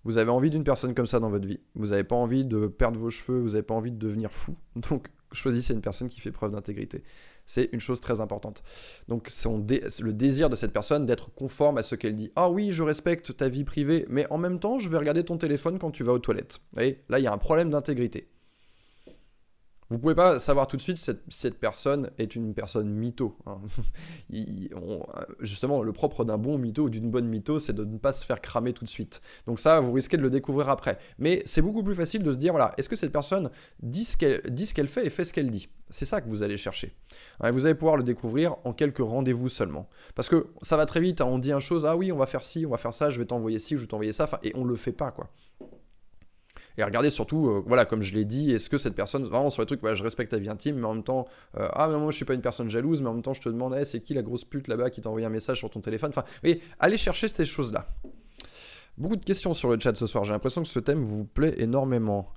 Vous 0.06 0.20
avez 0.20 0.30
envie 0.30 0.52
d'une 0.52 0.64
personne 0.64 0.94
comme 0.94 1.08
ça 1.08 1.20
dans 1.20 1.30
votre 1.30 1.48
vie. 1.48 1.60
Vous 1.74 1.88
n'avez 1.88 2.04
pas 2.04 2.16
envie 2.16 2.46
de 2.46 2.68
perdre 2.68 3.00
vos 3.00 3.10
cheveux, 3.10 3.40
vous 3.40 3.50
n'avez 3.50 3.64
pas 3.64 3.74
envie 3.74 3.92
de 3.92 3.98
devenir 3.98 4.32
fou. 4.32 4.56
Donc 4.76 5.08
choisissez 5.32 5.74
une 5.74 5.82
personne 5.82 6.08
qui 6.08 6.22
fait 6.22 6.32
preuve 6.32 6.52
d'intégrité. 6.52 7.04
C'est 7.48 7.70
une 7.74 7.80
chose 7.80 8.00
très 8.00 8.22
importante. 8.22 8.64
Donc 9.08 9.28
son 9.30 9.58
le 9.58 10.14
désir 10.14 10.50
de 10.50 10.56
cette 10.56 10.72
personne 10.72 11.06
d'être 11.06 11.34
conforme 11.34 11.78
à 11.78 11.82
ce 11.82 11.96
qu'elle 11.96 12.16
dit. 12.16 12.32
Ah 12.36 12.50
oui, 12.50 12.72
je 12.72 12.84
respecte 12.84 13.36
ta 13.36 13.50
vie 13.50 13.64
privée, 13.64 14.06
mais 14.10 14.26
en 14.32 14.38
même 14.38 14.60
temps, 14.60 14.80
je 14.80 14.90
vais 14.90 14.98
regarder 14.98 15.24
ton 15.24 15.38
téléphone 15.38 15.78
quand 15.80 15.92
tu 15.92 16.04
vas 16.04 16.14
aux 16.14 16.20
toilettes. 16.20 16.60
Vous 16.72 16.76
voyez, 16.76 17.04
là, 17.10 17.20
il 17.20 17.24
y 17.24 17.28
a 17.28 17.34
un 17.34 17.38
problème 17.38 17.70
d'intégrité. 17.70 18.30
Vous 19.90 20.00
pouvez 20.00 20.16
pas 20.16 20.40
savoir 20.40 20.68
tout 20.68 20.78
de 20.78 20.82
suite 20.82 20.98
si 20.98 21.12
cette, 21.28 21.60
personne 21.60 22.10
est 22.18 22.36
une 22.36 22.56
personne 22.56 22.90
mytho. 22.90 23.38
Hein. 23.46 23.60
justement, 25.42 25.84
le 25.84 25.94
propre 25.94 26.26
d'un 26.26 26.40
bon 26.40 26.58
mytho 26.58 26.86
ou 26.86 26.90
d'une 26.90 27.12
bonne 27.12 27.28
mytho, 27.28 27.60
c'est 27.60 27.74
de 27.74 27.86
ne 27.86 27.98
pas 27.98 28.12
se 28.12 28.26
faire 28.26 28.42
cramer 28.42 28.74
tout 28.74 28.84
de 28.84 28.90
suite. 28.90 29.22
Donc 29.46 29.60
ça, 29.60 29.80
vous 29.80 29.92
risquez 29.92 30.18
de 30.18 30.24
le 30.24 30.32
découvrir 30.32 30.70
après. 30.70 30.98
Mais 31.20 31.44
c'est 31.46 31.62
beaucoup 31.62 31.84
plus 31.84 31.94
facile 31.94 32.24
de 32.24 32.32
se 32.32 32.38
dire, 32.38 32.54
voilà, 32.54 32.74
est-ce 32.78 32.90
que 32.90 32.96
cette 32.96 33.12
personne 33.12 33.52
dit 33.82 34.06
ce 34.06 34.18
qu'elle 34.18 34.88
fait 34.88 35.06
et 35.06 35.10
fait 35.10 35.24
ce 35.24 35.34
qu'elle 35.34 35.52
dit? 35.52 35.70
C'est 35.92 36.06
ça 36.06 36.20
que 36.20 36.28
vous 36.28 36.42
allez 36.42 36.58
chercher. 36.58 36.96
vous 37.40 37.66
allez 37.66 37.76
pouvoir 37.76 37.96
le 37.96 38.04
découvrir 38.04 38.56
en 38.64 38.74
quelques 38.74 38.98
rendez-vous 38.98 39.50
seulement. 39.50 39.88
Parce 40.16 40.30
que 40.30 40.48
ça 40.64 40.78
va 40.78 40.88
très 40.88 41.00
vite, 41.00 41.22
hein. 41.22 41.26
on 41.26 41.38
dit 41.38 41.52
une 41.52 41.60
chose, 41.60 41.86
ah 41.86 41.96
oui, 41.96 42.12
on 42.12 42.18
va 42.18 42.26
faire 42.26 42.44
ci, 42.44 42.66
on 42.66 42.72
va 42.72 42.78
faire 42.78 42.94
ça, 42.94 43.12
je 43.12 43.20
vais 43.20 43.26
t'envoyer 43.26 43.60
ci, 43.60 43.76
je 43.76 43.82
vais 43.82 43.88
t'envoyer 43.88 44.14
ça, 44.14 44.28
et 44.42 44.52
on 44.56 44.64
le 44.64 44.76
fait 44.76 44.94
pas, 44.94 45.12
quoi. 45.12 45.30
Et 46.78 46.84
regardez 46.84 47.10
surtout, 47.10 47.48
euh, 47.48 47.64
voilà, 47.66 47.86
comme 47.86 48.02
je 48.02 48.14
l'ai 48.14 48.26
dit, 48.26 48.52
est-ce 48.52 48.70
que 48.70 48.78
cette 48.78 48.96
personne, 48.96 49.24
vraiment 49.24 49.50
sur 49.50 49.62
le 49.62 49.66
truc, 49.66 49.80
je 49.84 50.04
respecte 50.04 50.32
ta 50.32 50.38
vie 50.38 50.50
intime, 50.50 50.78
mais 50.78 50.86
en 50.86 50.94
même 50.94 51.04
temps, 51.04 51.26
euh, 51.58 51.68
ah, 51.74 51.88
mais 51.88 51.98
moi 51.98 52.12
je 52.12 52.18
suis 52.18 52.26
pas 52.26 52.34
une 52.34 52.42
personne 52.42 52.70
jalouse, 52.70 53.02
mais 53.02 53.10
en 53.10 53.14
même 53.14 53.22
temps, 53.22 53.34
je 53.34 53.42
te 53.42 53.50
demande, 53.50 53.82
c'est 53.84 54.02
qui 54.02 54.14
la 54.14 54.22
grosse 54.22 54.46
pute 54.46 54.68
là-bas 54.68 54.90
qui 54.90 55.02
t'a 55.02 55.10
envoyé 55.10 55.26
un 55.26 55.30
message 55.30 55.60
sur 55.60 55.70
ton 55.70 55.82
téléphone? 55.82 56.10
Enfin, 56.10 56.24
voyez, 56.42 56.62
allez 56.80 56.98
chercher 56.98 57.28
ces 57.28 57.46
choses-là. 57.46 57.88
Beaucoup 58.98 59.18
de 59.18 59.26
questions 59.26 59.54
sur 59.54 59.70
le 59.70 59.80
chat 59.80 59.96
ce 59.96 60.08
soir. 60.08 60.24
J'ai 60.24 60.32
l'impression 60.32 60.62
que 60.62 60.70
ce 60.70 60.80
thème 60.80 61.04
vous 61.04 61.26
plaît 61.26 61.56
énormément. 61.58 62.32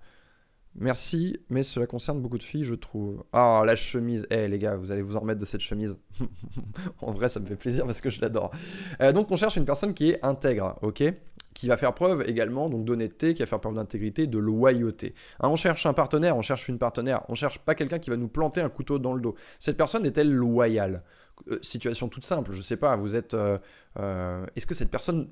Merci, 0.74 1.36
mais 1.50 1.62
cela 1.62 1.86
concerne 1.86 2.20
beaucoup 2.20 2.38
de 2.38 2.42
filles, 2.42 2.64
je 2.64 2.74
trouve. 2.74 3.24
Ah, 3.32 3.62
la 3.66 3.74
chemise. 3.74 4.26
Eh, 4.30 4.46
les 4.48 4.58
gars, 4.58 4.76
vous 4.76 4.92
allez 4.92 5.02
vous 5.02 5.16
en 5.16 5.20
remettre 5.20 5.40
de 5.40 5.44
cette 5.44 5.60
chemise. 5.60 5.98
en 7.00 7.12
vrai, 7.12 7.28
ça 7.28 7.40
me 7.40 7.46
fait 7.46 7.56
plaisir 7.56 7.84
parce 7.84 8.00
que 8.00 8.10
je 8.10 8.20
l'adore. 8.20 8.52
Euh, 9.00 9.12
donc, 9.12 9.30
on 9.30 9.36
cherche 9.36 9.56
une 9.56 9.64
personne 9.64 9.94
qui 9.94 10.10
est 10.10 10.24
intègre, 10.24 10.78
ok? 10.82 11.02
Qui 11.58 11.66
va 11.66 11.76
faire 11.76 11.92
preuve 11.92 12.22
également 12.28 12.68
donc 12.68 12.84
d'honnêteté, 12.84 13.34
qui 13.34 13.42
va 13.42 13.46
faire 13.46 13.58
preuve 13.58 13.74
d'intégrité, 13.74 14.28
de 14.28 14.38
loyauté. 14.38 15.14
Hein, 15.40 15.48
on 15.48 15.56
cherche 15.56 15.86
un 15.86 15.92
partenaire, 15.92 16.36
on 16.36 16.42
cherche 16.42 16.68
une 16.68 16.78
partenaire, 16.78 17.22
on 17.28 17.34
cherche 17.34 17.58
pas 17.58 17.74
quelqu'un 17.74 17.98
qui 17.98 18.10
va 18.10 18.16
nous 18.16 18.28
planter 18.28 18.60
un 18.60 18.68
couteau 18.68 19.00
dans 19.00 19.12
le 19.12 19.20
dos. 19.20 19.34
Cette 19.58 19.76
personne 19.76 20.06
est-elle 20.06 20.32
loyale? 20.32 21.02
Euh, 21.50 21.58
Situation 21.60 22.08
toute 22.08 22.24
simple, 22.24 22.52
je 22.52 22.62
sais 22.62 22.76
pas, 22.76 22.94
vous 22.94 23.16
êtes... 23.16 23.34
Euh, 23.34 23.58
euh, 23.98 24.46
est-ce 24.54 24.68
que 24.68 24.74
cette 24.74 24.90
personne 24.90 25.28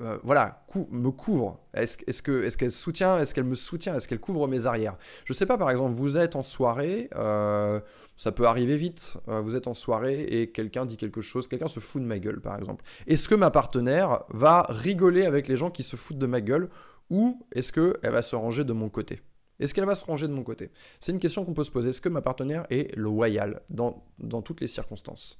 euh, 0.00 0.18
voilà, 0.22 0.64
me 0.90 1.10
couvre. 1.10 1.60
Est-ce 1.74 1.98
est 2.06 2.22
qu'elle 2.22 2.44
est 2.44 2.56
qu'elle 2.56 2.70
soutient 2.70 3.18
Est-ce 3.18 3.34
qu'elle 3.34 3.44
me 3.44 3.54
soutient 3.54 3.94
Est-ce 3.94 4.08
qu'elle 4.08 4.20
couvre 4.20 4.48
mes 4.48 4.64
arrières? 4.64 4.96
Je 5.24 5.32
sais 5.34 5.44
pas, 5.44 5.58
par 5.58 5.70
exemple, 5.70 5.94
vous 5.94 6.16
êtes 6.16 6.34
en 6.34 6.42
soirée, 6.42 7.10
euh, 7.14 7.80
ça 8.16 8.32
peut 8.32 8.46
arriver 8.46 8.76
vite, 8.76 9.18
euh, 9.28 9.40
vous 9.40 9.54
êtes 9.54 9.66
en 9.66 9.74
soirée 9.74 10.22
et 10.22 10.50
quelqu'un 10.50 10.86
dit 10.86 10.96
quelque 10.96 11.20
chose, 11.20 11.46
quelqu'un 11.46 11.68
se 11.68 11.80
fout 11.80 12.00
de 12.00 12.06
ma 12.06 12.18
gueule, 12.18 12.40
par 12.40 12.58
exemple. 12.58 12.84
Est-ce 13.06 13.28
que 13.28 13.34
ma 13.34 13.50
partenaire 13.50 14.24
va 14.30 14.66
rigoler 14.68 15.26
avec 15.26 15.46
les 15.46 15.58
gens 15.58 15.70
qui 15.70 15.82
se 15.82 15.96
foutent 15.96 16.18
de 16.18 16.26
ma 16.26 16.40
gueule 16.40 16.70
ou 17.10 17.46
est-ce 17.52 17.72
qu'elle 17.72 18.12
va 18.12 18.22
se 18.22 18.34
ranger 18.34 18.64
de 18.64 18.72
mon 18.72 18.88
côté? 18.88 19.20
Est-ce 19.60 19.74
qu'elle 19.74 19.84
va 19.84 19.94
se 19.94 20.04
ranger 20.06 20.26
de 20.26 20.32
mon 20.32 20.42
côté? 20.42 20.70
C'est 21.00 21.12
une 21.12 21.18
question 21.20 21.44
qu'on 21.44 21.52
peut 21.52 21.64
se 21.64 21.70
poser. 21.70 21.90
Est-ce 21.90 22.00
que 22.00 22.08
ma 22.08 22.22
partenaire 22.22 22.66
est 22.70 22.96
loyale 22.96 23.60
dans, 23.68 24.04
dans 24.18 24.40
toutes 24.40 24.62
les 24.62 24.66
circonstances? 24.66 25.38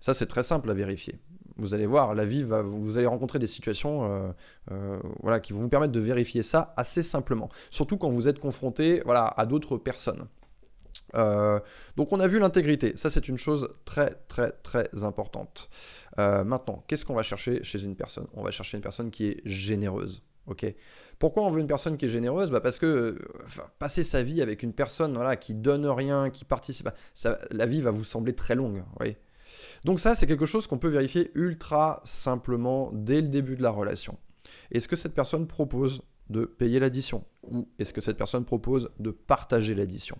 Ça, 0.00 0.12
c'est 0.12 0.26
très 0.26 0.42
simple 0.42 0.70
à 0.70 0.74
vérifier 0.74 1.20
vous 1.58 1.74
allez 1.74 1.86
voir, 1.86 2.14
la 2.14 2.24
vie 2.24 2.42
va, 2.42 2.62
vous 2.62 2.98
allez 2.98 3.06
rencontrer 3.06 3.38
des 3.38 3.46
situations 3.46 4.04
euh, 4.04 4.32
euh, 4.72 4.98
voilà, 5.22 5.40
qui 5.40 5.52
vont 5.52 5.60
vous 5.60 5.68
permettre 5.68 5.92
de 5.92 6.00
vérifier 6.00 6.42
ça 6.42 6.74
assez 6.76 7.02
simplement. 7.02 7.48
Surtout 7.70 7.96
quand 7.96 8.10
vous 8.10 8.28
êtes 8.28 8.38
confronté 8.38 9.02
voilà, 9.04 9.26
à 9.26 9.46
d'autres 9.46 9.76
personnes. 9.76 10.26
Euh, 11.14 11.60
donc 11.96 12.12
on 12.12 12.20
a 12.20 12.26
vu 12.26 12.38
l'intégrité, 12.38 12.92
ça 12.96 13.08
c'est 13.08 13.28
une 13.28 13.38
chose 13.38 13.68
très 13.84 14.10
très 14.28 14.50
très 14.50 15.04
importante. 15.04 15.70
maintenant, 16.18 16.82
qu'est-ce 16.88 17.04
qu'on 17.04 17.14
va 17.14 17.22
chercher 17.22 17.62
chez 17.62 17.82
une 17.82 17.96
personne? 17.96 18.26
On 18.34 18.42
va 18.42 18.50
chercher 18.50 18.76
une 18.76 18.82
personne 18.82 19.10
qui 19.10 19.28
est 19.28 19.40
généreuse. 19.44 20.22
ok? 20.46 20.66
Pourquoi 21.18 21.44
on 21.44 21.50
veut 21.50 21.60
une 21.60 21.66
personne 21.66 21.96
qui 21.96 22.06
est 22.06 22.10
généreuse? 22.10 22.50
Bah 22.50 22.60
Parce 22.60 22.78
que 22.78 23.18
passer 23.78 24.02
sa 24.02 24.22
vie 24.22 24.42
avec 24.42 24.62
une 24.62 24.74
personne 24.74 25.14
voilà, 25.14 25.36
qui 25.36 25.54
donne 25.54 25.86
rien, 25.86 26.28
qui 26.28 26.44
participe, 26.44 26.90
ça, 27.14 27.38
la 27.50 27.64
vie 27.64 27.80
va 27.80 27.90
vous 27.90 28.04
sembler 28.04 28.34
très 28.34 28.54
longue. 28.54 28.82
Oui. 29.00 29.16
Donc 29.84 30.00
ça, 30.00 30.14
c'est 30.14 30.26
quelque 30.26 30.46
chose 30.46 30.66
qu'on 30.66 30.78
peut 30.78 30.88
vérifier 30.88 31.30
ultra 31.34 32.00
simplement 32.04 32.90
dès 32.92 33.20
le 33.20 33.28
début 33.28 33.56
de 33.56 33.62
la 33.62 33.70
relation. 33.70 34.18
Est-ce 34.70 34.88
que 34.88 34.96
cette 34.96 35.14
personne 35.14 35.46
propose 35.46 36.02
de 36.30 36.44
payer 36.44 36.80
l'addition 36.80 37.24
Ou 37.42 37.68
est-ce 37.78 37.92
que 37.92 38.00
cette 38.00 38.16
personne 38.16 38.44
propose 38.44 38.90
de 38.98 39.10
partager 39.10 39.74
l'addition? 39.74 40.18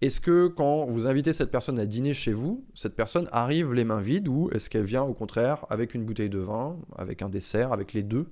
Est-ce 0.00 0.20
que 0.20 0.46
quand 0.46 0.86
vous 0.86 1.06
invitez 1.06 1.32
cette 1.32 1.50
personne 1.50 1.78
à 1.78 1.84
dîner 1.84 2.14
chez 2.14 2.32
vous, 2.32 2.64
cette 2.74 2.96
personne 2.96 3.28
arrive 3.32 3.74
les 3.74 3.84
mains 3.84 4.00
vides 4.00 4.28
ou 4.28 4.48
est-ce 4.50 4.70
qu'elle 4.70 4.84
vient 4.84 5.02
au 5.02 5.12
contraire 5.12 5.66
avec 5.68 5.94
une 5.94 6.04
bouteille 6.04 6.30
de 6.30 6.38
vin, 6.38 6.78
avec 6.96 7.20
un 7.20 7.28
dessert, 7.28 7.72
avec 7.72 7.92
les 7.92 8.02
deux 8.02 8.26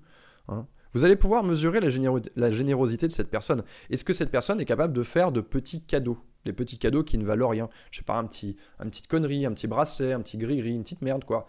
hein? 0.48 0.66
Vous 0.94 1.04
allez 1.04 1.16
pouvoir 1.16 1.44
mesurer 1.44 1.80
la, 1.80 1.90
la 2.36 2.50
générosité 2.50 3.06
de 3.06 3.12
cette 3.12 3.28
personne. 3.28 3.62
Est-ce 3.90 4.04
que 4.04 4.14
cette 4.14 4.30
personne 4.30 4.58
est 4.60 4.64
capable 4.64 4.94
de 4.94 5.02
faire 5.02 5.32
de 5.32 5.42
petits 5.42 5.82
cadeaux? 5.82 6.18
Des 6.48 6.54
petits 6.54 6.78
cadeaux 6.78 7.04
qui 7.04 7.18
ne 7.18 7.26
valent 7.26 7.46
rien. 7.46 7.68
Je 7.90 7.98
sais 7.98 8.04
pas, 8.04 8.16
un 8.16 8.24
petit, 8.24 8.56
une 8.82 8.88
petite 8.88 9.06
connerie, 9.06 9.44
un 9.44 9.52
petit 9.52 9.66
bracelet, 9.66 10.14
un 10.14 10.20
petit 10.22 10.38
gris-gris, 10.38 10.72
une 10.72 10.82
petite 10.82 11.02
merde, 11.02 11.24
quoi. 11.24 11.46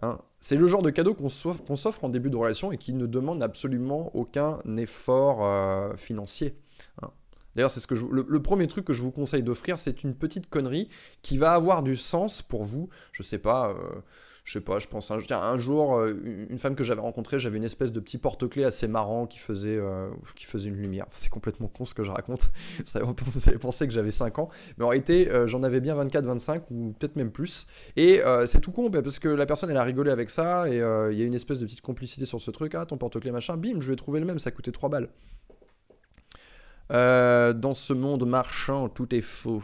Hein. 0.00 0.18
c'est 0.38 0.56
le 0.56 0.66
genre 0.66 0.80
de 0.80 0.88
cadeau 0.88 1.12
qu'on 1.12 1.28
s'offre 1.28 2.04
en 2.04 2.08
début 2.08 2.30
de 2.30 2.36
relation 2.36 2.72
et 2.72 2.78
qui 2.78 2.94
ne 2.94 3.04
demande 3.04 3.42
absolument 3.42 4.10
aucun 4.16 4.58
effort 4.78 5.44
euh, 5.44 5.94
financier. 5.96 6.56
Hein. 7.02 7.10
D'ailleurs, 7.54 7.70
c'est 7.70 7.80
ce 7.80 7.86
que 7.86 7.94
le, 7.94 8.42
premier 8.42 8.66
truc 8.66 8.86
que 8.86 8.94
je 8.94 9.02
vous 9.02 9.10
conseille 9.10 9.42
d'offrir, 9.42 9.78
c'est 9.78 10.02
une 10.02 10.14
petite 10.14 10.48
connerie 10.48 10.88
qui 11.20 11.36
va 11.36 11.52
avoir 11.52 11.82
du 11.82 11.96
sens 11.96 12.40
pour 12.40 12.64
vous. 12.64 12.88
Je 13.12 13.22
sais 13.22 13.38
pas. 13.38 13.68
Euh, 13.68 14.00
je 14.50 14.54
sais 14.58 14.64
pas, 14.64 14.80
je 14.80 14.88
pense 14.88 15.12
un, 15.12 15.18
un 15.30 15.58
jour, 15.60 15.96
euh, 15.96 16.46
une 16.50 16.58
femme 16.58 16.74
que 16.74 16.82
j'avais 16.82 17.00
rencontrée, 17.00 17.38
j'avais 17.38 17.58
une 17.58 17.64
espèce 17.64 17.92
de 17.92 18.00
petit 18.00 18.18
porte-clés 18.18 18.64
assez 18.64 18.88
marrant 18.88 19.28
qui 19.28 19.38
faisait, 19.38 19.76
euh, 19.76 20.10
une 20.52 20.74
lumière. 20.74 21.06
C'est 21.12 21.28
complètement 21.28 21.68
con 21.68 21.84
ce 21.84 21.94
que 21.94 22.02
je 22.02 22.10
raconte. 22.10 22.50
Vous 22.94 23.48
allez 23.48 23.58
penser 23.58 23.86
que 23.86 23.92
j'avais 23.92 24.10
5 24.10 24.40
ans. 24.40 24.48
Mais 24.76 24.84
en 24.84 24.88
réalité, 24.88 25.30
euh, 25.30 25.46
j'en 25.46 25.62
avais 25.62 25.78
bien 25.78 25.94
24, 25.94 26.26
25 26.26 26.64
ou 26.72 26.92
peut-être 26.98 27.14
même 27.14 27.30
plus. 27.30 27.68
Et 27.94 28.22
c'est 28.46 28.60
tout 28.60 28.72
con 28.72 28.90
parce 28.90 29.20
que 29.20 29.28
la 29.28 29.46
personne, 29.46 29.70
elle 29.70 29.76
a 29.76 29.84
rigolé 29.84 30.10
avec 30.10 30.30
ça 30.30 30.68
et 30.68 30.78
il 31.12 31.18
y 31.18 31.22
a 31.22 31.24
une 31.24 31.34
espèce 31.34 31.60
de 31.60 31.66
petite 31.66 31.82
complicité 31.82 32.24
sur 32.24 32.40
ce 32.40 32.50
truc. 32.50 32.74
Ah, 32.74 32.86
ton 32.86 32.96
porte-clés 32.96 33.30
machin, 33.30 33.56
bim, 33.56 33.80
je 33.80 33.88
vais 33.88 33.96
trouver 33.96 34.18
le 34.18 34.26
même, 34.26 34.40
ça 34.40 34.50
coûtait 34.50 34.72
3 34.72 34.88
balles. 34.88 35.10
dans 36.90 37.74
ce 37.74 37.92
monde 37.92 38.26
marchand, 38.26 38.88
tout 38.88 39.14
est 39.14 39.22
faux. 39.22 39.62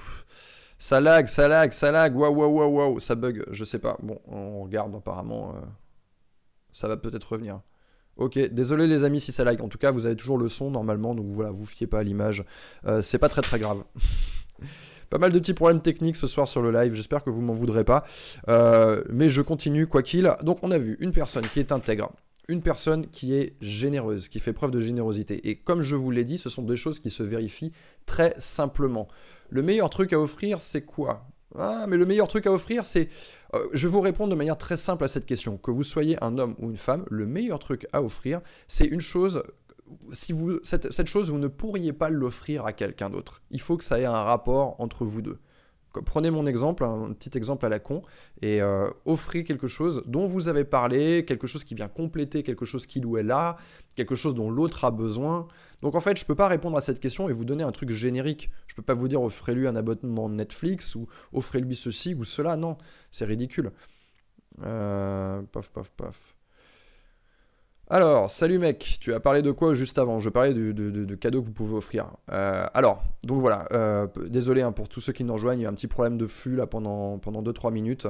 Ça 0.79 1.01
lag, 1.01 1.27
ça 1.27 1.49
lag, 1.49 1.73
ça 1.73 1.91
lag, 1.91 2.15
waouh, 2.15 2.35
waouh, 2.35 2.69
waouh, 2.69 3.01
ça 3.01 3.15
bug, 3.15 3.45
je 3.51 3.65
sais 3.65 3.79
pas. 3.79 3.97
Bon, 4.03 4.21
on 4.27 4.63
regarde 4.63 4.95
apparemment. 4.95 5.55
Euh, 5.57 5.67
ça 6.71 6.89
va 6.89 6.97
peut-être 6.97 7.33
revenir. 7.33 7.61
Ok, 8.17 8.39
désolé 8.39 8.87
les 8.87 9.05
amis 9.05 9.21
si 9.21 9.33
ça 9.33 9.45
lag. 9.45 9.61
En 9.61 9.69
tout 9.69 9.79
cas, 9.79 9.91
vous 9.91 10.07
avez 10.07 10.17
toujours 10.17 10.39
le 10.39 10.49
son 10.49 10.71
normalement, 10.71 11.15
donc 11.15 11.27
voilà, 11.31 11.51
vous 11.51 11.67
fiez 11.67 11.87
pas 11.87 12.01
à 12.01 12.03
l'image. 12.03 12.45
Euh, 12.87 13.03
c'est 13.03 13.19
pas 13.19 13.29
très 13.29 13.43
très 13.43 13.59
grave. 13.59 13.85
pas 15.11 15.19
mal 15.19 15.33
de 15.33 15.39
petits 15.39 15.55
problèmes 15.55 15.81
techniques 15.81 16.17
ce 16.17 16.27
soir 16.27 16.49
sur 16.49 16.63
le 16.63 16.71
live, 16.71 16.95
j'espère 16.95 17.23
que 17.23 17.31
vous 17.31 17.41
m'en 17.41 17.53
voudrez 17.53 17.85
pas. 17.85 18.05
Euh, 18.49 19.03
mais 19.11 19.29
je 19.29 19.43
continue 19.43 19.87
quoi 19.87 20.03
qu'il. 20.03 20.35
Donc 20.43 20.59
on 20.63 20.71
a 20.71 20.79
vu 20.79 20.97
une 21.01 21.13
personne 21.13 21.47
qui 21.47 21.61
est 21.61 21.73
intègre, 21.73 22.11
une 22.49 22.63
personne 22.63 23.09
qui 23.09 23.35
est 23.35 23.57
généreuse, 23.61 24.29
qui 24.29 24.39
fait 24.39 24.53
preuve 24.53 24.71
de 24.71 24.81
générosité. 24.81 25.49
Et 25.49 25.57
comme 25.57 25.83
je 25.83 25.97
vous 25.97 26.11
l'ai 26.11 26.25
dit, 26.25 26.39
ce 26.39 26.49
sont 26.49 26.63
des 26.63 26.77
choses 26.77 27.01
qui 27.01 27.11
se 27.11 27.23
vérifient 27.23 27.73
très 28.07 28.35
simplement. 28.39 29.09
Le 29.51 29.63
meilleur 29.63 29.91
truc 29.91 30.13
à 30.13 30.21
offrir, 30.21 30.63
c'est 30.63 30.83
quoi? 30.83 31.27
Ah, 31.57 31.87
mais 31.89 31.97
le 31.97 32.07
meilleur 32.07 32.29
truc 32.29 32.47
à 32.47 32.53
offrir, 32.53 32.87
c'est... 32.87 33.09
Euh, 33.55 33.67
je 33.73 33.87
vais 33.87 33.93
vous 33.93 34.01
répondre 34.01 34.31
de 34.31 34.37
manière 34.37 34.59
très 34.59 34.77
simple 34.77 35.05
à 35.05 35.09
cette 35.09 35.27
question. 35.27 35.57
Que 35.57 35.71
vous 35.71 35.83
soyez 35.83 36.23
un 36.23 36.39
homme 36.39 36.55
ou 36.59 36.71
une 36.71 36.77
femme, 36.77 37.05
le 37.11 37.27
meilleur 37.27 37.59
truc 37.59 37.87
à 37.93 38.03
offrir, 38.03 38.41
c'est 38.69 38.87
une 38.87 39.01
chose... 39.01 39.43
Si 40.13 40.33
vous, 40.33 40.59
cette, 40.65 40.93
cette 40.93 41.07
chose, 41.07 41.31
vous 41.31 41.39
ne 41.39 41.47
pourriez 41.47 41.93
pas 41.93 42.11
l'offrir 42.11 42.67
à 42.67 42.73
quelqu'un 42.73 43.09
d'autre. 43.09 43.43
Il 43.53 43.61
faut 43.61 43.77
que 43.77 43.85
ça 43.85 44.01
ait 44.01 44.05
un 44.05 44.25
rapport 44.25 44.75
entre 44.81 45.05
vous 45.05 45.23
deux. 45.23 45.39
Prenez 46.05 46.31
mon 46.31 46.47
exemple, 46.47 46.85
un 46.85 47.13
petit 47.13 47.37
exemple 47.37 47.67
à 47.67 47.69
la 47.69 47.79
con, 47.79 48.03
et 48.43 48.61
euh, 48.61 48.91
offrez 49.05 49.45
quelque 49.45 49.67
chose 49.67 50.03
dont 50.07 50.27
vous 50.27 50.49
avez 50.49 50.65
parlé, 50.65 51.25
quelque 51.25 51.47
chose 51.47 51.65
qui 51.65 51.75
vient 51.75 51.89
compléter 51.89 52.43
quelque 52.43 52.65
chose 52.65 52.87
qu'il 52.87 53.07
ou 53.07 53.19
elle 53.19 53.31
a, 53.31 53.57
quelque 53.95 54.15
chose 54.15 54.35
dont 54.35 54.51
l'autre 54.51 54.85
a 54.85 54.91
besoin. 54.91 55.49
Donc 55.83 55.95
en 55.95 56.01
fait, 56.01 56.17
je 56.19 56.25
ne 56.25 56.27
peux 56.27 56.35
pas 56.35 56.49
répondre 56.49 56.77
à 56.77 56.81
cette 56.81 57.01
question 57.01 57.29
et 57.29 57.33
vous 57.33 57.45
donner 57.45 57.65
un 57.65 57.73
truc 57.73 57.91
générique. 57.91 58.51
Je 58.67 58.75
ne 58.75 58.77
peux 58.77 58.83
pas 58.83 58.95
vous 58.95 59.09
dire 59.09 59.23
offrez-lui 59.23 59.67
un 59.67 59.77
abonnement 59.77 60.29
Netflix 60.29 60.95
ou 60.95 61.07
offrez-lui 61.33 61.77
ceci 61.77 62.15
ou 62.15 62.25
cela. 62.25 62.57
Non, 62.57 62.77
c'est 63.11 63.25
ridicule. 63.25 63.73
Euh, 64.63 65.43
paf, 65.53 65.71
paf, 65.71 65.91
paf. 65.93 66.36
Alors, 67.89 68.33
salut 68.33 68.59
mec, 68.59 68.97
tu 69.01 69.15
as 69.15 69.21
parlé 69.21 69.43
de 69.43 69.53
quoi 69.53 69.75
juste 69.75 69.97
avant? 69.99 70.19
Je 70.19 70.29
parlais 70.29 70.53
de, 70.53 70.73
de, 70.73 71.15
cadeaux 71.15 71.41
que 71.41 71.47
vous 71.47 71.53
pouvez 71.53 71.77
offrir. 71.77 72.09
Euh, 72.33 72.67
alors, 72.75 73.05
donc 73.23 73.41
voilà, 73.41 73.69
euh, 73.71 74.09
désolé 74.27 74.63
hein, 74.63 74.73
pour 74.73 74.89
tous 74.89 75.01
ceux 75.01 75.13
qui 75.13 75.23
nous 75.23 75.33
rejoignent, 75.33 75.61
il 75.61 75.63
y 75.63 75.67
a 75.67 75.69
un 75.69 75.75
petit 75.75 75.87
problème 75.87 76.19
de 76.19 76.27
flux 76.27 76.57
là 76.57 76.67
pendant, 76.67 77.19
pendant 77.19 77.45
2-3 77.45 77.73
minutes. 77.73 78.09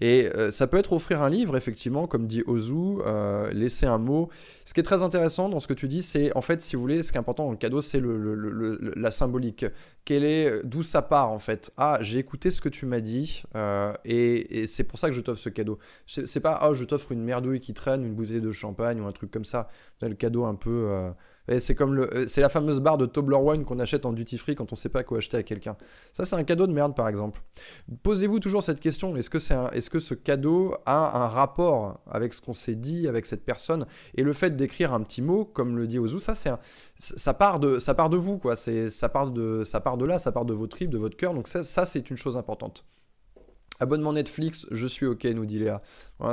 Et 0.00 0.28
euh, 0.36 0.52
ça 0.52 0.68
peut 0.68 0.76
être 0.76 0.92
offrir 0.92 1.20
un 1.20 1.30
livre, 1.30 1.56
effectivement, 1.56 2.06
comme 2.06 2.28
dit 2.28 2.44
Ozu, 2.46 3.02
laisser 3.50 3.86
un 3.86 3.98
mot. 3.98 4.28
Ce 4.64 4.72
qui 4.72 4.78
est 4.78 4.84
très 4.84 5.02
intéressant 5.02 5.48
dans 5.48 5.58
ce 5.58 5.66
que 5.66 5.74
tu 5.74 5.88
dis, 5.88 6.02
c'est 6.02 6.36
en 6.36 6.40
fait, 6.40 6.62
si 6.62 6.76
vous 6.76 6.82
voulez, 6.82 7.02
ce 7.02 7.10
qui 7.10 7.18
est 7.18 7.20
important 7.20 7.46
dans 7.46 7.50
le 7.50 7.56
cadeau, 7.56 7.80
c'est 7.80 7.98
le, 7.98 8.92
la 8.96 9.10
symbolique. 9.10 9.66
Quelle 10.04 10.24
est, 10.24 10.64
d'où 10.64 10.84
ça 10.84 11.02
part 11.02 11.32
en 11.32 11.40
fait? 11.40 11.72
Ah, 11.76 11.98
j'ai 12.02 12.20
écouté 12.20 12.52
ce 12.52 12.60
que 12.60 12.68
tu 12.68 12.86
m'as 12.86 13.00
dit 13.00 13.42
et, 14.04 14.66
c'est 14.68 14.84
pour 14.84 15.00
ça 15.00 15.08
que 15.08 15.14
je 15.14 15.22
t'offre 15.22 15.40
ce 15.40 15.48
cadeau. 15.48 15.80
C'est 16.06 16.40
pas, 16.40 16.56
ah, 16.62 16.72
je 16.72 16.84
t'offre 16.84 17.10
une 17.10 17.24
merdouille 17.24 17.58
qui 17.58 17.74
traîne, 17.74 18.04
une 18.04 18.14
bouteille 18.14 18.40
de 18.40 18.52
champagne 18.52 19.07
un 19.08 19.12
truc 19.12 19.30
comme 19.30 19.44
ça. 19.44 19.68
Le 20.00 20.14
cadeau 20.14 20.44
un 20.44 20.54
peu. 20.54 20.86
Euh, 21.50 21.58
c'est 21.60 21.74
comme 21.74 21.94
le, 21.94 22.14
euh, 22.14 22.26
c'est 22.26 22.40
la 22.40 22.48
fameuse 22.48 22.80
barre 22.80 22.98
de 22.98 23.06
Toblerone 23.06 23.64
qu'on 23.64 23.78
achète 23.78 24.04
en 24.04 24.12
duty 24.12 24.36
free 24.36 24.54
quand 24.54 24.72
on 24.72 24.76
sait 24.76 24.88
pas 24.88 25.02
quoi 25.02 25.18
acheter 25.18 25.38
à 25.38 25.42
quelqu'un. 25.42 25.76
Ça, 26.12 26.24
c'est 26.24 26.36
un 26.36 26.44
cadeau 26.44 26.66
de 26.66 26.72
merde, 26.72 26.94
par 26.94 27.08
exemple. 27.08 27.40
Posez-vous 28.02 28.38
toujours 28.38 28.62
cette 28.62 28.80
question 28.80 29.16
est-ce 29.16 29.30
que, 29.30 29.38
c'est 29.38 29.56
est-ce 29.72 29.88
que 29.88 29.98
ce 29.98 30.14
cadeau 30.14 30.76
a 30.84 31.22
un 31.22 31.26
rapport 31.26 32.00
avec 32.10 32.34
ce 32.34 32.42
qu'on 32.42 32.52
s'est 32.52 32.74
dit, 32.74 33.08
avec 33.08 33.24
cette 33.26 33.44
personne? 33.44 33.86
Et 34.14 34.22
le 34.22 34.32
fait 34.32 34.56
d'écrire 34.56 34.92
un 34.92 35.00
petit 35.00 35.22
mot, 35.22 35.44
comme 35.44 35.76
le 35.76 35.86
dit 35.86 35.98
Ozu, 35.98 36.18
ça, 36.20 36.34
c'est 36.34 36.50
ça 36.98 37.34
part 37.34 37.60
de, 37.60 37.78
ça 37.78 37.94
part 37.94 38.10
de 38.10 38.16
vous, 38.16 38.38
quoi. 38.38 38.56
C'est, 38.56 38.90
ça 38.90 39.08
part 39.08 39.30
de, 39.30 39.64
ça 39.64 39.80
part 39.80 39.96
de 39.96 40.04
là, 40.04 40.18
ça 40.18 40.32
part 40.32 40.44
de 40.44 40.52
vos 40.52 40.66
tripes, 40.66 40.90
de 40.90 40.98
votre 40.98 41.16
cœur. 41.16 41.32
Donc 41.32 41.48
ça 41.48 41.84
c'est 41.84 42.10
une 42.10 42.16
chose 42.16 42.36
importante. 42.36 42.84
Abonnement 43.80 44.12
Netflix, 44.12 44.66
je 44.70 44.86
suis 44.86 45.06
ok, 45.06 45.24
nous 45.24 45.46
dit 45.46 45.58
Léa. 45.58 45.82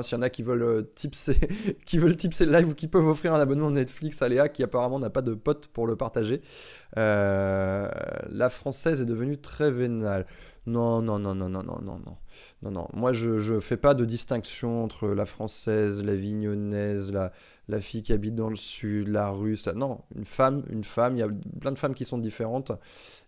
S'il 0.01 0.17
y 0.17 0.19
en 0.19 0.23
a 0.23 0.29
qui 0.29 0.41
veulent, 0.41 0.63
euh, 0.63 0.81
tipser, 0.81 1.37
qui 1.85 1.99
veulent 1.99 2.15
le 2.15 2.51
live 2.51 2.69
ou 2.69 2.73
qui 2.73 2.87
peuvent 2.87 3.07
offrir 3.07 3.35
un 3.35 3.39
abonnement 3.39 3.69
Netflix 3.69 4.21
à 4.21 4.27
Léa, 4.27 4.49
qui 4.49 4.63
apparemment 4.63 4.97
n'a 4.97 5.11
pas 5.11 5.21
de 5.21 5.35
pote 5.35 5.67
pour 5.67 5.85
le 5.85 5.95
partager. 5.95 6.41
Euh, 6.97 7.89
la 8.29 8.49
française 8.49 9.01
est 9.01 9.05
devenue 9.05 9.37
très 9.37 9.71
vénale. 9.71 10.25
Non, 10.67 11.03
non, 11.03 11.19
non, 11.19 11.35
non, 11.35 11.47
non, 11.47 11.61
non, 11.61 11.79
non, 11.81 11.99
non. 12.03 12.71
Non. 12.71 12.87
Moi, 12.93 13.13
je 13.13 13.53
ne 13.53 13.59
fais 13.59 13.77
pas 13.77 13.93
de 13.93 14.03
distinction 14.03 14.83
entre 14.83 15.09
la 15.09 15.25
française, 15.25 16.03
la 16.03 16.15
vignonnaise, 16.15 17.11
la, 17.11 17.31
la 17.67 17.79
fille 17.81 18.01
qui 18.01 18.13
habite 18.13 18.33
dans 18.33 18.49
le 18.49 18.55
sud, 18.55 19.07
la 19.07 19.29
russe. 19.29 19.67
Non, 19.67 20.01
une 20.15 20.25
femme, 20.25 20.63
une 20.69 20.83
femme. 20.83 21.15
Il 21.15 21.19
y 21.19 21.23
a 21.23 21.29
plein 21.61 21.71
de 21.71 21.77
femmes 21.77 21.93
qui 21.93 22.05
sont 22.05 22.17
différentes. 22.17 22.71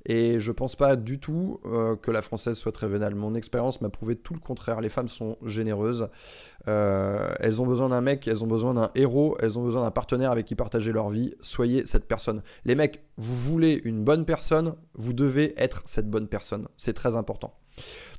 Et 0.10 0.39
je 0.39 0.54
pense 0.54 0.78
pas 0.78 0.96
du 0.96 1.20
tout 1.20 1.60
euh, 1.65 1.98
que 1.98 2.12
la 2.12 2.22
française 2.22 2.58
soit 2.58 2.72
très 2.72 2.88
vénale. 2.88 3.13
Mon 3.13 3.36
expérience 3.36 3.82
m'a 3.82 3.89
prouvé 3.89 4.15
tout 4.15 4.34
le 4.34 4.39
contraire. 4.39 4.80
Les 4.80 4.88
femmes 4.88 5.10
sont 5.10 5.38
généreuses. 5.43 6.08
Euh, 6.70 7.30
elles 7.41 7.62
ont 7.62 7.65
besoin 7.65 7.89
d'un 7.89 8.00
mec, 8.00 8.26
elles 8.26 8.41
ont 8.41 8.48
besoin 8.48 8.74
d'un 8.74 8.89
héros, 8.96 9.36
elles 9.41 9.60
ont 9.60 9.63
besoin 9.63 9.84
d'un 9.84 9.91
partenaire 9.91 10.32
avec 10.32 10.46
qui 10.46 10.56
partager 10.56 10.93
leur 10.93 11.10
vie. 11.10 11.34
Soyez 11.41 11.86
cette 11.86 12.08
personne. 12.08 12.41
Les 12.63 12.76
mecs, 12.76 13.04
vous 13.17 13.36
voulez 13.36 13.82
une 13.84 14.06
bonne 14.06 14.24
personne, 14.24 14.76
vous 14.93 15.12
devez 15.12 15.54
être 15.62 15.84
cette 15.86 16.10
bonne 16.10 16.30
personne. 16.30 16.70
C'est 16.78 16.93
très 16.93 17.17
important. 17.17 17.54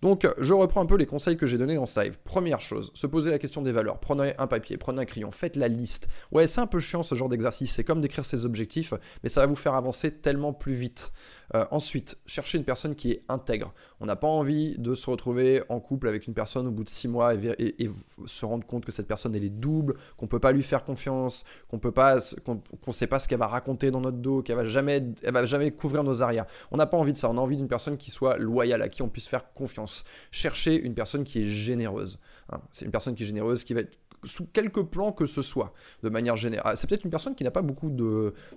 Donc, 0.03 0.29
je 0.39 0.53
reprends 0.53 0.81
un 0.81 0.87
peu 0.87 0.97
les 0.97 1.07
conseils 1.07 1.37
que 1.37 1.47
j'ai 1.47 1.59
donnés 1.59 1.75
dans 1.75 1.87
ce 1.87 2.01
live. 2.01 2.19
Première 2.25 2.61
chose, 2.61 2.91
se 2.95 3.07
poser 3.07 3.31
la 3.31 3.39
question 3.39 3.63
des 3.63 3.73
valeurs. 3.73 3.99
Prenez 3.99 4.33
un 4.39 4.47
papier, 4.47 4.77
prenez 4.77 5.03
un 5.03 5.05
crayon, 5.05 5.31
faites 5.31 5.57
la 5.57 5.69
liste. 5.69 6.09
Ouais, 6.33 6.47
c'est 6.47 6.61
un 6.61 6.67
peu 6.67 6.81
chiant 6.81 7.03
ce 7.03 7.15
genre 7.15 7.29
d'exercice. 7.29 7.73
C'est 7.73 7.85
comme 7.85 8.01
d'écrire 8.01 8.25
ses 8.25 8.45
objectifs, 8.45 8.95
mais 9.23 9.29
ça 9.29 9.41
va 9.41 9.47
vous 9.47 9.57
faire 9.57 9.75
avancer 9.75 10.11
tellement 10.11 10.53
plus 10.53 10.75
vite. 10.75 11.13
Euh, 11.55 11.65
ensuite, 11.71 12.19
cherchez 12.27 12.59
une 12.59 12.65
personne 12.65 12.95
qui 12.95 13.13
est 13.13 13.25
intègre. 13.29 13.73
On 14.01 14.07
n'a 14.07 14.17
pas 14.17 14.29
envie 14.29 14.77
de 14.79 14.95
se 14.95 15.09
retrouver 15.09 15.63
en 15.69 15.81
couple 15.81 16.09
avec 16.09 16.27
une 16.27 16.35
personne 16.35 16.67
au 16.67 16.71
bout 16.71 16.85
de 16.85 16.91
six 16.91 17.09
mois 17.09 17.35
et, 17.35 17.91
se 18.27 18.45
rendre 18.45 18.67
compte 18.67 18.85
que 18.85 18.93
cette 18.93 19.07
personne 19.07 19.35
elle 19.35 19.45
est 19.45 19.49
double, 19.49 19.95
qu'on 20.17 20.27
peut 20.27 20.41
pas 20.41 20.53
lui 20.53 20.63
faire 20.63 20.85
confiance, 20.85 21.45
qu'on 21.69 21.79
peut 21.79 21.93
pas, 21.93 22.17
ne 22.17 22.93
sait 22.93 23.07
pas 23.07 23.19
ce 23.19 23.29
qu'elle 23.29 23.39
va 23.39 23.47
raconter 23.47 23.91
dans 23.91 24.01
notre 24.01 24.19
dos, 24.19 24.43
qu'elle 24.43 24.57
va 24.57 24.63
va 24.63 25.47
jamais 25.47 25.71
couvrir 25.71 26.05
nos 26.05 26.23
arrières. 26.23 26.47
On 26.71 26.77
n'a 26.77 26.87
pas 26.87 26.99
envie 26.99 27.13
de 27.13 27.19
ça. 27.19 27.31
On 27.31 27.39
a 27.39 27.41
envie 27.41 27.57
d'une 27.57 27.69
personne 27.69 27.97
qui 27.97 28.11
soit 28.11 28.37
loyale, 28.37 28.83
à 28.83 28.89
qui 28.89 29.03
on 29.03 29.09
puisse 29.09 29.29
faire 29.29 29.53
confiance. 29.53 29.88
Cherchez 30.31 30.81
une 30.81 30.94
personne 30.94 31.24
qui 31.24 31.42
est 31.42 31.51
généreuse. 31.51 32.18
Hein. 32.51 32.61
C'est 32.70 32.85
une 32.85 32.90
personne 32.90 33.14
qui 33.14 33.24
est 33.24 33.27
généreuse, 33.27 33.64
qui 33.64 33.74
va 33.74 33.81
être 33.81 33.98
sous 34.24 34.46
quelques 34.46 34.83
plans 34.83 35.12
que 35.12 35.26
ce 35.26 35.42
soit, 35.42 35.72
de 36.02 36.09
manière 36.09 36.37
générale. 36.37 36.76
C'est 36.76 36.88
peut-être 36.88 37.04
une 37.04 37.11
personne 37.11 37.35
qui 37.35 37.44
n'a 37.44 37.50
pas 37.50 37.62
beaucoup 37.62 37.90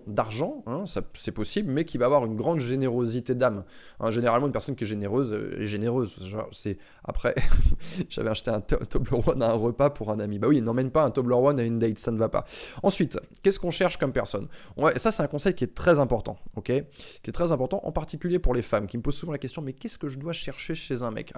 d'argent, 0.07 0.63
hein, 0.67 0.83
c'est 1.13 1.31
possible, 1.31 1.71
mais 1.71 1.85
qui 1.85 1.97
va 1.97 2.05
avoir 2.05 2.25
une 2.25 2.35
grande 2.35 2.59
générosité 2.59 3.35
d'âme. 3.35 3.63
Hein, 3.99 4.11
généralement, 4.11 4.47
une 4.47 4.53
personne 4.53 4.75
qui 4.75 4.83
est 4.83 4.87
généreuse 4.87 5.33
est 5.59 5.67
généreuse. 5.67 6.17
C'est 6.51 6.77
après, 7.03 7.35
j'avais 8.09 8.29
acheté 8.29 8.51
un 8.51 8.61
Toblerone 8.61 9.41
à 9.43 9.51
un 9.51 9.53
repas 9.53 9.89
pour 9.89 10.11
un 10.11 10.19
ami. 10.19 10.39
Bah 10.39 10.47
oui, 10.47 10.61
n'emmène 10.61 10.91
pas 10.91 11.03
un 11.03 11.11
Toblerone 11.11 11.59
à 11.59 11.63
une 11.63 11.79
date, 11.79 11.99
ça 11.99 12.11
ne 12.11 12.17
va 12.17 12.29
pas. 12.29 12.45
Ensuite, 12.83 13.19
qu'est-ce 13.43 13.59
qu'on 13.59 13.71
cherche 13.71 13.97
comme 13.97 14.11
personne? 14.11 14.47
Ça, 14.97 15.11
c'est 15.11 15.23
un 15.23 15.27
conseil 15.27 15.53
qui 15.53 15.63
est 15.63 15.75
très 15.75 15.99
important, 15.99 16.37
ok? 16.55 16.65
Qui 16.65 17.29
est 17.29 17.33
très 17.33 17.51
important, 17.51 17.81
en 17.83 17.91
particulier 17.91 18.39
pour 18.39 18.53
les 18.53 18.61
femmes, 18.61 18.87
qui 18.87 18.97
me 18.97 19.03
posent 19.03 19.15
souvent 19.15 19.31
la 19.31 19.37
question 19.37 19.61
mais 19.61 19.73
qu'est-ce 19.73 19.97
que 19.97 20.07
je 20.07 20.19
dois 20.19 20.33
chercher 20.33 20.75
chez 20.75 21.03
un 21.03 21.11
mec? 21.11 21.33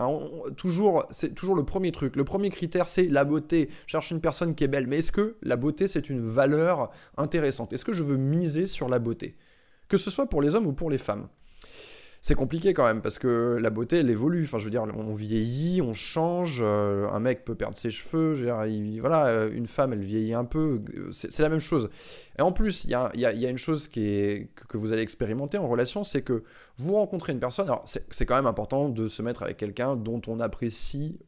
Toujours, 0.57 1.05
c'est 1.11 1.33
toujours 1.33 1.55
le 1.55 1.63
premier 1.63 1.91
truc. 1.91 2.15
Le 2.15 2.23
premier 2.23 2.49
critère, 2.49 2.87
c'est 2.87 3.07
la 3.07 3.25
beauté. 3.25 3.69
Une 4.13 4.21
personne 4.21 4.55
qui 4.55 4.63
est 4.63 4.67
belle, 4.67 4.87
mais 4.87 4.99
est-ce 4.99 5.11
que 5.11 5.37
la 5.41 5.55
beauté 5.55 5.87
c'est 5.87 6.09
une 6.09 6.21
valeur 6.21 6.91
intéressante? 7.17 7.73
Est-ce 7.73 7.85
que 7.85 7.93
je 7.93 8.03
veux 8.03 8.17
miser 8.17 8.65
sur 8.65 8.87
la 8.87 8.99
beauté? 8.99 9.37
Que 9.87 9.97
ce 9.97 10.09
soit 10.09 10.27
pour 10.27 10.41
les 10.41 10.55
hommes 10.55 10.67
ou 10.67 10.73
pour 10.73 10.89
les 10.89 10.97
femmes. 10.97 11.27
C'est 12.25 12.35
compliqué 12.35 12.73
quand 12.73 12.85
même 12.85 13.01
parce 13.01 13.19
que 13.19 13.57
la 13.61 13.69
beauté 13.69 13.97
elle 13.97 14.09
évolue. 14.09 14.45
Enfin, 14.45 14.57
je 14.57 14.63
veux 14.63 14.69
dire, 14.69 14.83
on 14.83 15.13
vieillit, 15.13 15.81
on 15.81 15.93
change. 15.93 16.61
euh, 16.61 17.09
un 17.09 17.19
mec 17.19 17.43
peut 17.43 17.53
perdre 17.53 17.75
ses 17.75 17.91
cheveux. 17.91 18.49
Voilà, 19.01 19.25
euh, 19.25 19.51
une 19.51 19.67
femme 19.67 19.91
elle 19.91 20.03
vieillit 20.05 20.33
un 20.33 20.45
peu. 20.45 20.81
euh, 20.95 21.11
C'est 21.11 21.37
la 21.39 21.49
même 21.49 21.59
chose. 21.59 21.89
Et 22.39 22.41
en 22.41 22.53
plus, 22.53 22.85
il 22.85 22.91
y 22.91 22.95
a, 22.95 23.49
une 23.49 23.57
chose 23.57 23.89
qui 23.89 24.07
est, 24.07 24.47
que, 24.69 24.77
vous 24.77 24.93
allez 24.93 25.01
expérimenter 25.01 25.57
en 25.57 25.67
relation, 25.67 26.05
c'est 26.05 26.21
que 26.21 26.45
vous 26.77 26.93
rencontrez 26.93 27.33
une 27.33 27.41
personne. 27.41 27.65
Alors, 27.65 27.83
c'est 27.85 28.25
quand 28.25 28.35
même 28.35 28.47
important 28.47 28.87
de 28.87 29.09
se 29.09 29.21
mettre 29.21 29.43
avec 29.43 29.57
quelqu'un 29.57 29.97
dont 29.97 30.21
on 30.27 30.39
apprécie. 30.39 31.19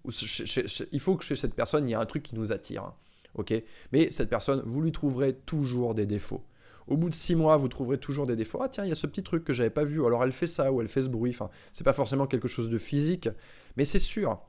il 0.94 1.00
faut 1.02 1.18
que 1.18 1.26
chez 1.26 1.36
cette 1.36 1.56
personne, 1.56 1.90
il 1.90 1.92
y 1.92 1.94
ait 1.94 1.98
un 1.98 2.06
truc 2.06 2.24
qui 2.24 2.36
nous 2.36 2.54
attire. 2.54 2.84
hein, 2.84 2.94
ok? 3.34 3.54
Mais 3.92 4.12
cette 4.12 4.30
personne, 4.30 4.62
vous 4.66 4.82
lui 4.82 4.94
trouverez 4.94 5.34
toujours 5.34 5.94
des 5.94 6.06
défauts. 6.06 6.46
Au 6.88 6.98
bout 6.98 7.10
de 7.10 7.16
six 7.16 7.36
mois, 7.36 7.58
vous 7.58 7.68
trouverez 7.68 7.98
toujours 7.98 8.28
des 8.28 8.36
défauts. 8.36 8.60
Ah 8.62 8.70
tiens, 8.70 8.84
il 8.84 8.90
y 8.90 8.92
a 8.92 8.96
ce 8.96 9.08
petit 9.08 9.24
truc 9.24 9.44
que 9.44 9.54
j'avais 9.54 9.70
pas 9.70 9.84
vu. 9.84 10.06
Alors 10.06 10.24
elle 10.24 10.32
fait 10.32 10.48
ça 10.48 10.72
ou 10.72 10.82
elle 10.82 10.88
fait 10.88 11.02
ce 11.02 11.10
bruit. 11.10 11.32
Enfin, 11.32 11.50
c'est 11.72 11.84
pas 11.84 11.94
forcément 11.94 12.28
quelque 12.28 12.48
chose 12.48 12.70
de 12.70 12.78
physique, 12.78 13.30
mais 13.78 13.86
c'est 13.86 14.00
sûr. 14.00 14.40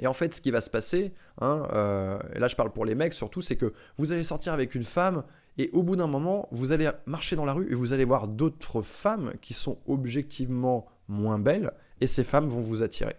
Et 0.00 0.06
en 0.06 0.14
fait, 0.14 0.34
ce 0.34 0.40
qui 0.40 0.50
va 0.50 0.60
se 0.60 0.70
passer, 0.70 1.12
hein, 1.40 1.66
euh, 1.72 2.18
et 2.34 2.38
là 2.38 2.48
je 2.48 2.56
parle 2.56 2.72
pour 2.72 2.84
les 2.84 2.94
mecs 2.94 3.12
surtout, 3.12 3.42
c'est 3.42 3.56
que 3.56 3.72
vous 3.98 4.12
allez 4.12 4.22
sortir 4.22 4.52
avec 4.52 4.74
une 4.74 4.84
femme 4.84 5.24
et 5.58 5.68
au 5.72 5.82
bout 5.82 5.96
d'un 5.96 6.06
moment, 6.06 6.48
vous 6.52 6.72
allez 6.72 6.90
marcher 7.06 7.36
dans 7.36 7.44
la 7.44 7.52
rue 7.52 7.70
et 7.70 7.74
vous 7.74 7.92
allez 7.92 8.04
voir 8.04 8.26
d'autres 8.26 8.82
femmes 8.82 9.32
qui 9.42 9.52
sont 9.52 9.78
objectivement 9.86 10.86
moins 11.08 11.38
belles 11.38 11.72
et 12.00 12.06
ces 12.06 12.24
femmes 12.24 12.48
vont 12.48 12.60
vous 12.60 12.82
attirer. 12.82 13.16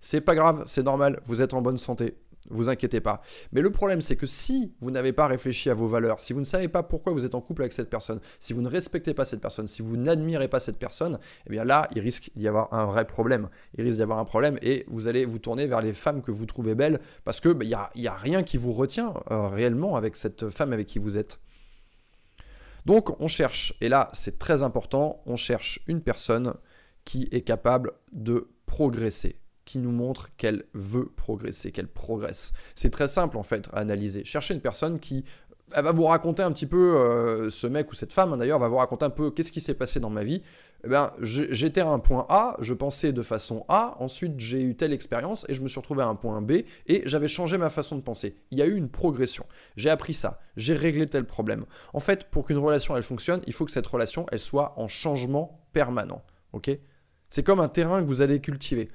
C'est 0.00 0.20
pas 0.20 0.34
grave, 0.34 0.64
c'est 0.66 0.82
normal, 0.82 1.20
vous 1.24 1.40
êtes 1.40 1.54
en 1.54 1.62
bonne 1.62 1.78
santé, 1.78 2.18
vous 2.50 2.68
inquiétez 2.68 3.00
pas. 3.00 3.22
Mais 3.52 3.60
le 3.60 3.70
problème, 3.70 4.00
c'est 4.00 4.16
que 4.16 4.26
si 4.26 4.74
vous 4.80 4.90
n'avez 4.90 5.12
pas 5.12 5.26
réfléchi 5.26 5.70
à 5.70 5.74
vos 5.74 5.86
valeurs, 5.86 6.20
si 6.20 6.32
vous 6.32 6.40
ne 6.40 6.44
savez 6.44 6.68
pas 6.68 6.82
pourquoi 6.82 7.12
vous 7.12 7.24
êtes 7.24 7.34
en 7.34 7.40
couple 7.40 7.62
avec 7.62 7.72
cette 7.72 7.90
personne, 7.90 8.20
si 8.38 8.52
vous 8.52 8.62
ne 8.62 8.68
respectez 8.68 9.14
pas 9.14 9.24
cette 9.24 9.40
personne, 9.40 9.66
si 9.66 9.82
vous 9.82 9.96
n'admirez 9.96 10.48
pas 10.48 10.60
cette 10.60 10.78
personne, 10.78 11.18
eh 11.46 11.50
bien 11.50 11.64
là, 11.64 11.88
il 11.94 12.00
risque 12.00 12.30
d'y 12.36 12.48
avoir 12.48 12.72
un 12.72 12.86
vrai 12.86 13.06
problème. 13.06 13.48
Il 13.76 13.84
risque 13.84 13.96
d'y 13.96 14.02
avoir 14.02 14.18
un 14.18 14.24
problème 14.24 14.58
et 14.62 14.84
vous 14.88 15.08
allez 15.08 15.24
vous 15.24 15.38
tourner 15.38 15.66
vers 15.66 15.82
les 15.82 15.92
femmes 15.92 16.22
que 16.22 16.30
vous 16.30 16.46
trouvez 16.46 16.74
belles 16.74 17.00
parce 17.24 17.40
que 17.40 17.48
il 17.60 17.68
n'y 17.68 17.74
a, 17.74 17.90
y 17.94 18.08
a 18.08 18.14
rien 18.14 18.42
qui 18.42 18.56
vous 18.56 18.72
retient 18.72 19.14
euh, 19.30 19.48
réellement 19.48 19.96
avec 19.96 20.16
cette 20.16 20.48
femme 20.50 20.72
avec 20.72 20.86
qui 20.86 20.98
vous 20.98 21.16
êtes. 21.16 21.40
Donc 22.86 23.20
on 23.20 23.28
cherche, 23.28 23.74
et 23.80 23.88
là 23.88 24.08
c'est 24.12 24.38
très 24.38 24.62
important, 24.62 25.22
on 25.26 25.36
cherche 25.36 25.80
une 25.88 26.00
personne 26.00 26.54
qui 27.04 27.28
est 27.32 27.42
capable 27.42 27.92
de 28.12 28.48
progresser, 28.66 29.40
qui 29.68 29.78
nous 29.78 29.92
montre 29.92 30.34
qu'elle 30.38 30.64
veut 30.72 31.10
progresser, 31.14 31.72
qu'elle 31.72 31.88
progresse. 31.88 32.52
C'est 32.74 32.88
très 32.88 33.06
simple 33.06 33.36
en 33.36 33.42
fait 33.42 33.68
à 33.74 33.80
analyser. 33.80 34.24
Cherchez 34.24 34.54
une 34.54 34.62
personne 34.62 34.98
qui 34.98 35.26
elle 35.74 35.84
va 35.84 35.92
vous 35.92 36.04
raconter 36.04 36.42
un 36.42 36.50
petit 36.50 36.64
peu, 36.64 36.96
euh, 36.96 37.50
ce 37.50 37.66
mec 37.66 37.92
ou 37.92 37.94
cette 37.94 38.14
femme 38.14 38.32
hein, 38.32 38.38
d'ailleurs, 38.38 38.58
va 38.58 38.68
vous 38.68 38.78
raconter 38.78 39.04
un 39.04 39.10
peu 39.10 39.30
qu'est-ce 39.30 39.52
qui 39.52 39.60
s'est 39.60 39.74
passé 39.74 40.00
dans 40.00 40.08
ma 40.08 40.24
vie. 40.24 40.42
Eh 40.84 40.88
ben, 40.88 41.12
j'étais 41.20 41.82
à 41.82 41.88
un 41.88 41.98
point 41.98 42.24
A, 42.30 42.56
je 42.60 42.72
pensais 42.72 43.12
de 43.12 43.20
façon 43.20 43.66
A, 43.68 43.94
ensuite 43.98 44.40
j'ai 44.40 44.62
eu 44.62 44.74
telle 44.74 44.94
expérience 44.94 45.44
et 45.50 45.54
je 45.54 45.60
me 45.60 45.68
suis 45.68 45.78
retrouvé 45.78 46.02
à 46.02 46.06
un 46.06 46.14
point 46.14 46.40
B 46.40 46.62
et 46.86 47.02
j'avais 47.04 47.28
changé 47.28 47.58
ma 47.58 47.68
façon 47.68 47.96
de 47.96 48.00
penser. 48.00 48.36
Il 48.50 48.56
y 48.56 48.62
a 48.62 48.66
eu 48.66 48.74
une 48.74 48.88
progression. 48.88 49.44
J'ai 49.76 49.90
appris 49.90 50.14
ça, 50.14 50.40
j'ai 50.56 50.72
réglé 50.72 51.06
tel 51.06 51.26
problème. 51.26 51.66
En 51.92 52.00
fait, 52.00 52.30
pour 52.30 52.46
qu'une 52.46 52.56
relation 52.56 52.96
elle 52.96 53.02
fonctionne, 53.02 53.42
il 53.46 53.52
faut 53.52 53.66
que 53.66 53.72
cette 53.72 53.86
relation 53.86 54.24
elle 54.32 54.40
soit 54.40 54.72
en 54.78 54.88
changement 54.88 55.60
permanent. 55.74 56.22
Ok? 56.54 56.70
C'est 57.28 57.42
comme 57.42 57.60
un 57.60 57.68
terrain 57.68 58.00
que 58.00 58.06
vous 58.06 58.22
allez 58.22 58.40
cultiver. 58.40 58.88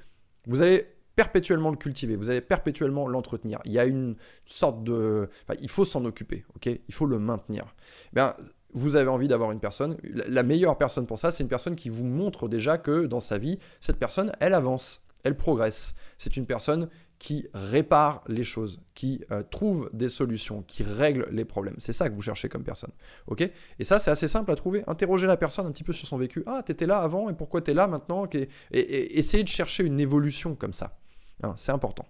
Vous 0.48 0.62
allez 0.62 0.86
perpétuellement 1.16 1.70
le 1.70 1.78
cultiver, 1.78 2.16
vous 2.16 2.30
allez 2.30 2.42
perpétuellement 2.42 3.08
l'entretenir. 3.08 3.60
Il 3.66 3.72
y 3.72 3.80
a 3.80 3.86
une 3.86 4.16
sorte 4.46 4.84
de... 4.84 5.30
il 5.62 5.70
faut 5.70 5.86
s'en 5.86 6.06
occuper, 6.06 6.44
ok? 6.56 6.66
Il 6.66 6.94
faut 6.94 7.06
le 7.06 7.20
maintenir. 7.20 7.76
Eh 8.12 8.16
Bien, 8.16 8.34
vous 8.74 8.96
avez 8.96 9.10
envie 9.10 9.28
d'avoir 9.28 9.52
une 9.52 9.60
personne, 9.60 9.98
la 10.04 10.44
meilleure 10.44 10.78
personne 10.78 11.06
pour 11.06 11.20
ça, 11.20 11.30
c'est 11.30 11.44
une 11.44 11.50
personne 11.50 11.76
qui 11.76 11.90
vous 11.90 12.04
montre 12.04 12.48
déjà 12.48 12.78
que 12.78 13.06
dans 13.06 13.20
sa 13.20 13.38
vie, 13.38 13.60
cette 13.80 14.00
personne, 14.00 14.32
elle 14.40 14.54
avance, 14.54 15.04
elle 15.24 15.38
progresse. 15.38 15.96
C'est 16.18 16.36
une 16.38 16.48
personne 16.48 16.90
qui 17.24 17.48
répare 17.54 18.22
les 18.28 18.44
choses, 18.44 18.82
qui 18.96 19.24
euh, 19.32 19.44
trouve 19.44 19.90
des 19.94 20.10
solutions, 20.10 20.62
qui 20.62 20.84
règle 20.84 21.30
les 21.32 21.46
problèmes. 21.46 21.76
C'est 21.78 21.94
ça 21.94 22.10
que 22.10 22.14
vous 22.14 22.22
cherchez 22.22 22.50
comme 22.50 22.66
personne. 22.66 22.92
et 23.40 23.84
ça, 23.86 23.98
c'est 23.98 24.12
assez 24.12 24.28
simple 24.28 24.52
à 24.52 24.56
trouver. 24.56 24.84
Interrogez 24.88 25.26
la 25.26 25.38
personne 25.38 25.66
un 25.66 25.72
petit 25.72 25.86
peu 25.86 25.94
sur 25.94 26.06
son 26.06 26.18
vécu. 26.18 26.44
Ah, 26.46 26.64
t'étais 26.66 26.86
là 26.86 26.98
avant 26.98 27.30
et 27.30 27.34
pourquoi 27.34 27.62
t'es 27.62 27.74
là 27.74 27.88
maintenant? 27.88 28.28
Et, 28.34 29.22
de 29.44 29.48
chercher 29.48 29.86
une 29.86 30.02
évolution 30.02 30.56
comme 30.56 30.74
ça. 30.74 30.98
Hein, 31.44 31.54
c'est 31.56 31.72
important. 31.72 32.06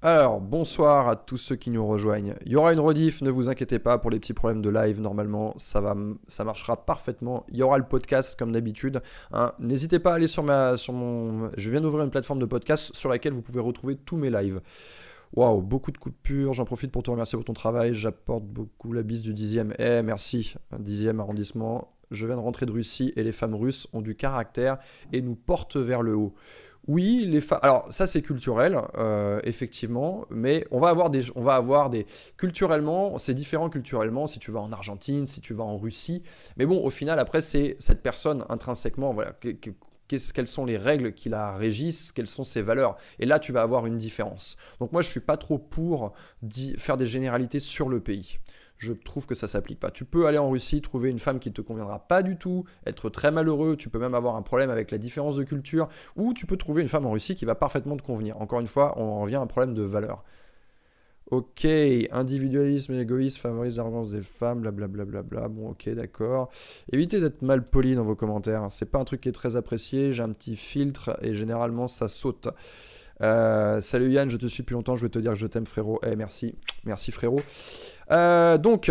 Alors, 0.00 0.40
bonsoir 0.40 1.08
à 1.08 1.16
tous 1.16 1.36
ceux 1.38 1.56
qui 1.56 1.70
nous 1.70 1.84
rejoignent. 1.84 2.34
Il 2.46 2.52
y 2.52 2.56
aura 2.56 2.72
une 2.72 2.78
rediff, 2.78 3.20
ne 3.20 3.30
vous 3.30 3.48
inquiétez 3.48 3.80
pas 3.80 3.98
pour 3.98 4.12
les 4.12 4.20
petits 4.20 4.32
problèmes 4.32 4.62
de 4.62 4.70
live. 4.70 5.00
Normalement, 5.00 5.54
ça, 5.56 5.80
va, 5.80 5.96
ça 6.28 6.44
marchera 6.44 6.86
parfaitement. 6.86 7.44
Il 7.48 7.56
y 7.56 7.64
aura 7.64 7.78
le 7.78 7.84
podcast 7.84 8.38
comme 8.38 8.52
d'habitude. 8.52 9.02
hein. 9.32 9.52
N'hésitez 9.58 9.98
pas 9.98 10.12
à 10.12 10.14
aller 10.14 10.28
sur, 10.28 10.44
ma, 10.44 10.74
mon. 10.92 11.48
Je 11.56 11.70
viens 11.70 11.80
d'ouvrir 11.80 12.04
une 12.04 12.10
plateforme 12.10 12.38
de 12.38 12.46
podcast 12.46 12.94
sur 12.94 13.08
laquelle 13.08 13.32
vous 13.32 13.42
pouvez 13.42 13.58
retrouver 13.58 13.96
tous 13.96 14.16
mes 14.16 14.30
lives. 14.30 14.60
Waouh, 15.34 15.62
beaucoup 15.62 15.90
de 15.90 15.98
pur. 16.22 16.54
J'en 16.54 16.64
profite 16.64 16.92
pour 16.92 17.02
te 17.02 17.10
remercier 17.10 17.36
pour 17.36 17.44
ton 17.44 17.52
travail. 17.52 17.92
J'apporte 17.92 18.44
beaucoup 18.44 18.92
la 18.92 19.02
bise 19.02 19.22
du 19.22 19.34
10e. 19.34 19.74
Eh, 19.80 20.02
merci, 20.02 20.54
10e 20.80 21.18
arrondissement. 21.18 21.92
Je 22.12 22.24
viens 22.26 22.36
de 22.36 22.40
rentrer 22.40 22.66
de 22.66 22.72
Russie 22.72 23.12
et 23.16 23.24
les 23.24 23.32
femmes 23.32 23.54
russes 23.54 23.88
ont 23.92 24.00
du 24.00 24.14
caractère 24.14 24.78
et 25.12 25.20
nous 25.22 25.34
portent 25.34 25.76
vers 25.76 26.02
le 26.02 26.14
haut. 26.14 26.34
Oui, 26.88 27.26
les 27.26 27.42
femmes. 27.42 27.60
Alors 27.62 27.92
ça 27.92 28.06
c'est 28.06 28.22
culturel, 28.22 28.78
euh, 28.96 29.40
effectivement, 29.44 30.24
mais 30.30 30.64
on 30.70 30.80
va 30.80 30.88
avoir 30.88 31.10
des, 31.10 31.24
on 31.34 31.42
va 31.42 31.54
avoir 31.54 31.90
des. 31.90 32.06
Culturellement, 32.38 33.18
c'est 33.18 33.34
différent 33.34 33.68
culturellement 33.68 34.26
si 34.26 34.38
tu 34.38 34.50
vas 34.50 34.60
en 34.60 34.72
Argentine, 34.72 35.26
si 35.26 35.42
tu 35.42 35.52
vas 35.52 35.64
en 35.64 35.76
Russie. 35.76 36.22
Mais 36.56 36.64
bon, 36.64 36.82
au 36.82 36.88
final, 36.88 37.18
après 37.18 37.42
c'est 37.42 37.76
cette 37.78 38.02
personne 38.02 38.46
intrinsèquement, 38.48 39.12
voilà, 39.12 39.34
quelles 40.08 40.48
sont 40.48 40.64
les 40.64 40.78
règles 40.78 41.12
qui 41.12 41.28
la 41.28 41.52
régissent, 41.56 42.10
quelles 42.10 42.26
sont 42.26 42.44
ses 42.44 42.62
valeurs. 42.62 42.96
Et 43.18 43.26
là, 43.26 43.38
tu 43.38 43.52
vas 43.52 43.60
avoir 43.60 43.84
une 43.84 43.98
différence. 43.98 44.56
Donc 44.80 44.90
moi, 44.92 45.02
je 45.02 45.10
suis 45.10 45.20
pas 45.20 45.36
trop 45.36 45.58
pour 45.58 46.14
faire 46.78 46.96
des 46.96 47.06
généralités 47.06 47.60
sur 47.60 47.90
le 47.90 48.00
pays 48.00 48.38
je 48.78 48.92
trouve 48.92 49.26
que 49.26 49.34
ça 49.34 49.46
s'applique 49.46 49.80
pas. 49.80 49.90
Tu 49.90 50.04
peux 50.04 50.26
aller 50.26 50.38
en 50.38 50.50
Russie, 50.50 50.80
trouver 50.80 51.10
une 51.10 51.18
femme 51.18 51.40
qui 51.40 51.50
ne 51.50 51.54
te 51.54 51.60
conviendra 51.60 51.98
pas 51.98 52.22
du 52.22 52.38
tout, 52.38 52.64
être 52.86 53.10
très 53.10 53.30
malheureux, 53.30 53.76
tu 53.76 53.90
peux 53.90 53.98
même 53.98 54.14
avoir 54.14 54.36
un 54.36 54.42
problème 54.42 54.70
avec 54.70 54.90
la 54.90 54.98
différence 54.98 55.36
de 55.36 55.44
culture, 55.44 55.88
ou 56.16 56.32
tu 56.32 56.46
peux 56.46 56.56
trouver 56.56 56.82
une 56.82 56.88
femme 56.88 57.06
en 57.06 57.10
Russie 57.10 57.34
qui 57.34 57.44
va 57.44 57.54
parfaitement 57.54 57.96
te 57.96 58.02
convenir. 58.02 58.40
Encore 58.40 58.60
une 58.60 58.66
fois, 58.66 58.94
on 58.96 59.02
en 59.02 59.20
revient 59.20 59.36
à 59.36 59.40
un 59.40 59.46
problème 59.46 59.74
de 59.74 59.82
valeur. 59.82 60.24
Ok, 61.30 61.66
individualisme 62.10 62.94
et 62.94 63.00
égoïsme 63.00 63.42
favorisent 63.42 63.76
l'arrogance 63.76 64.08
des 64.08 64.22
femmes, 64.22 64.60
blablabla. 64.62 65.04
Bla 65.04 65.22
bla 65.22 65.40
bla. 65.40 65.48
Bon, 65.48 65.70
ok, 65.70 65.90
d'accord. 65.90 66.48
Évitez 66.90 67.20
d'être 67.20 67.42
mal 67.42 67.68
poli 67.68 67.94
dans 67.94 68.02
vos 68.02 68.16
commentaires. 68.16 68.66
C'est 68.70 68.86
pas 68.86 68.98
un 68.98 69.04
truc 69.04 69.20
qui 69.20 69.28
est 69.28 69.32
très 69.32 69.54
apprécié. 69.54 70.14
J'ai 70.14 70.22
un 70.22 70.32
petit 70.32 70.56
filtre 70.56 71.18
et 71.20 71.34
généralement 71.34 71.86
ça 71.86 72.08
saute. 72.08 72.48
Euh, 73.20 73.80
salut 73.82 74.10
Yann, 74.10 74.30
je 74.30 74.38
te 74.38 74.46
suis 74.46 74.62
depuis 74.62 74.72
longtemps. 74.72 74.96
Je 74.96 75.04
vais 75.04 75.10
te 75.10 75.18
dire 75.18 75.32
que 75.32 75.38
je 75.38 75.46
t'aime, 75.46 75.66
frérot. 75.66 76.00
Eh, 76.06 76.16
merci, 76.16 76.54
merci, 76.86 77.12
frérot. 77.12 77.40
Euh, 78.10 78.58
donc, 78.58 78.90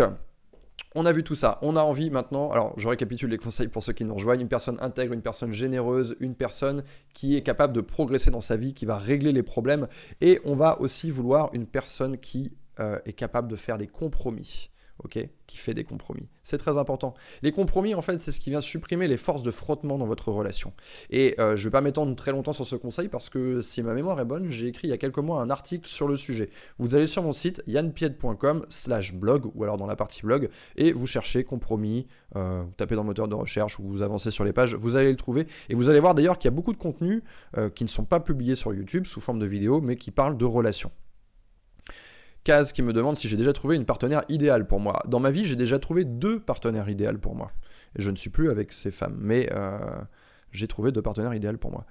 on 0.94 1.06
a 1.06 1.12
vu 1.12 1.22
tout 1.22 1.34
ça. 1.34 1.58
On 1.62 1.76
a 1.76 1.82
envie 1.82 2.10
maintenant. 2.10 2.50
Alors, 2.50 2.74
je 2.76 2.88
récapitule 2.88 3.30
les 3.30 3.38
conseils 3.38 3.68
pour 3.68 3.82
ceux 3.82 3.92
qui 3.92 4.04
nous 4.04 4.14
rejoignent. 4.14 4.40
Une 4.40 4.48
personne 4.48 4.78
intègre, 4.80 5.12
une 5.12 5.22
personne 5.22 5.52
généreuse, 5.52 6.16
une 6.20 6.34
personne 6.34 6.82
qui 7.14 7.36
est 7.36 7.42
capable 7.42 7.72
de 7.72 7.80
progresser 7.80 8.30
dans 8.30 8.40
sa 8.40 8.56
vie, 8.56 8.74
qui 8.74 8.86
va 8.86 8.98
régler 8.98 9.32
les 9.32 9.42
problèmes. 9.42 9.86
Et 10.20 10.40
on 10.44 10.54
va 10.54 10.80
aussi 10.80 11.10
vouloir 11.10 11.50
une 11.52 11.66
personne 11.66 12.18
qui 12.18 12.52
euh, 12.80 12.98
est 13.06 13.12
capable 13.12 13.48
de 13.48 13.56
faire 13.56 13.78
des 13.78 13.86
compromis. 13.86 14.70
Ok 15.04 15.18
Qui 15.46 15.56
fait 15.56 15.74
des 15.74 15.84
compromis. 15.84 16.26
C'est 16.42 16.58
très 16.58 16.76
important. 16.76 17.14
Les 17.42 17.52
compromis, 17.52 17.94
en 17.94 18.02
fait, 18.02 18.20
c'est 18.20 18.32
ce 18.32 18.40
qui 18.40 18.50
vient 18.50 18.60
supprimer 18.60 19.06
les 19.06 19.16
forces 19.16 19.42
de 19.42 19.50
frottement 19.50 19.96
dans 19.96 20.06
votre 20.06 20.32
relation. 20.32 20.72
Et 21.10 21.36
euh, 21.38 21.56
je 21.56 21.62
ne 21.62 21.64
vais 21.64 21.70
pas 21.70 21.80
m'étendre 21.80 22.16
très 22.16 22.32
longtemps 22.32 22.52
sur 22.52 22.66
ce 22.66 22.74
conseil 22.74 23.08
parce 23.08 23.28
que 23.28 23.62
si 23.62 23.82
ma 23.82 23.94
mémoire 23.94 24.20
est 24.20 24.24
bonne, 24.24 24.50
j'ai 24.50 24.66
écrit 24.66 24.88
il 24.88 24.90
y 24.90 24.94
a 24.94 24.98
quelques 24.98 25.18
mois 25.18 25.40
un 25.40 25.50
article 25.50 25.88
sur 25.88 26.08
le 26.08 26.16
sujet. 26.16 26.50
Vous 26.78 26.94
allez 26.94 27.06
sur 27.06 27.22
mon 27.22 27.32
site 27.32 27.62
yanpied.com 27.66 28.64
slash 28.68 29.14
blog 29.14 29.50
ou 29.54 29.62
alors 29.62 29.76
dans 29.76 29.86
la 29.86 29.96
partie 29.96 30.22
blog 30.22 30.48
et 30.76 30.92
vous 30.92 31.06
cherchez 31.06 31.44
compromis, 31.44 32.06
euh, 32.34 32.62
vous 32.64 32.72
tapez 32.76 32.96
dans 32.96 33.02
le 33.02 33.08
moteur 33.08 33.28
de 33.28 33.34
recherche 33.34 33.78
ou 33.78 33.84
vous 33.84 34.02
avancez 34.02 34.30
sur 34.30 34.44
les 34.44 34.52
pages, 34.52 34.74
vous 34.74 34.96
allez 34.96 35.10
le 35.10 35.16
trouver. 35.16 35.46
Et 35.68 35.74
vous 35.74 35.88
allez 35.90 36.00
voir 36.00 36.14
d'ailleurs 36.14 36.38
qu'il 36.38 36.50
y 36.50 36.52
a 36.52 36.56
beaucoup 36.56 36.72
de 36.72 36.78
contenus 36.78 37.22
euh, 37.56 37.70
qui 37.70 37.84
ne 37.84 37.88
sont 37.88 38.04
pas 38.04 38.20
publiés 38.20 38.56
sur 38.56 38.74
YouTube 38.74 39.06
sous 39.06 39.20
forme 39.20 39.38
de 39.38 39.46
vidéo 39.46 39.80
mais 39.80 39.96
qui 39.96 40.10
parlent 40.10 40.36
de 40.36 40.44
relations. 40.44 40.90
Kaz 42.48 42.72
qui 42.72 42.80
me 42.80 42.94
demande 42.94 43.14
si 43.14 43.28
j'ai 43.28 43.36
déjà 43.36 43.52
trouvé 43.52 43.76
une 43.76 43.84
partenaire 43.84 44.22
idéale 44.30 44.66
pour 44.66 44.80
moi. 44.80 45.02
Dans 45.06 45.20
ma 45.20 45.30
vie, 45.30 45.44
j'ai 45.44 45.54
déjà 45.54 45.78
trouvé 45.78 46.06
deux 46.06 46.40
partenaires 46.40 46.88
idéales 46.88 47.18
pour 47.18 47.34
moi. 47.34 47.52
Et 47.94 48.00
je 48.00 48.10
ne 48.10 48.16
suis 48.16 48.30
plus 48.30 48.48
avec 48.48 48.72
ces 48.72 48.90
femmes, 48.90 49.18
mais 49.20 49.50
euh, 49.52 49.78
j'ai 50.50 50.66
trouvé 50.66 50.90
deux 50.90 51.02
partenaires 51.02 51.34
idéales 51.34 51.58
pour 51.58 51.70
moi. 51.70 51.84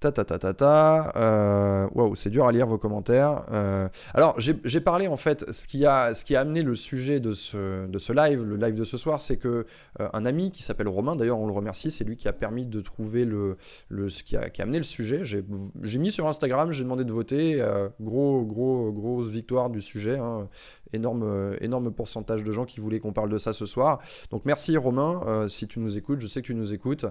Ta 0.00 0.12
ta 0.12 0.24
ta 0.24 0.54
ta. 0.54 1.12
Euh, 1.16 1.88
Waouh, 1.92 2.14
c'est 2.14 2.30
dur 2.30 2.46
à 2.46 2.52
lire 2.52 2.68
vos 2.68 2.78
commentaires. 2.78 3.42
Euh, 3.50 3.88
alors, 4.14 4.36
j'ai 4.38 4.80
parlé 4.80 5.08
en 5.08 5.16
fait, 5.16 5.50
ce 5.52 5.66
qui, 5.66 5.86
a, 5.86 6.14
ce 6.14 6.24
qui 6.24 6.36
a 6.36 6.40
amené 6.40 6.62
le 6.62 6.76
sujet 6.76 7.18
de 7.18 7.32
ce, 7.32 7.86
de 7.86 7.98
ce 7.98 8.12
live, 8.12 8.44
le 8.44 8.56
live 8.56 8.78
de 8.78 8.84
ce 8.84 8.96
soir, 8.96 9.18
c'est 9.18 9.38
que 9.38 9.66
euh, 10.00 10.08
un 10.12 10.24
ami 10.24 10.52
qui 10.52 10.62
s'appelle 10.62 10.86
Romain, 10.86 11.16
d'ailleurs, 11.16 11.40
on 11.40 11.48
le 11.48 11.52
remercie, 11.52 11.90
c'est 11.90 12.04
lui 12.04 12.16
qui 12.16 12.28
a 12.28 12.32
permis 12.32 12.64
de 12.64 12.80
trouver 12.80 13.24
le, 13.24 13.56
le 13.88 14.08
ce 14.08 14.22
qui 14.22 14.36
a, 14.36 14.50
qui 14.50 14.60
a 14.60 14.64
amené 14.64 14.78
le 14.78 14.84
sujet. 14.84 15.22
J'ai 15.24 15.98
mis 15.98 16.12
sur 16.12 16.28
Instagram, 16.28 16.70
j'ai 16.70 16.84
demandé 16.84 17.04
de 17.04 17.12
voter. 17.12 17.60
gros, 18.00 18.42
gros, 18.42 18.92
grosse 18.92 19.28
victoire 19.28 19.68
du 19.68 19.82
sujet. 19.82 20.16
Hein 20.18 20.48
énorme, 20.92 21.22
euh, 21.24 21.56
énorme 21.60 21.90
pourcentage 21.92 22.44
de 22.44 22.52
gens 22.52 22.64
qui 22.64 22.80
voulaient 22.80 23.00
qu'on 23.00 23.12
parle 23.12 23.30
de 23.30 23.38
ça 23.38 23.52
ce 23.52 23.66
soir. 23.66 24.00
Donc 24.30 24.44
merci 24.44 24.76
Romain, 24.76 25.22
euh, 25.26 25.48
si 25.48 25.66
tu 25.66 25.80
nous 25.80 25.96
écoutes, 25.98 26.20
je 26.20 26.26
sais 26.26 26.42
que 26.42 26.46
tu 26.46 26.54
nous 26.54 26.74
écoutes. 26.74 27.06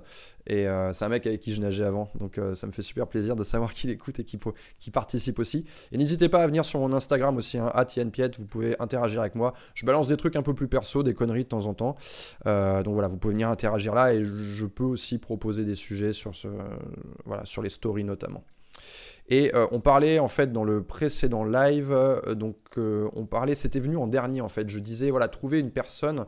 Et 0.48 0.68
euh, 0.68 0.94
c'est 0.94 1.06
un 1.06 1.10
mec 1.10 1.28
avec 1.28 1.40
qui 1.42 1.54
je 1.54 1.62
nageais 1.62 1.84
avant. 1.84 2.10
Donc 2.20 2.40
ça 2.56 2.68
me 2.68 2.72
fait 2.72 2.82
super 2.82 3.08
plaisir 3.08 3.36
de 3.36 3.44
savoir 3.44 3.74
qu'il 3.74 3.90
écoute 3.90 4.20
et 4.20 4.24
qu'il 4.24 4.40
participe 4.92 5.40
aussi. 5.40 5.66
Et 5.92 5.98
n'hésitez 5.98 6.30
pas 6.30 6.42
à 6.42 6.48
venir 6.48 6.66
sur 6.66 6.80
mon 6.80 6.94
Instagram 6.94 7.38
aussi, 7.38 7.58
hein, 7.58 7.72
vous 8.38 8.46
pouvez 8.46 8.76
interagir 8.80 9.22
avec 9.22 9.36
moi. 9.36 9.54
Je 9.76 9.86
balance 9.86 10.08
des 10.08 10.18
trucs 10.18 10.36
un 10.36 10.42
peu 10.42 10.54
plus 10.54 10.68
perso, 10.68 11.04
des 11.04 11.14
conneries 11.14 11.44
de 11.44 11.50
temps 11.50 11.66
en 11.66 11.74
temps. 11.74 11.96
donc 12.46 12.94
voilà, 12.94 13.08
vous 13.08 13.18
pouvez 13.18 13.34
venir 13.34 13.50
interagir 13.50 13.94
là 13.94 14.14
et 14.14 14.24
je 14.24 14.66
peux 14.66 14.84
aussi 14.84 15.18
proposer 15.18 15.66
des 15.66 15.76
sujets 15.76 16.12
sur, 16.12 16.36
ce, 16.36 16.48
voilà, 17.26 17.46
sur 17.46 17.62
les 17.62 17.70
stories 17.70 18.04
notamment. 18.04 18.44
Et 19.30 19.54
euh, 19.54 19.68
on 19.72 19.82
parlait 19.82 20.20
en 20.20 20.30
fait 20.30 20.54
dans 20.54 20.64
le 20.64 20.84
précédent 20.84 21.44
live, 21.44 21.92
euh, 21.92 22.34
donc 22.34 22.56
euh, 22.78 23.10
on 23.14 23.26
parlait, 23.26 23.56
c'était 23.56 23.80
venu 23.80 23.98
en 23.98 24.08
dernier 24.08 24.40
en 24.40 24.48
fait. 24.48 24.70
Je 24.70 24.80
disais 24.80 25.12
voilà, 25.12 25.28
trouver 25.28 25.60
une 25.60 25.72
personne, 25.72 26.26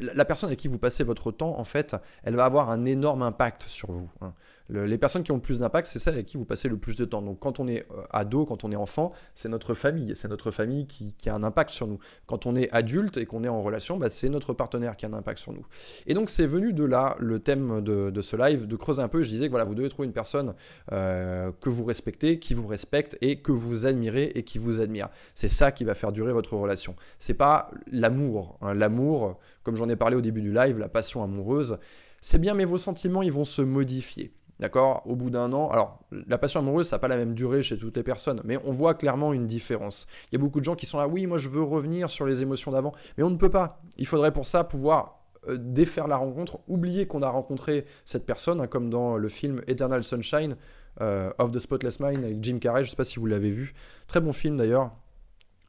la 0.00 0.24
personne 0.24 0.48
avec 0.48 0.58
qui 0.58 0.68
vous 0.68 0.78
passez 0.78 1.04
votre 1.04 1.30
temps 1.30 1.58
en 1.58 1.64
fait, 1.64 1.94
elle 2.24 2.34
va 2.34 2.44
avoir 2.44 2.70
un 2.70 2.84
énorme 2.84 3.22
impact 3.22 3.64
sur 3.68 3.92
vous. 3.92 4.10
Hein 4.20 4.32
les 4.68 4.98
personnes 4.98 5.22
qui 5.22 5.32
ont 5.32 5.36
le 5.36 5.42
plus 5.42 5.58
d'impact, 5.58 5.86
c'est 5.86 5.98
celles 5.98 6.14
avec 6.14 6.26
qui 6.26 6.36
vous 6.36 6.44
passez 6.44 6.68
le 6.68 6.76
plus 6.76 6.96
de 6.96 7.04
temps. 7.04 7.22
Donc 7.22 7.38
quand 7.40 7.60
on 7.60 7.68
est 7.68 7.86
euh, 7.90 8.02
ado, 8.10 8.44
quand 8.44 8.64
on 8.64 8.72
est 8.72 8.76
enfant, 8.76 9.12
c'est 9.34 9.48
notre 9.48 9.74
famille. 9.74 10.12
C'est 10.14 10.28
notre 10.28 10.50
famille 10.50 10.86
qui, 10.86 11.12
a 11.28 11.34
un 11.34 11.42
impact 11.42 11.70
sur 11.70 11.86
nous. 11.86 11.98
Quand 12.26 12.46
on 12.46 12.56
est 12.56 12.70
adulte 12.72 13.16
et 13.16 13.26
qu'on 13.26 13.44
est 13.44 13.48
en 13.48 13.62
relation, 13.62 13.96
bah, 13.96 14.10
c'est 14.10 14.28
notre 14.28 14.52
partenaire 14.52 14.96
qui 14.96 15.06
a 15.06 15.08
un 15.08 15.14
impact 15.14 15.38
sur 15.38 15.52
nous. 15.52 15.66
Et 16.06 16.14
donc 16.14 16.30
c'est 16.30 16.46
venu 16.46 16.72
de 16.72 16.84
là 16.84 17.16
le 17.18 17.38
thème 17.38 17.80
de, 17.82 18.22
ce 18.22 18.36
live, 18.36 18.66
de 18.66 18.76
creuser 18.76 19.02
un 19.02 19.08
peu. 19.08 19.22
Je 19.22 19.28
disais 19.28 19.46
que 19.46 19.50
voilà, 19.50 19.64
vous 19.64 19.74
devez 19.74 19.88
trouver 19.88 20.06
une 20.06 20.12
personne 20.12 20.54
euh, 20.92 21.50
que 21.60 21.68
vous 21.68 21.84
respectez, 21.84 22.38
qui 22.38 22.54
vous 22.54 22.66
respecte 22.66 23.16
et 23.20 23.40
que 23.40 23.52
vous 23.52 23.86
admirez 23.86 24.32
et 24.34 24.42
qui 24.42 24.58
vous 24.58 24.80
admire. 24.80 25.08
C'est 25.34 25.48
ça 25.48 25.72
qui 25.72 25.84
va 25.84 25.94
faire 25.94 26.12
durer 26.12 26.32
votre 26.32 26.56
relation. 26.56 26.96
C'est 27.18 27.34
pas 27.34 27.70
l'amour. 27.90 28.58
Hein. 28.62 28.74
L'amour, 28.74 29.38
comme 29.62 29.76
j'en 29.76 29.88
ai 29.88 29.96
parlé 29.96 30.16
au 30.16 30.20
début 30.20 30.42
du 30.42 30.52
live, 30.52 30.78
la 30.78 30.88
passion 30.88 31.22
amoureuse, 31.22 31.78
c'est 32.24 32.38
bien, 32.38 32.54
mais 32.54 32.64
vos 32.64 32.78
sentiments, 32.78 33.22
ils 33.22 33.32
vont 33.32 33.44
se 33.44 33.62
modifier. 33.62 34.32
D'accord? 34.62 35.02
Au 35.06 35.16
bout 35.16 35.28
d'un 35.28 35.52
an, 35.52 35.68
alors 35.70 35.98
la 36.12 36.38
passion 36.38 36.60
amoureuse, 36.60 36.86
ça 36.86 36.94
n'a 36.94 37.00
pas 37.00 37.08
la 37.08 37.16
même 37.16 37.34
durée 37.34 37.64
chez 37.64 37.76
toutes 37.76 37.96
les 37.96 38.04
personnes, 38.04 38.40
mais 38.44 38.56
on 38.64 38.70
voit 38.70 38.94
clairement 38.94 39.32
une 39.32 39.44
différence. 39.44 40.06
Il 40.30 40.36
y 40.36 40.36
a 40.36 40.38
beaucoup 40.38 40.60
de 40.60 40.64
gens 40.64 40.76
qui 40.76 40.86
sont 40.86 40.98
là, 40.98 41.08
oui, 41.08 41.26
moi 41.26 41.38
je 41.38 41.48
veux 41.48 41.64
revenir 41.64 42.08
sur 42.08 42.26
les 42.26 42.42
émotions 42.42 42.70
d'avant, 42.70 42.92
mais 43.18 43.24
on 43.24 43.30
ne 43.30 43.36
peut 43.36 43.50
pas. 43.50 43.80
Il 43.98 44.06
faudrait 44.06 44.32
pour 44.32 44.46
ça 44.46 44.62
pouvoir 44.62 45.24
euh, 45.48 45.56
défaire 45.58 46.06
la 46.06 46.16
rencontre, 46.16 46.60
oublier 46.68 47.08
qu'on 47.08 47.22
a 47.22 47.28
rencontré 47.28 47.86
cette 48.04 48.24
personne, 48.24 48.60
hein, 48.60 48.68
comme 48.68 48.88
dans 48.88 49.16
le 49.16 49.28
film 49.28 49.62
Eternal 49.66 50.04
Sunshine 50.04 50.54
euh, 51.00 51.32
of 51.38 51.50
the 51.50 51.58
Spotless 51.58 51.98
Mind 51.98 52.22
avec 52.22 52.36
Jim 52.40 52.58
Carrey, 52.60 52.84
je 52.84 52.86
ne 52.86 52.90
sais 52.90 52.96
pas 52.96 53.02
si 53.02 53.18
vous 53.18 53.26
l'avez 53.26 53.50
vu. 53.50 53.74
Très 54.06 54.20
bon 54.20 54.32
film 54.32 54.56
d'ailleurs, 54.58 54.92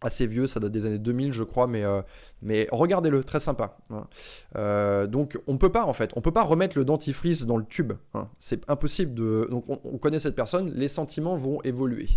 assez 0.04 0.26
vieux, 0.26 0.47
ça 0.47 0.60
date 0.60 0.72
des 0.72 0.86
années 0.86 0.99
2000 0.99 1.34
je 1.34 1.43
crois, 1.43 1.68
mais 1.68 1.84
euh, 1.84 2.01
mais 2.41 2.68
regardez-le, 2.72 3.24
très 3.24 3.39
sympa. 3.39 3.78
Hein. 3.89 4.08
Euh, 4.56 5.08
donc 5.08 5.39
on 5.47 5.58
peut 5.58 5.72
pas 5.72 5.86
en 5.86 5.93
fait, 5.93 6.12
on 6.16 6.22
peut 6.22 6.32
pas 6.32 6.43
remettre 6.43 6.78
le 6.78 6.86
dentifrice 6.86 7.45
dans 7.45 7.58
le 7.58 7.66
tube. 7.66 7.93
Hein. 8.14 8.28
C'est 8.39 8.70
impossible 8.70 9.14
de. 9.14 9.47
Donc 9.49 9.66
on, 9.68 9.97
connaît 9.97 10.20
cette 10.20 10.36
personne, 10.36 10.72
les 10.74 10.88
sentiments 10.88 11.36
vont 11.36 11.62
évoluer. 11.64 12.08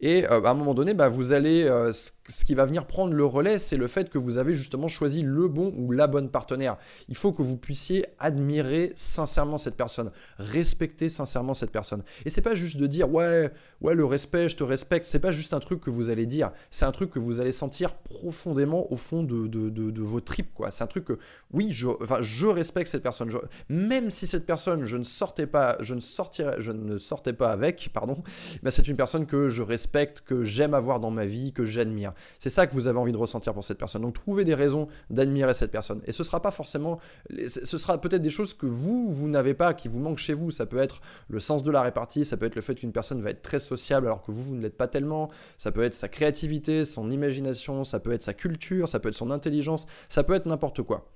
Et 0.00 0.26
euh, 0.26 0.42
à 0.42 0.50
un 0.50 0.54
moment 0.54 0.74
donné, 0.74 0.94
bah, 0.94 1.08
vous 1.08 1.32
allez, 1.32 1.64
euh, 1.64 1.92
ce 1.92 2.44
qui 2.44 2.54
va 2.54 2.64
venir 2.64 2.86
prendre 2.86 3.12
le 3.12 3.24
relais, 3.24 3.58
c'est 3.58 3.76
le 3.76 3.86
fait 3.86 4.08
que 4.08 4.18
vous 4.18 4.38
avez 4.38 4.54
justement 4.54 4.88
choisi 4.88 5.22
le 5.22 5.48
bon 5.48 5.74
ou 5.76 5.92
la 5.92 6.06
bonne 6.06 6.30
partenaire. 6.30 6.78
Il 7.08 7.16
faut 7.16 7.32
que 7.32 7.42
vous 7.42 7.56
puissiez 7.56 8.06
admirer 8.18 8.92
sincèrement 8.94 9.58
cette 9.58 9.76
personne, 9.76 10.10
respecter 10.38 11.08
sincèrement 11.08 11.54
cette 11.54 11.70
personne. 11.70 12.02
Et 12.24 12.30
c'est 12.30 12.40
pas 12.40 12.54
juste 12.54 12.78
de 12.78 12.86
dire 12.86 13.12
ouais, 13.12 13.50
ouais 13.80 13.94
le 13.94 14.04
respect, 14.04 14.48
je 14.48 14.56
te 14.56 14.64
respecte. 14.64 15.06
C'est 15.06 15.18
pas 15.18 15.32
juste 15.32 15.52
un 15.52 15.60
truc 15.60 15.80
que 15.80 15.90
vous 15.90 16.08
allez 16.08 16.26
dire. 16.26 16.52
C'est 16.70 16.84
un 16.84 16.92
truc 16.92 17.10
que 17.10 17.18
vous 17.18 17.40
allez 17.40 17.52
sentir 17.52 17.94
profondément 17.94 18.90
au 18.92 18.96
fond 18.96 19.22
de 19.22 20.00
vos 20.00 20.20
tripes. 20.20 20.50
C'est 20.70 20.84
un 20.84 20.86
truc 20.86 21.04
que, 21.04 21.18
oui, 21.52 21.70
je, 21.72 21.88
je 22.20 22.46
respecte 22.46 22.90
cette 22.90 23.02
personne. 23.02 23.30
même 23.68 24.10
si 24.10 24.26
cette 24.26 24.46
personne, 24.46 24.84
je 24.84 24.96
ne 24.96 25.04
sortais 25.04 25.46
pas, 25.46 25.76
je 25.80 25.94
ne 25.94 26.00
sortirais, 26.00 26.56
je 26.58 26.72
ne 26.72 26.96
sortais 26.96 27.32
pas 27.32 27.50
avec, 27.50 27.90
pardon, 27.92 28.22
bah, 28.62 28.70
c'est 28.70 28.88
une 28.88 28.96
personne 28.96 29.26
que 29.26 29.50
je 29.50 29.62
respecte, 29.62 29.89
que 30.24 30.42
j'aime 30.42 30.74
avoir 30.74 31.00
dans 31.00 31.10
ma 31.10 31.26
vie, 31.26 31.52
que 31.52 31.64
j'admire. 31.64 32.12
C'est 32.38 32.50
ça 32.50 32.66
que 32.66 32.74
vous 32.74 32.86
avez 32.86 32.98
envie 32.98 33.12
de 33.12 33.16
ressentir 33.16 33.52
pour 33.52 33.64
cette 33.64 33.78
personne. 33.78 34.02
Donc, 34.02 34.14
trouvez 34.14 34.44
des 34.44 34.54
raisons 34.54 34.88
d'admirer 35.10 35.54
cette 35.54 35.70
personne. 35.70 36.00
Et 36.06 36.12
ce 36.12 36.24
sera 36.24 36.40
pas 36.40 36.50
forcément, 36.50 36.98
ce 37.46 37.78
sera 37.78 38.00
peut-être 38.00 38.22
des 38.22 38.30
choses 38.30 38.54
que 38.54 38.66
vous, 38.66 39.10
vous 39.10 39.28
n'avez 39.28 39.54
pas, 39.54 39.74
qui 39.74 39.88
vous 39.88 40.00
manquent 40.00 40.18
chez 40.18 40.34
vous. 40.34 40.50
Ça 40.50 40.66
peut 40.66 40.78
être 40.78 41.00
le 41.28 41.40
sens 41.40 41.62
de 41.62 41.70
la 41.70 41.82
répartie, 41.82 42.24
ça 42.24 42.36
peut 42.36 42.46
être 42.46 42.56
le 42.56 42.62
fait 42.62 42.74
qu'une 42.74 42.92
personne 42.92 43.20
va 43.20 43.30
être 43.30 43.42
très 43.42 43.58
sociable 43.58 44.06
alors 44.06 44.22
que 44.22 44.32
vous, 44.32 44.42
vous 44.42 44.54
ne 44.54 44.62
l'êtes 44.62 44.76
pas 44.76 44.88
tellement. 44.88 45.28
Ça 45.58 45.72
peut 45.72 45.82
être 45.82 45.94
sa 45.94 46.08
créativité, 46.08 46.84
son 46.84 47.10
imagination, 47.10 47.84
ça 47.84 48.00
peut 48.00 48.12
être 48.12 48.22
sa 48.22 48.34
culture, 48.34 48.88
ça 48.88 49.00
peut 49.00 49.08
être 49.08 49.14
son 49.14 49.30
intelligence 49.30 49.60
ça 50.08 50.24
peut 50.24 50.34
être 50.34 50.46
n'importe 50.46 50.82
quoi. 50.82 51.06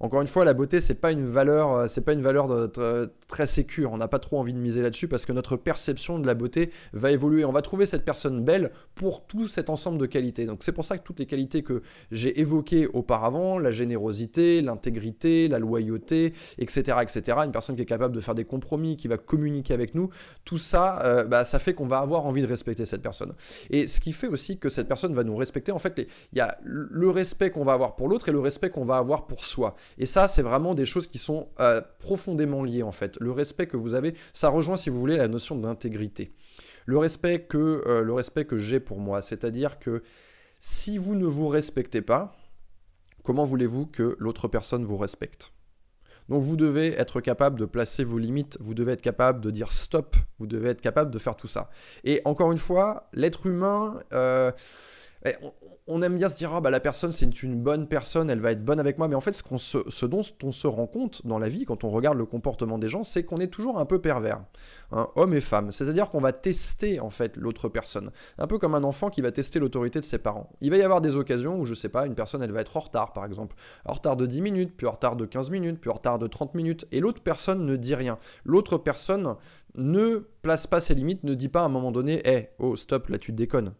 Encore 0.00 0.20
une 0.20 0.26
fois, 0.26 0.44
la 0.44 0.54
beauté, 0.54 0.80
c'est 0.80 0.94
pas 0.94 1.12
une 1.12 1.24
valeur, 1.24 1.72
euh, 1.72 1.86
c'est 1.88 2.00
pas 2.00 2.12
une 2.12 2.22
valeur 2.22 2.70
très 3.28 3.46
sécure. 3.46 3.92
On 3.92 3.96
n'a 3.96 4.08
pas 4.08 4.18
trop 4.18 4.38
envie 4.38 4.52
de 4.52 4.58
miser 4.58 4.82
là-dessus 4.82 5.08
parce 5.08 5.26
que 5.26 5.32
notre 5.32 5.56
perception 5.56 6.18
de 6.18 6.26
la 6.26 6.34
beauté 6.34 6.70
va 6.92 7.12
évoluer. 7.12 7.44
On 7.44 7.52
va 7.52 7.62
trouver 7.62 7.86
cette 7.86 8.04
personne 8.04 8.44
belle 8.44 8.72
pour 8.94 9.26
tout 9.26 9.48
cet 9.48 9.70
ensemble 9.70 9.98
de 9.98 10.06
qualités. 10.06 10.46
Donc 10.46 10.62
c'est 10.62 10.72
pour 10.72 10.84
ça 10.84 10.98
que 10.98 11.02
toutes 11.02 11.18
les 11.18 11.26
qualités 11.26 11.62
que 11.62 11.82
j'ai 12.10 12.40
évoquées 12.40 12.86
auparavant, 12.86 13.58
la 13.58 13.72
générosité, 13.72 14.62
l'intégrité, 14.62 15.48
la 15.48 15.58
loyauté, 15.58 16.34
etc., 16.58 16.98
etc., 17.02 17.38
une 17.44 17.52
personne 17.52 17.76
qui 17.76 17.82
est 17.82 17.86
capable 17.86 18.14
de 18.14 18.20
faire 18.20 18.34
des 18.34 18.44
compromis, 18.44 18.96
qui 18.96 19.08
va 19.08 19.16
communiquer 19.16 19.74
avec 19.74 19.94
nous, 19.94 20.10
tout 20.44 20.58
ça, 20.58 21.00
euh, 21.02 21.24
bah, 21.24 21.44
ça 21.44 21.58
fait 21.58 21.74
qu'on 21.74 21.86
va 21.86 21.98
avoir 21.98 22.26
envie 22.26 22.42
de 22.42 22.46
respecter 22.46 22.84
cette 22.84 23.02
personne. 23.02 23.34
Et 23.70 23.86
ce 23.88 24.00
qui 24.00 24.12
fait 24.12 24.28
aussi 24.28 24.58
que 24.58 24.68
cette 24.68 24.88
personne 24.88 25.14
va 25.14 25.24
nous 25.24 25.36
respecter, 25.36 25.72
en 25.72 25.78
fait, 25.78 26.06
il 26.32 26.38
y 26.38 26.40
a 26.40 26.58
le 26.62 27.10
respect 27.10 27.50
qu'on 27.50 27.64
va 27.64 27.72
avoir 27.72 27.96
pour 27.96 28.08
l'autre 28.08 28.28
et 28.28 28.32
le 28.32 28.40
respect 28.40 28.70
qu'on 28.70 28.84
va 28.84 28.96
avoir 28.96 29.26
pour 29.26 29.44
soi. 29.44 29.74
Et 29.98 30.06
ça, 30.06 30.26
c'est 30.26 30.42
vraiment 30.42 30.74
des 30.74 30.86
choses 30.86 31.06
qui 31.06 31.18
sont 31.18 31.48
euh, 31.60 31.80
profondément 31.98 32.62
liées 32.62 32.82
en 32.82 32.92
fait. 32.92 33.16
Le 33.20 33.30
respect 33.32 33.66
que 33.66 33.76
vous 33.76 33.94
avez, 33.94 34.14
ça 34.32 34.48
rejoint, 34.48 34.76
si 34.76 34.90
vous 34.90 34.98
voulez, 34.98 35.16
la 35.16 35.28
notion 35.28 35.56
d'intégrité. 35.56 36.34
Le 36.86 36.98
respect 36.98 37.42
que, 37.42 37.82
euh, 37.86 38.44
que 38.44 38.58
j'ai 38.58 38.80
pour 38.80 38.98
moi, 38.98 39.22
c'est-à-dire 39.22 39.78
que 39.78 40.02
si 40.60 40.98
vous 40.98 41.14
ne 41.14 41.26
vous 41.26 41.48
respectez 41.48 42.02
pas, 42.02 42.36
comment 43.22 43.44
voulez-vous 43.44 43.86
que 43.86 44.16
l'autre 44.18 44.48
personne 44.48 44.84
vous 44.84 44.96
respecte? 44.96 45.52
Donc 46.28 46.42
vous 46.42 46.56
devez 46.56 46.94
être 46.98 47.20
capable 47.20 47.58
de 47.58 47.64
placer 47.64 48.04
vos 48.04 48.18
limites, 48.18 48.56
vous 48.60 48.74
devez 48.74 48.92
être 48.92 49.02
capable 49.02 49.40
de 49.40 49.50
dire 49.50 49.72
stop, 49.72 50.16
vous 50.38 50.46
devez 50.46 50.70
être 50.70 50.80
capable 50.80 51.10
de 51.10 51.18
faire 51.18 51.36
tout 51.36 51.48
ça. 51.48 51.70
Et 52.04 52.22
encore 52.24 52.52
une 52.52 52.58
fois, 52.58 53.08
l'être 53.12 53.46
humain, 53.46 54.00
euh, 54.12 54.52
on 55.86 56.00
aime 56.02 56.16
bien 56.16 56.28
se 56.28 56.36
dire, 56.36 56.52
ah, 56.54 56.60
bah, 56.60 56.70
la 56.70 56.80
personne, 56.80 57.10
c'est 57.10 57.42
une 57.42 57.60
bonne 57.60 57.88
personne, 57.88 58.30
elle 58.30 58.40
va 58.40 58.52
être 58.52 58.64
bonne 58.64 58.78
avec 58.78 58.98
moi. 58.98 59.08
Mais 59.08 59.14
en 59.14 59.20
fait, 59.20 59.32
ce, 59.34 59.78
ce 59.88 60.06
dont 60.06 60.22
on 60.42 60.52
se 60.52 60.66
rend 60.66 60.86
compte 60.86 61.26
dans 61.26 61.38
la 61.38 61.48
vie, 61.48 61.64
quand 61.64 61.84
on 61.84 61.90
regarde 61.90 62.16
le 62.16 62.24
comportement 62.24 62.78
des 62.78 62.88
gens, 62.88 63.02
c'est 63.02 63.24
qu'on 63.24 63.38
est 63.38 63.48
toujours 63.48 63.78
un 63.78 63.84
peu 63.84 64.00
pervers, 64.00 64.44
hein, 64.92 65.08
homme 65.16 65.34
et 65.34 65.40
femme. 65.40 65.72
C'est-à-dire 65.72 66.08
qu'on 66.08 66.20
va 66.20 66.32
tester, 66.32 67.00
en 67.00 67.10
fait, 67.10 67.36
l'autre 67.36 67.68
personne. 67.68 68.10
Un 68.38 68.46
peu 68.46 68.58
comme 68.58 68.74
un 68.74 68.84
enfant 68.84 69.10
qui 69.10 69.22
va 69.22 69.32
tester 69.32 69.58
l'autorité 69.58 69.98
de 69.98 70.04
ses 70.04 70.18
parents. 70.18 70.50
Il 70.60 70.70
va 70.70 70.76
y 70.76 70.82
avoir 70.82 71.00
des 71.00 71.16
occasions 71.16 71.58
où, 71.58 71.66
je 71.66 71.74
sais 71.74 71.88
pas, 71.88 72.06
une 72.06 72.14
personne, 72.14 72.42
elle 72.42 72.52
va 72.52 72.60
être 72.60 72.76
en 72.76 72.80
retard, 72.80 73.12
par 73.12 73.24
exemple. 73.24 73.56
En 73.84 73.94
retard 73.94 74.16
de 74.16 74.26
10 74.26 74.40
minutes, 74.40 74.76
puis 74.76 74.86
en 74.86 74.92
retard 74.92 75.16
de 75.16 75.26
15 75.26 75.50
minutes, 75.50 75.80
puis 75.80 75.90
en 75.90 75.94
retard 75.94 76.18
de 76.18 76.28
30 76.28 76.54
minutes. 76.54 76.86
Et 76.92 77.00
l'autre 77.00 77.22
personne 77.22 77.66
ne 77.66 77.76
dit 77.76 77.96
rien. 77.96 78.18
L'autre 78.44 78.78
personne 78.78 79.34
ne 79.76 80.18
place 80.42 80.68
pas 80.68 80.78
ses 80.78 80.94
limites, 80.94 81.24
ne 81.24 81.34
dit 81.34 81.48
pas 81.48 81.62
à 81.62 81.64
un 81.64 81.68
moment 81.68 81.90
donné, 81.90 82.20
hé, 82.24 82.28
hey, 82.28 82.48
oh, 82.58 82.76
stop, 82.76 83.08
là, 83.08 83.18
tu 83.18 83.32
déconnes. 83.32 83.72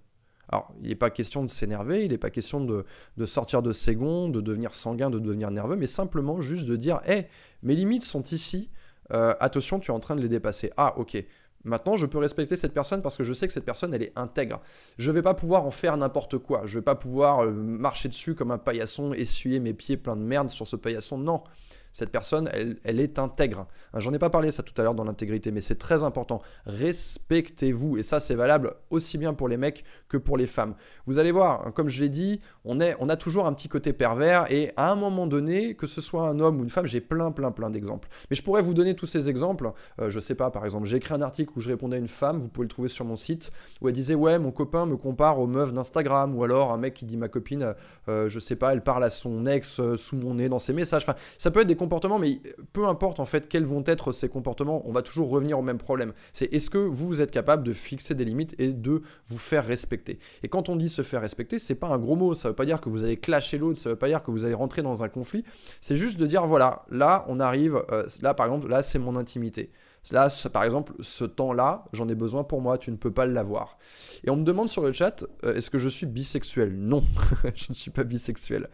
Alors, 0.52 0.70
il 0.82 0.88
n'est 0.88 0.94
pas 0.94 1.08
question 1.08 1.42
de 1.42 1.48
s'énerver, 1.48 2.04
il 2.04 2.10
n'est 2.10 2.18
pas 2.18 2.28
question 2.28 2.60
de, 2.60 2.84
sortir 3.24 3.62
de 3.62 3.72
ses 3.72 3.96
gonds, 3.96 4.28
de 4.28 4.42
devenir 4.42 4.74
sanguin, 4.74 5.08
de 5.08 5.18
devenir 5.18 5.50
nerveux, 5.50 5.76
mais 5.76 5.86
simplement 5.86 6.42
juste 6.42 6.66
de 6.66 6.76
dire 6.76 7.00
Hé, 7.06 7.26
mes 7.62 7.74
limites 7.74 8.04
sont 8.04 8.22
ici, 8.22 8.70
euh, 9.14 9.34
attention, 9.40 9.80
tu 9.80 9.90
es 9.90 9.94
en 9.94 10.00
train 10.00 10.14
de 10.14 10.20
les 10.20 10.28
dépasser. 10.28 10.70
Ah, 10.76 10.94
ok. 10.98 11.24
Maintenant, 11.64 11.96
je 11.96 12.06
peux 12.06 12.18
respecter 12.18 12.56
cette 12.56 12.74
personne 12.74 13.02
parce 13.02 13.16
que 13.16 13.24
je 13.24 13.32
sais 13.32 13.46
que 13.46 13.52
cette 13.52 13.64
personne, 13.64 13.94
elle 13.94 14.02
est 14.02 14.12
intègre. 14.16 14.60
Je 14.98 15.10
ne 15.10 15.14
vais 15.14 15.22
pas 15.22 15.34
pouvoir 15.34 15.64
en 15.64 15.70
faire 15.70 15.96
n'importe 15.96 16.36
quoi. 16.36 16.62
Je 16.66 16.74
ne 16.76 16.80
vais 16.80 16.84
pas 16.84 16.96
pouvoir 16.96 17.44
euh, 17.44 17.52
marcher 17.52 18.08
dessus 18.08 18.34
comme 18.34 18.50
un 18.50 18.58
paillasson, 18.58 19.14
essuyer 19.14 19.58
mes 19.58 19.72
pieds 19.72 19.96
pleins 19.96 20.16
de 20.16 20.22
merde 20.22 20.50
sur 20.50 20.66
ce 20.66 20.76
paillasson. 20.76 21.16
Non. 21.16 21.44
Cette 21.92 22.10
personne, 22.10 22.48
elle, 22.52 22.78
elle 22.84 23.00
est 23.00 23.18
intègre. 23.18 23.66
Hein, 23.92 24.00
J'en 24.00 24.12
ai 24.12 24.18
pas 24.18 24.30
parlé 24.30 24.50
ça 24.50 24.62
tout 24.62 24.74
à 24.80 24.82
l'heure 24.82 24.94
dans 24.94 25.04
l'intégrité, 25.04 25.50
mais 25.50 25.60
c'est 25.60 25.78
très 25.78 26.04
important. 26.04 26.40
Respectez-vous. 26.66 27.98
Et 27.98 28.02
ça, 28.02 28.20
c'est 28.20 28.34
valable 28.34 28.74
aussi 28.90 29.18
bien 29.18 29.34
pour 29.34 29.48
les 29.48 29.56
mecs 29.56 29.84
que 30.08 30.16
pour 30.16 30.36
les 30.36 30.46
femmes. 30.46 30.74
Vous 31.06 31.18
allez 31.18 31.32
voir, 31.32 31.66
hein, 31.66 31.70
comme 31.70 31.88
je 31.88 32.00
l'ai 32.00 32.08
dit, 32.08 32.40
on, 32.64 32.80
est, 32.80 32.96
on 33.00 33.08
a 33.08 33.16
toujours 33.16 33.46
un 33.46 33.52
petit 33.52 33.68
côté 33.68 33.92
pervers. 33.92 34.50
Et 34.50 34.72
à 34.76 34.90
un 34.90 34.94
moment 34.94 35.26
donné, 35.26 35.74
que 35.74 35.86
ce 35.86 36.00
soit 36.00 36.28
un 36.28 36.40
homme 36.40 36.60
ou 36.60 36.62
une 36.62 36.70
femme, 36.70 36.86
j'ai 36.86 37.00
plein, 37.00 37.30
plein, 37.30 37.50
plein 37.50 37.70
d'exemples. 37.70 38.08
Mais 38.30 38.36
je 38.36 38.42
pourrais 38.42 38.62
vous 38.62 38.74
donner 38.74 38.94
tous 38.94 39.06
ces 39.06 39.28
exemples. 39.28 39.72
Euh, 40.00 40.10
je 40.10 40.20
sais 40.20 40.34
pas, 40.34 40.50
par 40.50 40.64
exemple, 40.64 40.86
j'ai 40.86 40.96
écrit 40.96 41.14
un 41.14 41.22
article 41.22 41.52
où 41.56 41.60
je 41.60 41.68
répondais 41.68 41.96
à 41.96 42.00
une 42.00 42.08
femme, 42.08 42.38
vous 42.38 42.48
pouvez 42.48 42.64
le 42.64 42.70
trouver 42.70 42.88
sur 42.88 43.04
mon 43.04 43.16
site, 43.16 43.50
où 43.80 43.88
elle 43.88 43.94
disait 43.94 44.14
Ouais, 44.14 44.38
mon 44.38 44.50
copain 44.50 44.86
me 44.86 44.96
compare 44.96 45.38
aux 45.38 45.46
meufs 45.46 45.72
d'Instagram. 45.72 46.34
Ou 46.36 46.44
alors 46.44 46.72
un 46.72 46.78
mec 46.78 46.94
qui 46.94 47.04
dit 47.04 47.16
Ma 47.16 47.28
copine, 47.28 47.74
euh, 48.08 48.28
je 48.28 48.38
sais 48.38 48.56
pas, 48.56 48.72
elle 48.72 48.82
parle 48.82 49.04
à 49.04 49.10
son 49.10 49.46
ex 49.46 49.80
euh, 49.80 49.96
sous 49.96 50.16
mon 50.16 50.34
nez 50.34 50.48
dans 50.48 50.58
ses 50.58 50.72
messages. 50.72 51.02
Enfin, 51.02 51.16
ça 51.38 51.50
peut 51.50 51.60
être 51.60 51.66
des 51.66 51.74
mais 52.18 52.40
peu 52.72 52.86
importe 52.86 53.20
en 53.20 53.24
fait 53.24 53.48
quels 53.48 53.64
vont 53.64 53.82
être 53.86 54.12
ces 54.12 54.28
comportements, 54.28 54.82
on 54.86 54.92
va 54.92 55.02
toujours 55.02 55.28
revenir 55.30 55.58
au 55.58 55.62
même 55.62 55.78
problème. 55.78 56.12
C'est 56.32 56.52
est-ce 56.52 56.70
que 56.70 56.78
vous, 56.78 57.20
êtes 57.20 57.30
capable 57.30 57.62
de 57.62 57.72
fixer 57.72 58.14
des 58.14 58.24
limites 58.24 58.54
et 58.58 58.68
de 58.68 59.02
vous 59.26 59.38
faire 59.38 59.66
respecter? 59.66 60.18
Et 60.42 60.48
quand 60.48 60.68
on 60.68 60.76
dit 60.76 60.88
se 60.88 61.02
faire 61.02 61.20
respecter, 61.20 61.58
c'est 61.58 61.74
pas 61.74 61.88
un 61.88 61.98
gros 61.98 62.16
mot, 62.16 62.34
ça 62.34 62.48
veut 62.48 62.54
pas 62.54 62.66
dire 62.66 62.80
que 62.80 62.88
vous 62.88 63.04
allez 63.04 63.16
clasher 63.16 63.58
l'autre, 63.58 63.78
ça 63.78 63.90
veut 63.90 63.96
pas 63.96 64.08
dire 64.08 64.22
que 64.22 64.30
vous 64.30 64.44
allez 64.44 64.54
rentrer 64.54 64.82
dans 64.82 65.04
un 65.04 65.08
conflit, 65.08 65.44
c'est 65.80 65.96
juste 65.96 66.18
de 66.18 66.26
dire 66.26 66.46
voilà, 66.46 66.84
là 66.90 67.24
on 67.28 67.40
arrive, 67.40 67.82
euh, 67.90 68.06
là 68.20 68.34
par 68.34 68.46
exemple, 68.46 68.68
là 68.68 68.82
c'est 68.82 68.98
mon 68.98 69.16
intimité. 69.16 69.70
Là, 70.10 70.28
par 70.52 70.64
exemple, 70.64 70.94
ce 71.00 71.24
temps-là, 71.24 71.84
j'en 71.92 72.08
ai 72.08 72.16
besoin 72.16 72.42
pour 72.42 72.60
moi, 72.60 72.76
tu 72.76 72.90
ne 72.90 72.96
peux 72.96 73.12
pas 73.12 73.24
l'avoir. 73.24 73.78
Et 74.24 74.30
on 74.30 74.36
me 74.36 74.42
demande 74.42 74.68
sur 74.68 74.82
le 74.82 74.92
chat, 74.92 75.24
euh, 75.44 75.54
est-ce 75.54 75.70
que 75.70 75.78
je 75.78 75.88
suis 75.88 76.06
bisexuel? 76.06 76.74
Non, 76.76 77.04
je 77.54 77.66
ne 77.68 77.74
suis 77.74 77.92
pas 77.92 78.02
bisexuel. 78.02 78.68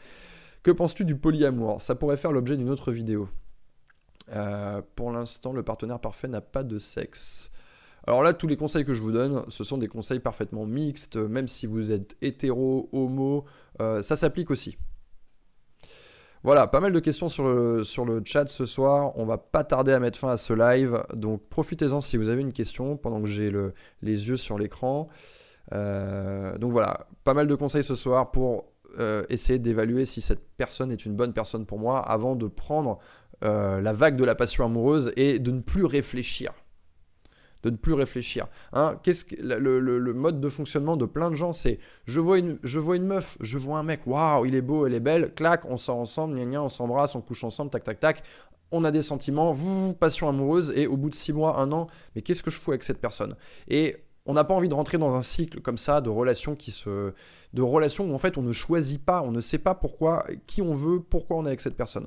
Que 0.62 0.70
penses-tu 0.70 1.04
du 1.04 1.16
polyamour? 1.16 1.82
Ça 1.82 1.94
pourrait 1.94 2.16
faire 2.16 2.32
l'objet 2.32 2.56
d'une 2.56 2.70
autre 2.70 2.92
vidéo. 2.92 3.28
Euh, 4.34 4.82
pour 4.96 5.10
l'instant, 5.10 5.52
le 5.52 5.62
partenaire 5.62 6.00
parfait 6.00 6.28
n'a 6.28 6.40
pas 6.40 6.62
de 6.62 6.78
sexe. 6.78 7.50
Alors 8.06 8.22
là, 8.22 8.32
tous 8.32 8.46
les 8.46 8.56
conseils 8.56 8.84
que 8.84 8.94
je 8.94 9.02
vous 9.02 9.12
donne, 9.12 9.42
ce 9.48 9.64
sont 9.64 9.78
des 9.78 9.88
conseils 9.88 10.20
parfaitement 10.20 10.66
mixtes, 10.66 11.16
même 11.16 11.48
si 11.48 11.66
vous 11.66 11.92
êtes 11.92 12.16
hétéro, 12.22 12.88
homo, 12.92 13.44
euh, 13.80 14.02
ça 14.02 14.16
s'applique 14.16 14.50
aussi. 14.50 14.78
Voilà, 16.44 16.66
pas 16.68 16.80
mal 16.80 16.92
de 16.92 17.00
questions 17.00 17.28
sur 17.28 17.46
le, 17.46 17.82
sur 17.82 18.06
chat 18.24 18.48
ce 18.48 18.64
soir. 18.64 19.12
On 19.16 19.24
va 19.24 19.38
pas 19.38 19.64
tarder 19.64 19.92
à 19.92 20.00
mettre 20.00 20.18
fin 20.18 20.28
à 20.28 20.36
ce 20.36 20.52
live. 20.52 21.02
Donc 21.14 21.42
profitez-en 21.48 22.00
si 22.00 22.16
vous 22.16 22.28
avez 22.28 22.42
une 22.42 22.52
question 22.52 22.96
pendant 22.96 23.20
que 23.20 23.28
j'ai 23.28 23.50
le, 23.50 23.74
les 24.02 24.28
yeux 24.28 24.36
sur 24.36 24.58
l'écran. 24.58 25.08
Euh, 25.72 26.56
donc 26.58 26.72
voilà, 26.72 27.08
pas 27.24 27.34
mal 27.34 27.46
de 27.46 27.54
conseils 27.54 27.84
ce 27.84 27.94
soir 27.94 28.30
pour 28.30 28.72
euh, 28.98 29.24
essayer 29.28 29.58
d'évaluer 29.58 30.04
si 30.04 30.20
cette 30.20 30.42
personne 30.56 30.90
est 30.90 31.06
une 31.06 31.14
bonne 31.14 31.32
personne 31.32 31.66
pour 31.66 31.78
moi 31.78 32.00
avant 32.00 32.36
de 32.36 32.46
prendre 32.46 32.98
euh, 33.44 33.80
la 33.80 33.92
vague 33.92 34.16
de 34.16 34.24
la 34.24 34.34
passion 34.34 34.64
amoureuse 34.64 35.12
et 35.16 35.38
de 35.38 35.50
ne 35.52 35.60
plus 35.60 35.84
réfléchir. 35.84 36.52
De 37.62 37.70
ne 37.70 37.76
plus 37.76 37.92
réfléchir. 37.92 38.46
Hein, 38.72 38.98
qu'est-ce 39.02 39.24
que, 39.24 39.36
le, 39.40 39.80
le, 39.80 40.14
mode 40.14 40.40
de 40.40 40.48
fonctionnement 40.48 40.96
de 40.96 41.06
plein 41.06 41.30
de 41.30 41.36
gens, 41.36 41.52
c'est 41.52 41.78
je 42.06 42.20
vois 42.20 42.38
une, 42.38 42.58
je 42.62 42.78
vois 42.78 42.96
une 42.96 43.06
meuf, 43.06 43.36
je 43.40 43.58
vois 43.58 43.78
un 43.78 43.82
mec, 43.82 44.06
waouh, 44.06 44.46
il 44.46 44.54
est 44.54 44.62
beau, 44.62 44.86
elle 44.86 44.94
est 44.94 45.00
belle, 45.00 45.34
clac, 45.34 45.64
on 45.64 45.76
sort 45.76 45.98
ensemble, 45.98 46.36
gna 46.36 46.44
gna, 46.44 46.62
on 46.62 46.68
s'embrasse, 46.68 47.14
on 47.14 47.20
couche 47.20 47.44
ensemble, 47.44 47.70
tac 47.70 47.82
tac 47.82 47.98
tac, 48.00 48.22
on 48.70 48.84
a 48.84 48.90
des 48.90 49.02
sentiments, 49.02 49.52
vous, 49.52 49.94
passion 49.94 50.28
amoureuse, 50.28 50.72
et 50.76 50.86
au 50.86 50.96
bout 50.96 51.10
de 51.10 51.14
six 51.14 51.32
mois, 51.32 51.58
un 51.58 51.72
an, 51.72 51.86
mais 52.14 52.22
qu'est-ce 52.22 52.42
que 52.42 52.50
je 52.50 52.60
fous 52.60 52.70
avec 52.70 52.82
cette 52.82 53.00
personne? 53.00 53.36
Et 53.68 53.96
on 54.28 54.34
n'a 54.34 54.44
pas 54.44 54.54
envie 54.54 54.68
de 54.68 54.74
rentrer 54.74 54.98
dans 54.98 55.16
un 55.16 55.22
cycle 55.22 55.60
comme 55.60 55.78
ça 55.78 56.00
de 56.00 56.10
relations 56.10 56.54
qui 56.54 56.70
se, 56.70 57.12
de 57.54 57.62
relations 57.62 58.08
où 58.08 58.14
en 58.14 58.18
fait 58.18 58.36
on 58.38 58.42
ne 58.42 58.52
choisit 58.52 59.02
pas, 59.02 59.22
on 59.22 59.32
ne 59.32 59.40
sait 59.40 59.58
pas 59.58 59.74
pourquoi, 59.74 60.24
qui 60.46 60.62
on 60.62 60.74
veut, 60.74 61.00
pourquoi 61.00 61.38
on 61.38 61.44
est 61.44 61.48
avec 61.48 61.62
cette 61.62 61.76
personne. 61.76 62.06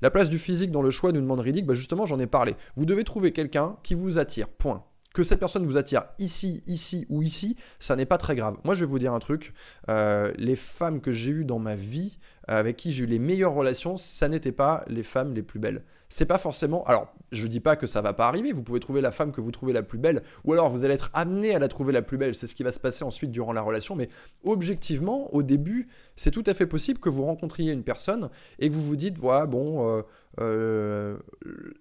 La 0.00 0.10
place 0.10 0.30
du 0.30 0.38
physique 0.38 0.72
dans 0.72 0.82
le 0.82 0.90
choix 0.90 1.12
d'une 1.12 1.20
demande 1.20 1.40
ridicule, 1.40 1.68
bah 1.68 1.74
justement, 1.74 2.06
j'en 2.06 2.18
ai 2.18 2.26
parlé. 2.26 2.56
Vous 2.74 2.86
devez 2.86 3.04
trouver 3.04 3.32
quelqu'un 3.32 3.76
qui 3.84 3.94
vous 3.94 4.18
attire. 4.18 4.48
Point. 4.48 4.82
Que 5.14 5.22
cette 5.22 5.38
personne 5.38 5.66
vous 5.66 5.76
attire 5.76 6.04
ici, 6.18 6.62
ici 6.66 7.06
ou 7.10 7.22
ici, 7.22 7.56
ça 7.78 7.94
n'est 7.94 8.06
pas 8.06 8.16
très 8.16 8.34
grave. 8.34 8.56
Moi, 8.64 8.74
je 8.74 8.80
vais 8.80 8.90
vous 8.90 8.98
dire 8.98 9.12
un 9.12 9.18
truc. 9.18 9.52
Euh, 9.90 10.32
les 10.38 10.56
femmes 10.56 11.02
que 11.02 11.12
j'ai 11.12 11.30
eues 11.30 11.44
dans 11.44 11.58
ma 11.58 11.76
vie, 11.76 12.18
avec 12.48 12.78
qui 12.78 12.90
j'ai 12.92 13.04
eu 13.04 13.06
les 13.06 13.18
meilleures 13.18 13.52
relations, 13.52 13.96
ça 13.98 14.28
n'était 14.28 14.52
pas 14.52 14.84
les 14.88 15.02
femmes 15.02 15.34
les 15.34 15.42
plus 15.42 15.60
belles. 15.60 15.84
C'est 16.14 16.26
pas 16.26 16.36
forcément. 16.36 16.84
Alors, 16.84 17.10
je 17.30 17.46
dis 17.46 17.60
pas 17.60 17.74
que 17.74 17.86
ça 17.86 18.02
va 18.02 18.12
pas 18.12 18.28
arriver. 18.28 18.52
Vous 18.52 18.62
pouvez 18.62 18.80
trouver 18.80 19.00
la 19.00 19.12
femme 19.12 19.32
que 19.32 19.40
vous 19.40 19.50
trouvez 19.50 19.72
la 19.72 19.82
plus 19.82 19.96
belle, 19.96 20.22
ou 20.44 20.52
alors 20.52 20.68
vous 20.68 20.84
allez 20.84 20.92
être 20.92 21.10
amené 21.14 21.54
à 21.54 21.58
la 21.58 21.68
trouver 21.68 21.90
la 21.90 22.02
plus 22.02 22.18
belle. 22.18 22.34
C'est 22.34 22.46
ce 22.46 22.54
qui 22.54 22.62
va 22.62 22.70
se 22.70 22.78
passer 22.78 23.02
ensuite 23.02 23.30
durant 23.30 23.54
la 23.54 23.62
relation. 23.62 23.96
Mais 23.96 24.10
objectivement, 24.44 25.34
au 25.34 25.42
début, 25.42 25.88
c'est 26.14 26.30
tout 26.30 26.42
à 26.44 26.52
fait 26.52 26.66
possible 26.66 27.00
que 27.00 27.08
vous 27.08 27.24
rencontriez 27.24 27.72
une 27.72 27.82
personne 27.82 28.28
et 28.58 28.68
que 28.68 28.74
vous 28.74 28.82
vous 28.82 28.96
dites, 28.96 29.16
voilà, 29.16 29.46
bon, 29.46 29.88
euh, 29.88 30.02
euh, 30.42 31.16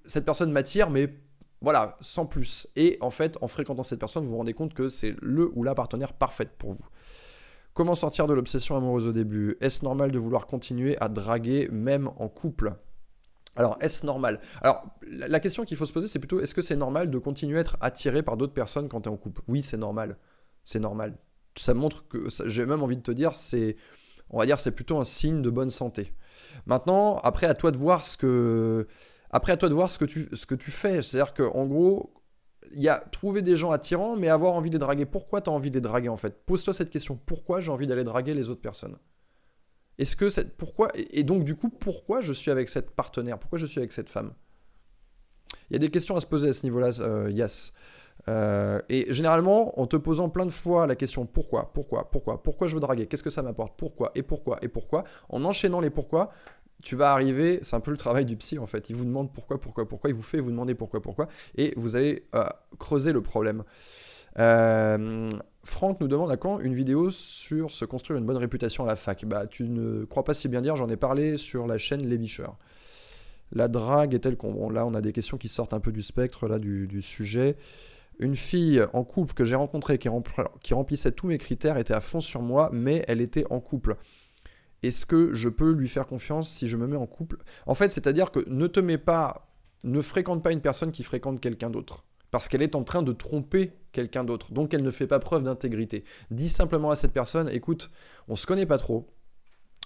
cette 0.06 0.24
personne 0.24 0.54
m'attire, 0.54 0.90
mais 0.90 1.14
voilà, 1.60 1.98
sans 2.00 2.26
plus. 2.26 2.70
Et 2.78 2.98
en 3.02 3.10
fait, 3.10 3.38
en 3.42 3.50
fréquentant 3.50 3.84
cette 3.84 4.00
personne, 4.00 4.24
vous 4.24 4.30
vous 4.30 4.38
rendez 4.38 4.54
compte 4.54 4.74
que 4.74 4.88
c'est 4.88 5.14
le 5.22 5.52
ou 5.56 5.66
la 5.66 5.76
partenaire 5.76 6.14
parfaite 6.14 6.52
pour 6.58 6.72
vous. 6.72 6.86
Comment 7.74 7.96
sortir 7.96 8.28
de 8.28 8.34
l'obsession 8.34 8.78
amoureuse 8.78 9.08
au 9.08 9.12
début? 9.12 9.58
Est-ce 9.60 9.84
normal 9.84 10.14
de 10.14 10.20
vouloir 10.20 10.48
continuer 10.48 10.96
à 11.02 11.10
draguer 11.10 11.68
même 11.70 12.10
en 12.16 12.30
couple? 12.30 12.76
Alors, 13.56 13.78
est-ce 13.82 14.06
normal? 14.06 14.40
Alors, 14.62 14.96
la 15.08 15.40
question 15.40 15.66
qu'il 15.66 15.76
faut 15.76 15.86
se 15.86 15.92
poser, 15.92 16.08
c'est 16.08 16.20
plutôt 16.20 16.40
est-ce 16.40 16.56
que 16.56 16.62
c'est 16.62 16.76
normal 16.76 17.10
de 17.10 17.18
continuer 17.18 17.58
à 17.58 17.62
être 17.62 17.78
attiré 17.82 18.24
par 18.24 18.38
d'autres 18.38 18.54
personnes 18.54 18.88
quand 18.88 19.02
tu 19.02 19.10
es 19.10 19.12
en 19.12 19.18
couple? 19.18 19.42
Oui, 19.48 19.62
c'est 19.62 19.78
normal. 19.78 20.18
C'est 20.64 20.80
normal. 20.80 21.18
Ça 21.58 21.74
montre 21.74 22.08
que, 22.08 22.28
j'ai 22.46 22.66
même 22.66 22.82
envie 22.82 22.96
de 22.96 23.02
te 23.02 23.12
dire, 23.12 23.36
c'est, 23.36 23.76
on 24.30 24.40
va 24.44 24.58
c'est 24.58 24.72
plutôt 24.72 25.00
un 25.00 25.04
signe 25.04 25.42
de 25.42 25.50
bonne 25.50 25.70
santé. 25.70 26.14
Maintenant, 26.66 27.18
après, 27.24 27.46
à 27.48 27.54
toi 27.54 27.72
de 27.72 27.78
voir 27.78 28.06
ce 28.06 28.16
que, 28.16 28.88
après, 29.32 29.52
à 29.52 29.58
toi 29.58 29.68
de 29.68 29.74
voir 29.74 29.92
ce 29.92 30.00
que 30.00 30.06
tu, 30.06 30.30
ce 30.32 30.46
que 30.46 30.56
tu 30.56 30.72
fais. 30.72 31.02
C'est-à-dire 31.02 31.34
qu'en 31.34 31.66
gros, 31.66 32.14
il 32.74 32.82
y 32.82 32.88
a 32.88 33.00
trouver 33.00 33.42
des 33.42 33.58
gens 33.58 33.72
attirants, 33.72 34.16
mais 34.16 34.30
avoir 34.30 34.54
envie 34.54 34.70
de 34.70 34.76
les 34.76 34.80
draguer. 34.80 35.06
Pourquoi 35.06 35.42
tu 35.42 35.50
as 35.50 35.54
envie 35.54 35.72
de 35.72 35.76
les 35.76 35.82
draguer 35.82 36.10
en 36.10 36.16
fait? 36.16 36.46
Pose-toi 36.46 36.74
cette 36.74 36.90
question. 36.90 37.20
Pourquoi 37.26 37.60
j'ai 37.60 37.72
envie 37.72 37.88
d'aller 37.88 38.06
draguer 38.06 38.34
les 38.34 38.50
autres 38.50 38.62
personnes? 38.62 38.98
Est-ce 40.02 40.16
que 40.16 40.30
cette 40.30 40.58
pourquoi 40.58 40.90
et 40.96 41.24
donc 41.24 41.44
du 41.44 41.56
coup 41.56 41.70
pourquoi 41.70 42.22
je 42.22 42.34
suis 42.34 42.50
avec 42.50 42.70
cette 42.70 42.90
partenaire? 42.90 43.38
Pourquoi 43.38 43.60
je 43.60 43.68
suis 43.68 43.78
avec 43.78 43.92
cette 43.92 44.10
femme? 44.10 44.34
Il 45.70 45.74
y 45.74 45.76
a 45.76 45.80
des 45.80 45.92
questions 45.92 46.16
à 46.16 46.20
se 46.20 46.26
poser 46.26 46.50
à 46.50 46.54
ce 46.54 46.64
niveau-là, 46.64 46.90
euh, 47.02 47.30
Yas. 47.30 47.72
Euh, 48.28 48.82
et 48.90 49.14
généralement, 49.14 49.80
en 49.80 49.86
te 49.86 49.98
posant 49.98 50.30
plein 50.30 50.48
de 50.48 50.52
fois 50.52 50.88
la 50.88 50.96
question 50.96 51.28
pourquoi, 51.28 51.72
pourquoi, 51.72 52.10
pourquoi, 52.10 52.42
pourquoi 52.42 52.68
je 52.68 52.74
veux 52.74 52.80
draguer, 52.80 53.06
qu'est-ce 53.06 53.22
que 53.22 53.30
ça 53.30 53.44
m'apporte, 53.44 53.78
pourquoi, 53.78 54.12
et 54.16 54.24
pourquoi, 54.24 54.58
et 54.64 54.70
pourquoi, 54.70 55.04
en 55.30 55.46
enchaînant 55.46 55.82
les 55.82 55.92
pourquoi, 55.92 56.32
tu 56.84 56.96
vas 56.96 57.12
arriver, 57.12 57.60
c'est 57.62 57.76
un 57.76 57.80
peu 57.80 57.92
le 57.92 57.98
travail 57.98 58.26
du 58.26 58.36
psy 58.38 58.58
en 58.58 58.66
fait, 58.66 58.90
il 58.90 58.96
vous 58.96 59.06
demande 59.06 59.32
pourquoi, 59.32 59.60
pourquoi, 59.60 59.88
pourquoi, 59.88 60.10
il 60.10 60.16
vous 60.16 60.24
fait 60.24 60.40
vous 60.40 60.52
demander 60.52 60.74
pourquoi, 60.74 61.02
pourquoi, 61.02 61.28
et 61.56 61.74
vous 61.78 61.96
allez 61.96 62.26
euh, 62.34 62.46
creuser 62.80 63.12
le 63.12 63.22
problème. 63.22 63.64
Euh, 64.40 65.30
Franck 65.64 66.02
nous 66.02 66.08
demande 66.08 66.32
à 66.32 66.38
quand 66.38 66.60
une 66.60 66.74
vidéo 66.74 67.12
sur 67.12 67.72
se 67.72 67.86
construire 67.86 68.20
une 68.20 68.26
bonne 68.26 68.38
réputation 68.38 68.84
à 68.84 68.88
la 68.88 68.96
fac. 68.96 69.26
Bah 69.26 69.46
tu 69.46 69.70
ne 69.70 70.06
crois 70.06 70.24
pas 70.24 70.34
si 70.34 70.48
bien 70.48 70.62
dire, 70.62 70.76
j'en 70.76 70.90
ai 70.90 70.98
parlé 70.98 71.38
sur 71.38 71.68
la 71.68 71.78
chaîne 71.78 72.08
Les 72.08 72.18
Bicheurs. 72.18 72.58
La 73.52 73.68
drague 73.68 74.14
est-elle 74.14 74.38
qu'on... 74.38 74.54
Bon, 74.54 74.70
là 74.70 74.86
on 74.86 74.94
a 74.94 75.02
des 75.02 75.12
questions 75.12 75.38
qui 75.38 75.48
sortent 75.48 75.74
un 75.74 75.80
peu 75.80 75.92
du 75.92 76.02
spectre 76.02 76.48
là, 76.48 76.58
du, 76.58 77.02
sujet. 77.02 77.58
Une 78.20 78.36
fille 78.36 78.84
en 78.94 79.04
couple 79.04 79.34
que 79.34 79.46
j'ai 79.46 79.56
rencontrée 79.56 79.98
qui 79.98 80.74
remplissait 80.74 81.12
tous 81.12 81.28
mes 81.28 81.38
critères 81.38 81.78
était 81.78 81.94
à 81.94 82.02
fond 82.02 82.22
sur 82.22 82.42
moi, 82.42 82.70
mais 82.72 83.04
elle 83.08 83.22
était 83.22 83.46
en 83.50 83.60
couple. 83.60 83.98
Est-ce 84.84 85.06
que 85.06 85.34
je 85.34 85.50
peux 85.50 85.72
lui 85.72 85.88
faire 85.88 86.08
confiance 86.08 86.50
si 86.50 86.68
je 86.68 86.78
me 86.78 86.88
mets 86.88 86.98
en 86.98 87.06
couple? 87.06 87.38
En 87.68 87.76
fait, 87.76 87.92
c'est-à-dire 87.92 88.32
que 88.32 88.40
ne 88.48 88.68
te 88.68 88.80
mets 88.80 88.98
pas, 88.98 89.54
ne 89.84 90.02
fréquente 90.02 90.44
pas 90.44 90.52
une 90.52 90.62
personne 90.62 90.92
qui 90.92 91.04
fréquente 91.04 91.40
quelqu'un 91.40 91.70
d'autre. 91.70 92.04
Parce 92.32 92.48
qu'elle 92.48 92.62
est 92.62 92.76
en 92.76 92.84
train 92.84 93.04
de 93.04 93.12
tromper 93.12 93.74
quelqu'un 93.92 94.24
d'autre. 94.24 94.52
Donc 94.54 94.74
elle 94.74 94.84
ne 94.84 94.92
fait 94.92 95.08
pas 95.08 95.20
preuve 95.20 95.44
d'intégrité. 95.44 96.04
Dis 96.32 96.50
simplement 96.50 96.90
à 96.90 96.96
cette 96.96 97.12
personne, 97.12 97.50
écoute, 97.50 97.92
on 98.28 98.36
se 98.36 98.48
connaît 98.48 98.66
pas 98.66 98.78
trop. 98.78 99.14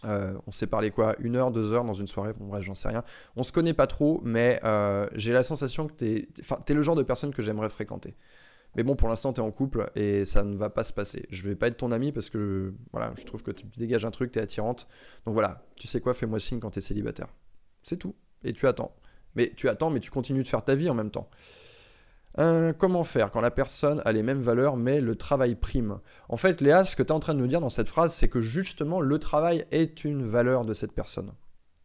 Euh, 0.03 0.37
on 0.45 0.51
s'est 0.51 0.67
parlé 0.67 0.91
quoi 0.91 1.15
Une 1.19 1.35
heure, 1.35 1.51
deux 1.51 1.73
heures 1.73 1.85
dans 1.85 1.93
une 1.93 2.07
soirée 2.07 2.33
Bon 2.33 2.45
bref, 2.45 2.63
j'en 2.63 2.75
sais 2.75 2.89
rien. 2.89 3.03
On 3.35 3.43
se 3.43 3.51
connaît 3.51 3.73
pas 3.73 3.87
trop, 3.87 4.21
mais 4.23 4.59
euh, 4.63 5.07
j'ai 5.15 5.33
la 5.33 5.41
sensation 5.41 5.87
que 5.87 5.93
t'es... 5.93 6.27
T'es 6.65 6.73
le 6.73 6.83
genre 6.83 6.95
de 6.95 7.03
personne 7.03 7.33
que 7.33 7.41
j'aimerais 7.41 7.69
fréquenter. 7.69 8.15
Mais 8.75 8.83
bon, 8.83 8.95
pour 8.95 9.07
l'instant, 9.07 9.31
tu 9.33 9.39
es 9.39 9.43
en 9.43 9.51
couple 9.51 9.89
et 9.95 10.25
ça 10.25 10.43
ne 10.43 10.55
va 10.55 10.69
pas 10.69 10.83
se 10.83 10.91
passer. 10.91 11.25
Je 11.29 11.43
vais 11.43 11.55
pas 11.55 11.67
être 11.67 11.77
ton 11.77 11.91
ami 11.91 12.11
parce 12.11 12.29
que 12.29 12.73
voilà, 12.91 13.13
je 13.17 13.23
trouve 13.23 13.41
que 13.41 13.51
tu 13.51 13.65
dégages 13.77 14.05
un 14.05 14.11
truc, 14.11 14.31
tu 14.31 14.39
es 14.39 14.41
attirante. 14.41 14.87
Donc 15.25 15.33
voilà, 15.33 15.65
tu 15.75 15.87
sais 15.87 16.01
quoi, 16.01 16.13
fais-moi 16.13 16.39
signe 16.39 16.59
quand 16.59 16.71
tu 16.71 16.79
es 16.79 16.81
célibataire. 16.81 17.27
C'est 17.83 17.97
tout. 17.97 18.15
Et 18.43 18.51
tu 18.51 18.67
attends. 18.67 18.93
Mais 19.35 19.53
tu 19.55 19.69
attends, 19.69 19.89
mais 19.89 20.01
tu 20.01 20.11
continues 20.11 20.43
de 20.43 20.47
faire 20.47 20.63
ta 20.63 20.75
vie 20.75 20.89
en 20.89 20.93
même 20.93 21.09
temps. 21.09 21.29
Euh, 22.37 22.73
comment 22.73 23.05
faire 23.05 23.31
quand 23.31 23.39
la 23.39 23.51
personne 23.51 24.01
a 24.03 24.11
les 24.11 24.21
mêmes 24.21 24.41
valeurs 24.41 24.75
mais 24.75 24.99
le 24.99 25.15
travail 25.15 25.55
prime? 25.55 25.99
En 26.27 26.37
fait, 26.37 26.61
Léa, 26.61 26.83
ce 26.83 26.95
que 26.95 27.03
tu 27.03 27.09
es 27.09 27.11
en 27.11 27.19
train 27.19 27.33
de 27.33 27.39
nous 27.39 27.47
dire 27.47 27.61
dans 27.61 27.69
cette 27.69 27.87
phrase, 27.87 28.13
c'est 28.13 28.27
que 28.27 28.41
justement 28.41 28.99
le 28.99 29.19
travail 29.19 29.65
est 29.71 30.03
une 30.03 30.23
valeur 30.23 30.65
de 30.65 30.73
cette 30.73 30.91
personne. 30.91 31.31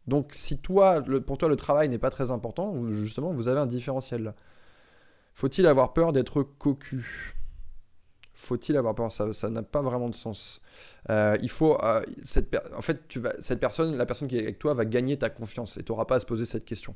Donc 0.07 0.29
si 0.33 0.57
toi, 0.57 1.01
pour 1.25 1.37
toi, 1.37 1.47
le 1.47 1.55
travail 1.55 1.87
n'est 1.89 1.97
pas 1.97 2.09
très 2.09 2.31
important, 2.31 2.75
justement, 2.91 3.31
vous 3.33 3.47
avez 3.47 3.59
un 3.59 3.65
différentiel. 3.65 4.33
Faut-il 5.33 5.65
avoir 5.67 5.93
peur 5.93 6.11
d'être 6.11 6.43
cocu? 6.43 7.35
Faut-il 8.33 8.75
avoir 8.75 8.95
peur? 8.95 9.11
Ça 9.11 9.49
n'a 9.49 9.63
pas 9.63 9.81
vraiment 9.81 10.09
de 10.09 10.15
sens. 10.15 10.61
Euh, 11.09 11.37
euh, 11.61 12.01
en 12.75 12.81
fait, 12.81 13.01
cette 13.39 13.59
personne, 13.59 13.95
la 13.95 14.05
personne 14.05 14.27
qui 14.27 14.37
est 14.37 14.41
avec 14.41 14.59
toi, 14.59 14.73
va 14.73 14.83
gagner 14.83 15.17
ta 15.17 15.29
confiance 15.29 15.77
et 15.77 15.83
tu 15.83 15.91
n'auras 15.91 16.05
pas 16.05 16.15
à 16.15 16.19
se 16.19 16.25
poser 16.25 16.45
cette 16.45 16.65
question. 16.65 16.95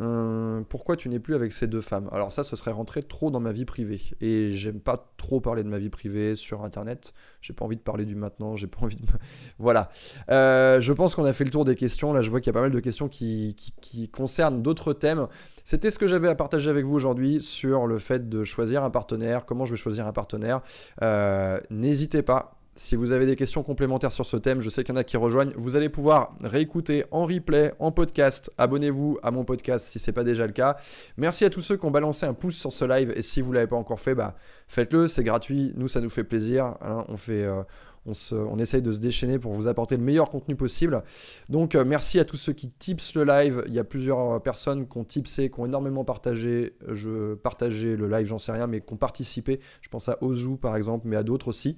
Euh, 0.00 0.62
pourquoi 0.68 0.96
tu 0.96 1.08
n'es 1.08 1.18
plus 1.18 1.34
avec 1.34 1.52
ces 1.52 1.66
deux 1.66 1.80
femmes? 1.80 2.08
Alors 2.12 2.32
ça, 2.32 2.44
ce 2.44 2.56
serait 2.56 2.70
rentrer 2.70 3.02
trop 3.02 3.30
dans 3.30 3.40
ma 3.40 3.52
vie 3.52 3.64
privée. 3.64 4.00
Et 4.20 4.52
j'aime 4.52 4.80
pas 4.80 5.12
trop 5.16 5.40
parler 5.40 5.62
de 5.62 5.68
ma 5.68 5.78
vie 5.78 5.90
privée 5.90 6.36
sur 6.36 6.64
Internet. 6.64 7.12
J'ai 7.40 7.52
pas 7.52 7.64
envie 7.64 7.76
de 7.76 7.82
parler 7.82 8.04
du 8.04 8.14
maintenant. 8.14 8.56
J'ai 8.56 8.66
pas 8.66 8.80
envie 8.82 8.96
de... 8.96 9.02
voilà. 9.58 9.90
Euh, 10.30 10.80
je 10.80 10.92
pense 10.92 11.14
qu'on 11.14 11.24
a 11.24 11.32
fait 11.32 11.44
le 11.44 11.50
tour 11.50 11.64
des 11.64 11.76
questions. 11.76 12.12
Là, 12.12 12.22
je 12.22 12.30
vois 12.30 12.40
qu'il 12.40 12.48
y 12.48 12.54
a 12.54 12.58
pas 12.58 12.62
mal 12.62 12.70
de 12.70 12.80
questions 12.80 13.08
qui, 13.08 13.56
qui, 13.80 14.08
concernent 14.08 14.62
d'autres 14.62 14.92
thèmes. 14.92 15.26
C'était 15.64 15.90
ce 15.90 15.98
que 15.98 16.06
j'avais 16.06 16.28
à 16.28 16.34
partager 16.34 16.70
avec 16.70 16.84
vous 16.84 16.94
aujourd'hui 16.94 17.40
sur 17.40 17.86
le 17.86 17.98
fait 17.98 18.28
de 18.28 18.44
choisir 18.44 18.84
un 18.84 18.90
partenaire. 18.90 19.44
Comment 19.46 19.64
je 19.64 19.72
vais 19.72 19.76
choisir 19.76 20.06
un 20.06 20.12
partenaire. 20.12 20.62
Euh, 21.02 21.60
n'hésitez 21.70 22.22
pas 22.22 22.61
si 22.74 22.96
vous 22.96 23.12
avez 23.12 23.26
des 23.26 23.36
questions 23.36 23.62
complémentaires 23.62 24.12
sur 24.12 24.24
ce 24.24 24.36
thème, 24.36 24.62
je 24.62 24.70
sais 24.70 24.82
qu'il 24.82 24.94
y 24.94 24.96
en 24.96 25.00
a 25.00 25.04
qui 25.04 25.16
rejoignent, 25.16 25.52
vous 25.56 25.76
allez 25.76 25.90
pouvoir 25.90 26.34
réécouter 26.42 27.04
en 27.10 27.26
replay, 27.26 27.74
en 27.78 27.92
podcast. 27.92 28.50
Abonnez-vous 28.56 29.18
à 29.22 29.30
mon 29.30 29.44
podcast 29.44 29.86
si 29.86 29.98
ce 29.98 30.10
n'est 30.10 30.14
pas 30.14 30.24
déjà 30.24 30.46
le 30.46 30.52
cas. 30.52 30.76
Merci 31.18 31.44
à 31.44 31.50
tous 31.50 31.60
ceux 31.60 31.76
qui 31.76 31.84
ont 31.84 31.90
balancé 31.90 32.24
un 32.24 32.34
pouce 32.34 32.56
sur 32.56 32.72
ce 32.72 32.84
live 32.86 33.12
et 33.14 33.22
si 33.22 33.42
vous 33.42 33.50
ne 33.50 33.56
l'avez 33.56 33.66
pas 33.66 33.76
encore 33.76 34.00
fait, 34.00 34.14
bah, 34.14 34.36
faites-le, 34.68 35.06
c'est 35.06 35.24
gratuit. 35.24 35.72
Nous, 35.76 35.88
ça 35.88 36.00
nous 36.00 36.10
fait 36.10 36.24
plaisir. 36.24 36.76
Hein. 36.80 37.04
on 37.08 37.16
fait. 37.16 37.44
Euh, 37.44 37.62
essaye 38.58 38.82
de 38.82 38.90
se 38.90 38.98
déchaîner 38.98 39.38
pour 39.38 39.52
vous 39.52 39.68
apporter 39.68 39.96
le 39.96 40.02
meilleur 40.02 40.28
contenu 40.28 40.56
possible. 40.56 41.04
Donc 41.48 41.76
euh, 41.76 41.84
merci 41.84 42.18
à 42.18 42.24
tous 42.24 42.36
ceux 42.36 42.52
qui 42.52 42.68
tips 42.68 43.14
le 43.14 43.22
live. 43.22 43.62
Il 43.68 43.74
y 43.74 43.78
a 43.78 43.84
plusieurs 43.84 44.42
personnes 44.42 44.88
qui 44.88 44.98
ont 44.98 45.04
tipsé, 45.04 45.50
qui 45.50 45.60
ont 45.60 45.66
énormément 45.66 46.04
partagé. 46.04 46.74
Je 46.88 47.34
partageais 47.34 47.94
le 47.94 48.08
live, 48.08 48.26
j'en 48.26 48.38
sais 48.38 48.50
rien, 48.50 48.66
mais 48.66 48.80
qui 48.80 48.92
ont 48.92 48.96
participé. 48.96 49.60
Je 49.82 49.88
pense 49.88 50.08
à 50.08 50.20
Ozu 50.20 50.56
par 50.56 50.76
exemple, 50.76 51.06
mais 51.06 51.16
à 51.16 51.22
d'autres 51.22 51.46
aussi. 51.46 51.76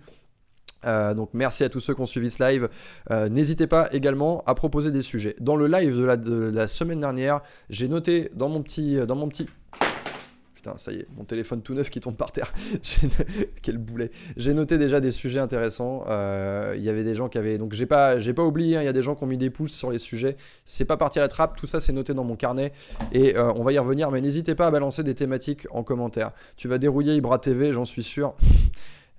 Euh, 0.86 1.14
donc 1.14 1.30
merci 1.32 1.64
à 1.64 1.68
tous 1.68 1.80
ceux 1.80 1.94
qui 1.94 2.00
ont 2.00 2.06
suivi 2.06 2.30
ce 2.30 2.42
live. 2.42 2.68
Euh, 3.10 3.28
n'hésitez 3.28 3.66
pas 3.66 3.88
également 3.92 4.42
à 4.46 4.54
proposer 4.54 4.90
des 4.90 5.02
sujets. 5.02 5.36
Dans 5.40 5.56
le 5.56 5.66
live 5.66 5.96
de 5.96 6.50
la, 6.52 6.66
semaine 6.66 7.00
dernière, 7.00 7.40
j'ai 7.70 7.88
noté 7.88 8.30
dans 8.34 8.48
mon 8.48 8.62
petit, 8.62 8.96
euh, 8.96 9.06
dans 9.06 9.16
mon 9.16 9.28
petit, 9.28 9.46
putain 10.54 10.74
ça 10.76 10.92
y 10.92 10.96
est, 10.96 11.06
mon 11.16 11.24
téléphone 11.24 11.62
tout 11.62 11.74
neuf 11.74 11.90
qui 11.90 12.00
tombe 12.00 12.16
par 12.16 12.32
terre. 12.32 12.52
Quel 13.62 13.78
boulet. 13.78 14.10
J'ai 14.36 14.54
noté 14.54 14.78
déjà 14.78 15.00
des 15.00 15.10
sujets 15.10 15.40
intéressants. 15.40 16.04
Il 16.74 16.82
y 16.82 16.88
avait 16.88 17.04
des 17.04 17.14
gens 17.14 17.28
qui 17.28 17.38
avaient, 17.38 17.58
donc 17.58 17.74
j'ai 17.74 17.86
pas, 17.86 18.16
pas 18.16 18.44
oublié. 18.44 18.76
Hein, 18.76 18.82
il 18.82 18.86
y 18.86 18.88
a 18.88 18.92
des 18.92 19.02
gens 19.02 19.14
qui 19.14 19.24
ont 19.24 19.28
mis 19.28 19.36
des 19.36 19.50
pouces 19.50 19.74
sur 19.74 19.90
les 19.90 19.98
sujets. 19.98 20.36
C'est 20.64 20.84
pas 20.84 20.96
parti 20.96 21.18
à 21.18 21.22
la 21.22 21.28
trappe. 21.28 21.56
Tout 21.56 21.66
ça 21.66 21.80
c'est 21.80 21.92
noté 21.92 22.14
dans 22.14 22.24
mon 22.24 22.36
carnet 22.36 22.72
et 23.12 23.38
on 23.38 23.62
va 23.62 23.72
y 23.72 23.78
revenir. 23.78 24.10
Mais 24.10 24.20
n'hésitez 24.20 24.54
pas 24.54 24.66
à 24.66 24.70
balancer 24.70 25.02
des 25.02 25.14
thématiques 25.14 25.66
en 25.70 25.82
commentaire. 25.82 26.32
Tu 26.56 26.68
vas 26.68 26.78
dérouiller 26.78 27.14
Ibra 27.14 27.38
TV, 27.38 27.72
j'en 27.72 27.84
suis 27.84 28.02
sûr. 28.02 28.34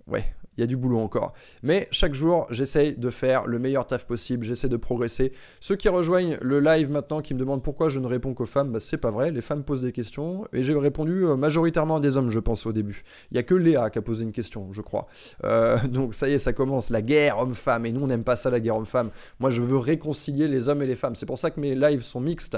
Ouais, 0.07 0.35
il 0.57 0.61
y 0.61 0.63
a 0.63 0.67
du 0.67 0.77
boulot 0.77 0.99
encore. 0.99 1.33
Mais 1.63 1.87
chaque 1.91 2.13
jour, 2.13 2.47
j'essaye 2.49 2.95
de 2.95 3.09
faire 3.09 3.45
le 3.45 3.59
meilleur 3.59 3.85
taf 3.85 4.05
possible, 4.05 4.45
j'essaie 4.45 4.69
de 4.69 4.77
progresser. 4.77 5.33
Ceux 5.59 5.75
qui 5.75 5.89
rejoignent 5.89 6.37
le 6.41 6.59
live 6.59 6.89
maintenant, 6.89 7.21
qui 7.21 7.33
me 7.33 7.39
demandent 7.39 7.63
pourquoi 7.63 7.89
je 7.89 7.99
ne 7.99 8.07
réponds 8.07 8.33
qu'aux 8.33 8.45
femmes, 8.45 8.71
bah, 8.71 8.79
c'est 8.79 8.97
pas 8.97 9.11
vrai, 9.11 9.31
les 9.31 9.41
femmes 9.41 9.63
posent 9.63 9.81
des 9.81 9.91
questions, 9.91 10.47
et 10.53 10.63
j'ai 10.63 10.75
répondu 10.75 11.25
euh, 11.25 11.35
majoritairement 11.35 11.97
à 11.97 11.99
des 11.99 12.17
hommes, 12.17 12.29
je 12.29 12.39
pense, 12.39 12.65
au 12.65 12.71
début. 12.71 13.03
Il 13.31 13.35
y 13.35 13.39
a 13.39 13.43
que 13.43 13.55
Léa 13.55 13.89
qui 13.89 13.99
a 13.99 14.01
posé 14.01 14.23
une 14.23 14.31
question, 14.31 14.71
je 14.71 14.81
crois. 14.81 15.07
Euh, 15.43 15.77
donc 15.87 16.13
ça 16.13 16.29
y 16.29 16.33
est, 16.33 16.39
ça 16.39 16.53
commence, 16.53 16.89
la 16.89 17.01
guerre 17.01 17.39
homme-femme, 17.39 17.85
et 17.85 17.91
nous 17.91 18.01
on 18.01 18.07
n'aime 18.07 18.23
pas 18.23 18.35
ça, 18.35 18.49
la 18.49 18.59
guerre 18.59 18.77
homme-femme. 18.77 19.09
Moi 19.39 19.51
je 19.51 19.61
veux 19.61 19.77
réconcilier 19.77 20.47
les 20.47 20.69
hommes 20.69 20.81
et 20.81 20.87
les 20.87 20.95
femmes, 20.95 21.15
c'est 21.15 21.25
pour 21.25 21.37
ça 21.37 21.51
que 21.51 21.59
mes 21.59 21.75
lives 21.75 22.03
sont 22.03 22.21
mixtes. 22.21 22.57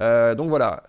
Euh, 0.00 0.34
donc 0.34 0.48
voilà, 0.48 0.82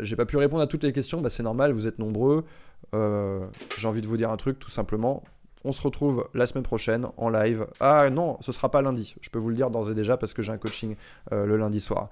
j'ai 0.00 0.16
pas 0.16 0.26
pu 0.26 0.36
répondre 0.36 0.62
à 0.62 0.66
toutes 0.66 0.84
les 0.84 0.92
questions, 0.92 1.20
bah, 1.20 1.30
c'est 1.30 1.42
normal, 1.42 1.72
vous 1.72 1.86
êtes 1.86 1.98
nombreux. 1.98 2.44
j'ai 2.92 3.88
envie 3.88 4.00
de 4.00 4.06
vous 4.06 4.16
dire 4.16 4.30
un 4.30 4.36
truc, 4.36 4.58
tout 4.58 4.70
simplement 4.70 5.22
on 5.64 5.72
se 5.72 5.82
retrouve 5.82 6.28
la 6.34 6.46
semaine 6.46 6.64
prochaine 6.64 7.06
en 7.16 7.28
live. 7.28 7.66
Ah 7.80 8.08
non, 8.10 8.38
ce 8.40 8.52
sera 8.52 8.70
pas 8.70 8.82
lundi. 8.82 9.14
Je 9.20 9.30
peux 9.30 9.38
vous 9.38 9.50
le 9.50 9.54
dire 9.54 9.70
d'ores 9.70 9.90
et 9.90 9.94
déjà 9.94 10.16
parce 10.16 10.34
que 10.34 10.42
j'ai 10.42 10.52
un 10.52 10.58
coaching 10.58 10.96
euh, 11.32 11.46
le 11.46 11.56
lundi 11.56 11.80
soir. 11.80 12.08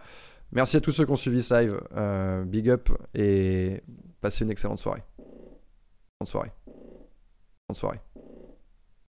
Merci 0.52 0.76
à 0.76 0.80
tous 0.80 0.92
ceux 0.92 1.04
qui 1.04 1.12
ont 1.12 1.16
suivi 1.16 1.42
ce 1.42 1.54
live. 1.54 1.80
Euh, 1.96 2.44
big 2.44 2.70
up 2.70 2.88
et 3.14 3.82
passez 4.20 4.44
une 4.44 4.50
excellente 4.50 4.78
soirée. 4.78 5.02
Bonne 5.18 6.26
soirée. 6.26 6.52
Bonne 7.68 7.74
soirée. 7.74 8.00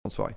Bonne 0.03 0.11
soirée. 0.11 0.35